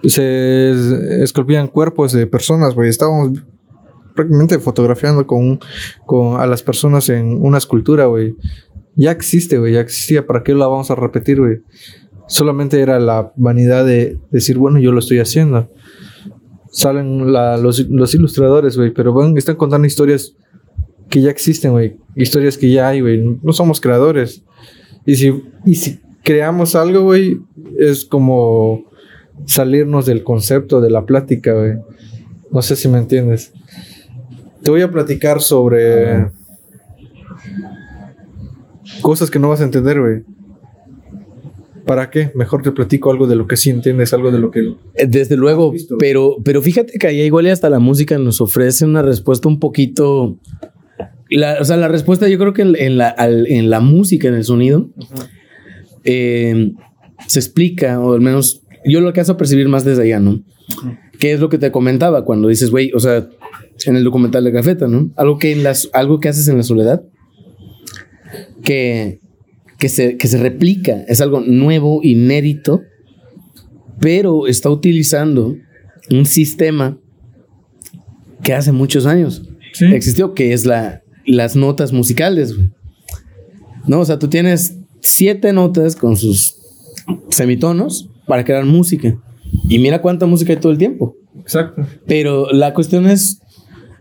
Se 0.04 0.70
es- 0.70 0.92
esculpían 1.22 1.68
cuerpos 1.68 2.12
de 2.12 2.26
personas. 2.26 2.74
Estábamos 2.78 3.38
prácticamente 4.14 4.58
fotografiando 4.58 5.26
con, 5.26 5.60
con 6.06 6.40
a 6.40 6.46
las 6.46 6.62
personas 6.62 7.08
en 7.08 7.36
una 7.40 7.58
escultura, 7.58 8.06
güey. 8.06 8.34
Ya 8.94 9.10
existe, 9.10 9.58
ya 9.70 9.80
existía. 9.80 10.26
¿Para 10.26 10.42
qué 10.42 10.54
la 10.54 10.66
vamos 10.68 10.90
a 10.90 10.94
repetir, 10.94 11.38
güey? 11.40 11.58
Solamente 12.28 12.80
era 12.80 12.98
la 12.98 13.32
vanidad 13.36 13.84
de 13.84 14.18
decir, 14.30 14.58
bueno, 14.58 14.78
yo 14.78 14.90
lo 14.92 14.98
estoy 15.00 15.18
haciendo. 15.18 15.70
Salen 16.76 17.32
la- 17.32 17.56
los, 17.56 17.88
los 17.88 18.14
ilustradores, 18.14 18.76
güey, 18.76 18.90
pero 18.92 19.14
van, 19.14 19.34
están 19.38 19.56
contando 19.56 19.86
historias 19.86 20.34
que 21.08 21.22
ya 21.22 21.30
existen, 21.30 21.72
güey. 21.72 21.96
Historias 22.14 22.58
que 22.58 22.70
ya 22.70 22.88
hay, 22.88 23.00
güey. 23.00 23.38
No 23.42 23.52
somos 23.54 23.80
creadores. 23.80 24.42
Y 25.06 25.14
si, 25.16 25.42
y 25.64 25.74
si 25.76 26.00
creamos 26.22 26.74
algo, 26.74 27.00
güey, 27.02 27.40
es 27.78 28.04
como 28.04 28.84
salirnos 29.46 30.04
del 30.04 30.22
concepto 30.22 30.82
de 30.82 30.90
la 30.90 31.06
plática, 31.06 31.54
güey. 31.54 31.74
No 32.50 32.60
sé 32.60 32.76
si 32.76 32.88
me 32.88 32.98
entiendes. 32.98 33.54
Te 34.62 34.70
voy 34.70 34.82
a 34.82 34.90
platicar 34.90 35.40
sobre 35.40 36.26
cosas 39.00 39.30
que 39.30 39.38
no 39.38 39.48
vas 39.48 39.62
a 39.62 39.64
entender, 39.64 39.98
güey. 39.98 40.24
¿Para 41.86 42.10
qué? 42.10 42.32
Mejor 42.34 42.62
te 42.62 42.72
platico 42.72 43.10
algo 43.12 43.26
de 43.28 43.36
lo 43.36 43.46
que 43.46 43.56
sí 43.56 43.70
entiendes, 43.70 44.12
algo 44.12 44.30
de 44.32 44.38
lo 44.40 44.50
que... 44.50 44.74
Eh, 44.94 45.06
Desde 45.06 45.36
luego, 45.36 45.72
pero, 45.98 46.36
pero 46.44 46.60
fíjate 46.60 46.98
que 46.98 47.06
ahí 47.06 47.20
igual 47.22 47.46
y 47.46 47.50
hasta 47.50 47.70
la 47.70 47.78
música 47.78 48.18
nos 48.18 48.40
ofrece 48.40 48.84
una 48.84 49.02
respuesta 49.02 49.46
un 49.48 49.60
poquito. 49.60 50.36
La, 51.30 51.58
o 51.60 51.64
sea, 51.64 51.76
la 51.76 51.86
respuesta 51.88 52.28
yo 52.28 52.38
creo 52.38 52.52
que 52.52 52.62
en, 52.62 52.74
en 52.76 52.98
la, 52.98 53.08
al- 53.08 53.46
en 53.46 53.70
la 53.70 53.78
música, 53.80 54.26
en 54.28 54.34
el 54.34 54.44
sonido, 54.44 54.90
eh, 56.04 56.72
se 57.28 57.38
explica, 57.38 58.00
o 58.00 58.14
al 58.14 58.20
menos 58.20 58.62
yo 58.84 59.00
lo 59.00 59.06
alcanzo 59.08 59.32
a 59.32 59.36
percibir 59.36 59.68
más 59.68 59.84
desde 59.84 60.02
allá, 60.02 60.18
¿no? 60.20 60.42
¿Qué 61.20 61.32
es 61.32 61.40
lo 61.40 61.48
que 61.48 61.58
te 61.58 61.70
comentaba 61.70 62.24
cuando 62.24 62.48
dices, 62.48 62.70
güey, 62.70 62.90
o 62.94 63.00
sea, 63.00 63.28
en 63.86 63.96
el 63.96 64.04
documental 64.04 64.42
de 64.44 64.52
Cafeta, 64.52 64.88
¿no? 64.88 65.10
Algo 65.16 65.38
que, 65.38 65.52
en 65.52 65.62
las, 65.62 65.88
algo 65.92 66.18
que 66.20 66.28
haces 66.28 66.48
en 66.48 66.56
la 66.56 66.62
soledad, 66.62 67.02
que, 68.62 69.20
que, 69.78 69.88
se, 69.88 70.16
que 70.16 70.28
se 70.28 70.38
replica, 70.38 71.04
es 71.08 71.20
algo 71.20 71.40
nuevo, 71.40 72.00
inédito, 72.02 72.82
pero 74.00 74.46
está 74.46 74.70
utilizando 74.70 75.56
un 76.10 76.26
sistema 76.26 76.98
que 78.42 78.52
hace 78.54 78.72
muchos 78.72 79.06
años 79.06 79.42
Sí. 79.72 79.84
existió, 79.92 80.32
que 80.32 80.52
es 80.54 80.64
la, 80.64 81.02
las 81.26 81.54
notas 81.54 81.92
musicales. 81.92 82.56
güey. 82.56 82.70
No, 83.86 84.00
o 84.00 84.04
sea, 84.06 84.18
tú 84.18 84.28
tienes 84.28 84.78
siete 85.02 85.52
notas 85.52 85.96
con 85.96 86.16
sus 86.16 86.56
semitonos 87.28 88.08
para 88.26 88.44
crear 88.44 88.64
música. 88.64 89.18
Y 89.68 89.78
mira 89.78 90.00
cuánta 90.00 90.24
música 90.24 90.52
hay 90.54 90.60
todo 90.60 90.72
el 90.72 90.78
tiempo. 90.78 91.14
Exacto. 91.38 91.86
Pero 92.06 92.50
la 92.52 92.72
cuestión 92.72 93.06
es, 93.06 93.40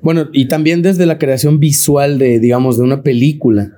bueno, 0.01 0.29
y 0.31 0.47
también 0.47 0.81
desde 0.81 1.05
la 1.05 1.17
creación 1.17 1.59
visual 1.59 2.19
de, 2.19 2.39
digamos, 2.39 2.77
de 2.77 2.83
una 2.83 3.03
película. 3.03 3.73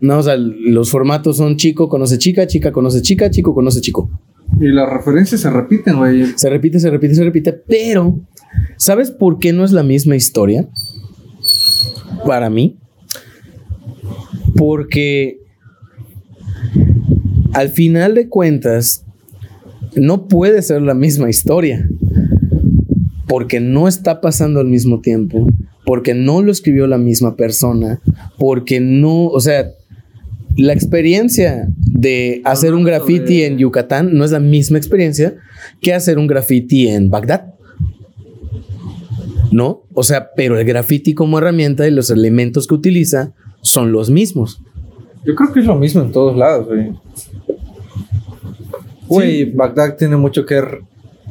No, 0.00 0.18
o 0.18 0.22
sea, 0.22 0.36
los 0.36 0.90
formatos 0.90 1.38
son 1.38 1.56
chico 1.56 1.88
conoce 1.88 2.18
chica, 2.18 2.46
chica 2.46 2.72
conoce 2.72 3.02
chica, 3.02 3.30
chico 3.30 3.54
conoce 3.54 3.80
chico. 3.80 4.10
Y 4.60 4.68
las 4.68 4.88
referencias 4.88 5.40
se 5.40 5.50
repiten, 5.50 5.98
güey. 5.98 6.26
Se 6.36 6.48
repite, 6.48 6.80
se 6.80 6.90
repite, 6.90 7.14
se 7.14 7.24
repite, 7.24 7.52
pero 7.52 8.18
¿sabes 8.76 9.10
por 9.10 9.38
qué 9.38 9.52
no 9.52 9.64
es 9.64 9.72
la 9.72 9.82
misma 9.82 10.16
historia? 10.16 10.68
Para 12.26 12.50
mí. 12.50 12.76
Porque 14.56 15.38
al 17.52 17.68
final 17.70 18.14
de 18.14 18.28
cuentas 18.28 19.04
no 19.94 20.26
puede 20.26 20.62
ser 20.62 20.82
la 20.82 20.94
misma 20.94 21.30
historia. 21.30 21.88
Porque 23.26 23.60
no 23.60 23.86
está 23.88 24.20
pasando 24.20 24.60
al 24.60 24.66
mismo 24.66 25.00
tiempo. 25.00 25.46
Porque 25.84 26.14
no 26.14 26.42
lo 26.42 26.50
escribió 26.50 26.86
la 26.86 26.98
misma 26.98 27.36
persona. 27.36 28.00
Porque 28.38 28.80
no, 28.80 29.26
o 29.26 29.40
sea, 29.40 29.70
la 30.58 30.72
experiencia 30.72 31.68
de 31.76 32.42
hacer 32.44 32.74
un 32.74 32.82
graffiti 32.82 33.44
en 33.44 33.58
Yucatán 33.58 34.14
no 34.14 34.24
es 34.24 34.32
la 34.32 34.40
misma 34.40 34.76
experiencia 34.76 35.36
que 35.80 35.94
hacer 35.94 36.18
un 36.18 36.26
graffiti 36.26 36.88
en 36.88 37.10
Bagdad. 37.10 37.54
¿No? 39.52 39.84
O 39.94 40.02
sea, 40.02 40.30
pero 40.34 40.58
el 40.58 40.66
graffiti 40.66 41.14
como 41.14 41.38
herramienta 41.38 41.86
y 41.86 41.92
los 41.92 42.10
elementos 42.10 42.66
que 42.66 42.74
utiliza 42.74 43.34
son 43.60 43.92
los 43.92 44.10
mismos. 44.10 44.60
Yo 45.24 45.36
creo 45.36 45.52
que 45.52 45.60
es 45.60 45.66
lo 45.66 45.76
mismo 45.76 46.02
en 46.02 46.10
todos 46.10 46.36
lados, 46.36 46.66
güey. 46.66 46.92
Güey, 49.06 49.52
Bagdad 49.52 49.96
tiene 49.96 50.16
mucho 50.16 50.44
que 50.44 50.60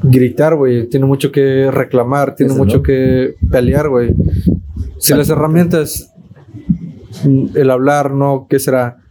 gritar, 0.04 0.56
güey. 0.56 0.88
Tiene 0.88 1.06
mucho 1.06 1.34
que 1.34 1.70
reclamar, 1.70 2.34
tiene 2.36 2.54
mucho 2.54 2.82
que 2.82 3.36
pelear, 3.52 3.90
güey. 3.90 4.16
Si 5.00 5.14
las 5.14 5.30
herramientas, 5.30 6.14
mm, 7.26 7.48
el 7.56 7.70
hablar, 7.70 8.12
no, 8.12 8.48
¿qué 8.50 8.58
será? 8.58 9.04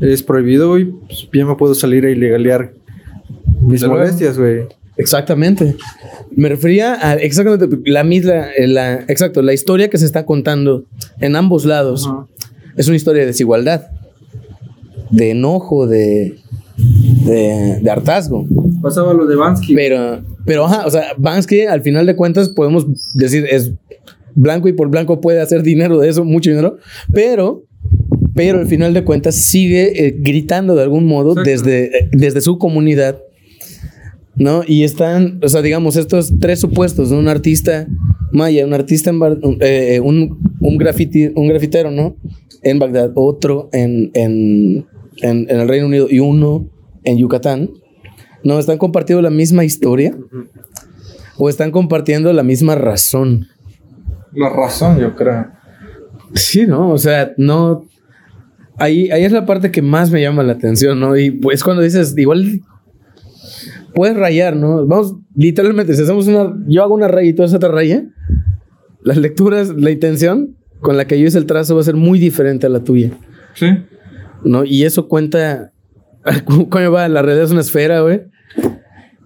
Es 0.00 0.22
prohibido, 0.22 0.68
güey. 0.70 0.86
Pues 1.06 1.28
bien 1.30 1.46
me 1.46 1.54
puedo 1.56 1.74
salir 1.74 2.04
a 2.04 2.10
ilegalear 2.10 2.72
mis 3.60 3.82
luego. 3.82 3.96
molestias, 3.96 4.38
güey. 4.38 4.62
Exactamente. 4.96 5.76
Me 6.34 6.48
refería 6.48 6.94
a 7.00 7.14
exactamente 7.14 7.68
la 7.84 8.02
misma, 8.04 8.46
la, 8.58 8.94
exacto, 9.08 9.42
la 9.42 9.52
historia 9.52 9.88
que 9.88 9.98
se 9.98 10.04
está 10.06 10.26
contando 10.26 10.84
en 11.20 11.36
ambos 11.36 11.64
lados 11.64 12.10
es 12.76 12.88
una 12.88 12.96
historia 12.96 13.20
de 13.22 13.26
desigualdad, 13.28 13.86
de 15.10 15.30
enojo, 15.30 15.86
de, 15.86 16.36
de, 16.76 17.78
de 17.80 17.90
hartazgo. 17.90 18.44
Pasaba 18.82 19.14
lo 19.14 19.26
de 19.26 19.36
Bansky. 19.36 19.74
Pero, 19.74 20.22
pero, 20.44 20.66
ajá, 20.66 20.86
o 20.86 20.90
sea, 20.90 21.14
Bansky, 21.16 21.62
al 21.62 21.82
final 21.82 22.04
de 22.06 22.16
cuentas, 22.16 22.48
podemos 22.48 22.86
decir, 23.14 23.46
es 23.48 23.72
blanco 24.34 24.68
y 24.68 24.72
por 24.72 24.88
blanco 24.88 25.20
puede 25.20 25.40
hacer 25.40 25.62
dinero 25.62 25.98
de 25.98 26.08
eso, 26.08 26.24
mucho 26.24 26.50
dinero, 26.50 26.78
pero, 27.12 27.64
pero 28.38 28.60
al 28.60 28.66
final 28.68 28.94
de 28.94 29.02
cuentas 29.02 29.34
sigue 29.34 30.06
eh, 30.06 30.14
gritando 30.16 30.76
de 30.76 30.82
algún 30.84 31.06
modo 31.06 31.30
Exacto. 31.32 31.50
desde, 31.50 31.98
eh, 31.98 32.08
desde 32.12 32.40
su 32.40 32.56
comunidad, 32.56 33.18
¿no? 34.36 34.62
Y 34.64 34.84
están, 34.84 35.40
o 35.42 35.48
sea, 35.48 35.60
digamos, 35.60 35.96
estos 35.96 36.32
tres 36.38 36.60
supuestos, 36.60 37.10
¿no? 37.10 37.18
Un 37.18 37.26
artista 37.26 37.88
maya, 38.30 38.64
un 38.64 38.74
artista 38.74 39.10
en 39.10 39.18
Bar- 39.18 39.40
eh, 39.60 39.98
un, 40.00 40.38
un, 40.60 40.76
graffiti, 40.78 41.32
un 41.34 41.48
grafitero, 41.48 41.90
¿no? 41.90 42.14
En 42.62 42.78
Bagdad, 42.78 43.10
otro 43.16 43.70
en, 43.72 44.12
en, 44.14 44.86
en, 45.22 45.46
en 45.50 45.60
el 45.60 45.68
Reino 45.68 45.86
Unido 45.86 46.06
y 46.08 46.20
uno 46.20 46.68
en 47.02 47.18
Yucatán. 47.18 47.70
No, 48.44 48.60
están 48.60 48.78
compartiendo 48.78 49.20
la 49.20 49.30
misma 49.30 49.64
historia 49.64 50.16
o 51.38 51.48
están 51.48 51.72
compartiendo 51.72 52.32
la 52.32 52.44
misma 52.44 52.76
razón. 52.76 53.48
La 54.32 54.48
razón, 54.48 55.00
yo 55.00 55.16
creo. 55.16 55.46
Sí, 56.34 56.66
¿no? 56.68 56.92
O 56.92 56.98
sea, 56.98 57.32
no. 57.36 57.84
Ahí, 58.78 59.10
ahí 59.10 59.24
es 59.24 59.32
la 59.32 59.46
parte 59.46 59.70
que 59.70 59.82
más 59.82 60.10
me 60.10 60.20
llama 60.20 60.42
la 60.42 60.52
atención, 60.54 60.98
¿no? 61.00 61.16
Y 61.16 61.30
pues 61.30 61.62
cuando 61.62 61.82
dices, 61.82 62.14
igual 62.16 62.60
puedes 63.94 64.16
rayar, 64.16 64.56
¿no? 64.56 64.86
Vamos, 64.86 65.16
literalmente, 65.34 65.94
si 65.94 66.02
hacemos 66.02 66.26
una, 66.28 66.54
yo 66.66 66.82
hago 66.82 66.94
una 66.94 67.08
raya 67.08 67.28
y 67.28 67.32
tú 67.32 67.42
haces 67.42 67.56
otra 67.56 67.70
raya, 67.70 68.04
las 69.02 69.16
lecturas, 69.16 69.70
la 69.76 69.90
intención 69.90 70.56
con 70.80 70.96
la 70.96 71.06
que 71.06 71.18
yo 71.20 71.26
hice 71.26 71.38
el 71.38 71.46
trazo 71.46 71.74
va 71.74 71.80
a 71.80 71.84
ser 71.84 71.96
muy 71.96 72.18
diferente 72.18 72.66
a 72.66 72.70
la 72.70 72.84
tuya, 72.84 73.10
Sí. 73.54 73.66
¿no? 74.44 74.64
Y 74.64 74.84
eso 74.84 75.08
cuenta, 75.08 75.72
¿cómo 76.44 76.68
va? 76.92 77.08
La 77.08 77.22
realidad 77.22 77.46
es 77.46 77.50
una 77.50 77.60
esfera, 77.62 78.00
güey. 78.02 78.22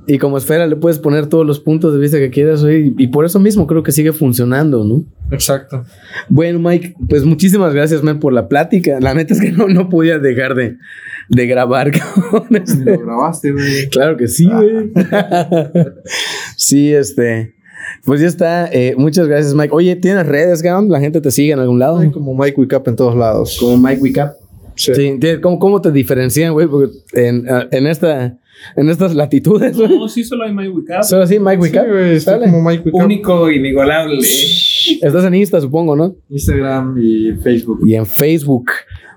Y 0.07 0.19
como 0.19 0.37
esfera 0.37 0.67
le 0.67 0.75
puedes 0.75 0.99
poner 0.99 1.27
todos 1.27 1.47
los 1.47 1.61
puntos 1.61 1.95
de 1.95 2.01
vista 2.01 2.19
que 2.19 2.31
quieras, 2.31 2.63
güey. 2.65 2.93
Y 2.99 3.07
por 3.09 3.25
eso 3.25 3.39
mismo 3.39 3.67
creo 3.69 3.83
que 3.85 3.93
sigue 3.93 4.13
funcionando, 4.13 4.85
¿no? 4.85 5.05
Exacto. 5.31 5.85
Bueno, 6.29 6.59
Mike, 6.59 6.97
pues 7.09 7.25
muchísimas 7.25 7.73
gracias, 7.73 8.03
man, 8.03 8.19
por 8.19 8.33
la 8.33 8.49
plática. 8.49 8.99
La 9.01 9.15
neta 9.15 9.33
es 9.35 9.41
que 9.41 9.53
no, 9.53 9.69
no 9.69 9.89
podía 9.89 10.19
dejar 10.19 10.55
de, 10.57 10.77
de 11.29 11.47
grabar, 11.47 11.93
Este, 12.51 12.85
lo 12.85 12.99
grabaste, 12.99 13.53
güey. 13.53 13.89
Claro 13.91 14.17
que 14.17 14.27
sí, 14.27 14.51
güey. 14.51 14.91
sí, 16.57 16.93
este. 16.93 17.55
Pues 18.05 18.21
ya 18.21 18.27
está. 18.27 18.69
Eh, 18.73 18.95
muchas 18.97 19.29
gracias, 19.29 19.55
Mike. 19.55 19.73
Oye, 19.73 19.97
¿tienes 19.97 20.27
redes, 20.27 20.63
cabrón? 20.63 20.91
¿La 20.91 21.01
gente 21.01 21.21
te 21.21 21.31
sigue 21.31 21.53
en 21.53 21.61
algún 21.61 21.79
lado? 21.79 21.99
Hay 21.99 22.11
como 22.11 22.35
Mike 22.35 22.61
Wickup 22.61 22.89
en 22.89 22.97
todos 22.97 23.17
lados. 23.17 23.57
Como 23.59 23.77
Mike 23.77 24.01
Wickup. 24.03 24.31
Sí. 24.75 24.95
Sí. 24.95 25.19
¿tiene- 25.21 25.41
¿Cómo, 25.41 25.59
¿Cómo 25.59 25.81
te 25.81 25.91
diferencian, 25.93 26.53
güey? 26.53 26.67
Porque 26.67 26.93
en, 27.13 27.49
ah, 27.49 27.67
en, 27.71 27.87
esta, 27.87 28.39
en 28.77 28.89
estas 28.89 29.15
latitudes, 29.15 29.77
güey. 29.77 29.99
No, 29.99 30.09
sí, 30.09 30.25
solo 30.25 30.45
hay 30.45 30.53
My 30.55 30.69
Wicap. 30.69 31.03
Solo 31.03 31.23
así, 31.23 31.39
Mike 31.39 31.61
Wickup. 31.63 31.83
Sí, 31.85 31.91
güey, 31.91 32.15
estoy 32.17 32.35
Sale. 32.35 32.47
como 32.51 32.63
Mike 32.69 32.83
Wickup. 32.87 33.03
Único, 33.05 33.51
inigualable. 33.51 34.19
Estás 34.21 35.25
en 35.25 35.35
Insta, 35.35 35.61
supongo, 35.61 35.97
¿no? 35.97 36.15
Instagram 36.29 36.97
y 37.01 37.33
Facebook. 37.43 37.81
Y 37.87 37.95
en 37.95 38.07
Facebook. 38.07 38.67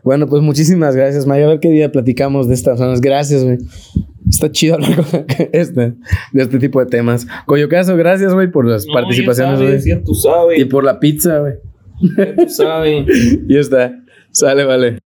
Bueno, 0.03 0.27
pues 0.27 0.41
muchísimas 0.43 0.95
gracias, 0.95 1.25
Mike. 1.25 1.43
A 1.43 1.47
ver 1.47 1.59
qué 1.59 1.69
día 1.71 1.91
platicamos 1.91 2.47
de 2.47 2.53
estas 2.53 2.77
zonas. 2.77 3.01
Gracias, 3.01 3.43
güey. 3.43 3.57
Está 4.29 4.51
chido 4.51 4.75
hablar 4.75 4.95
con 4.95 5.25
este, 5.51 5.93
de 6.33 6.41
este 6.43 6.59
tipo 6.59 6.79
de 6.79 6.85
temas. 6.87 7.27
Coyo 7.45 7.69
Caso, 7.69 7.95
gracias, 7.95 8.33
güey, 8.33 8.51
por 8.51 8.67
las 8.67 8.85
No, 8.87 8.93
participaciones, 8.93 9.59
ya 9.59 9.65
güey. 9.65 9.69
sabes, 9.79 9.85
ya 9.85 10.03
tú 10.03 10.13
sabes. 10.15 10.59
Y 10.59 10.65
por 10.65 10.83
la 10.83 10.99
pizza, 10.99 11.39
güey. 11.39 11.53
Ya 12.17 12.35
tú 12.35 12.49
sabes. 12.49 13.05
Y 13.47 13.57
está. 13.57 13.93
Sale, 14.31 14.65
vale. 14.65 14.99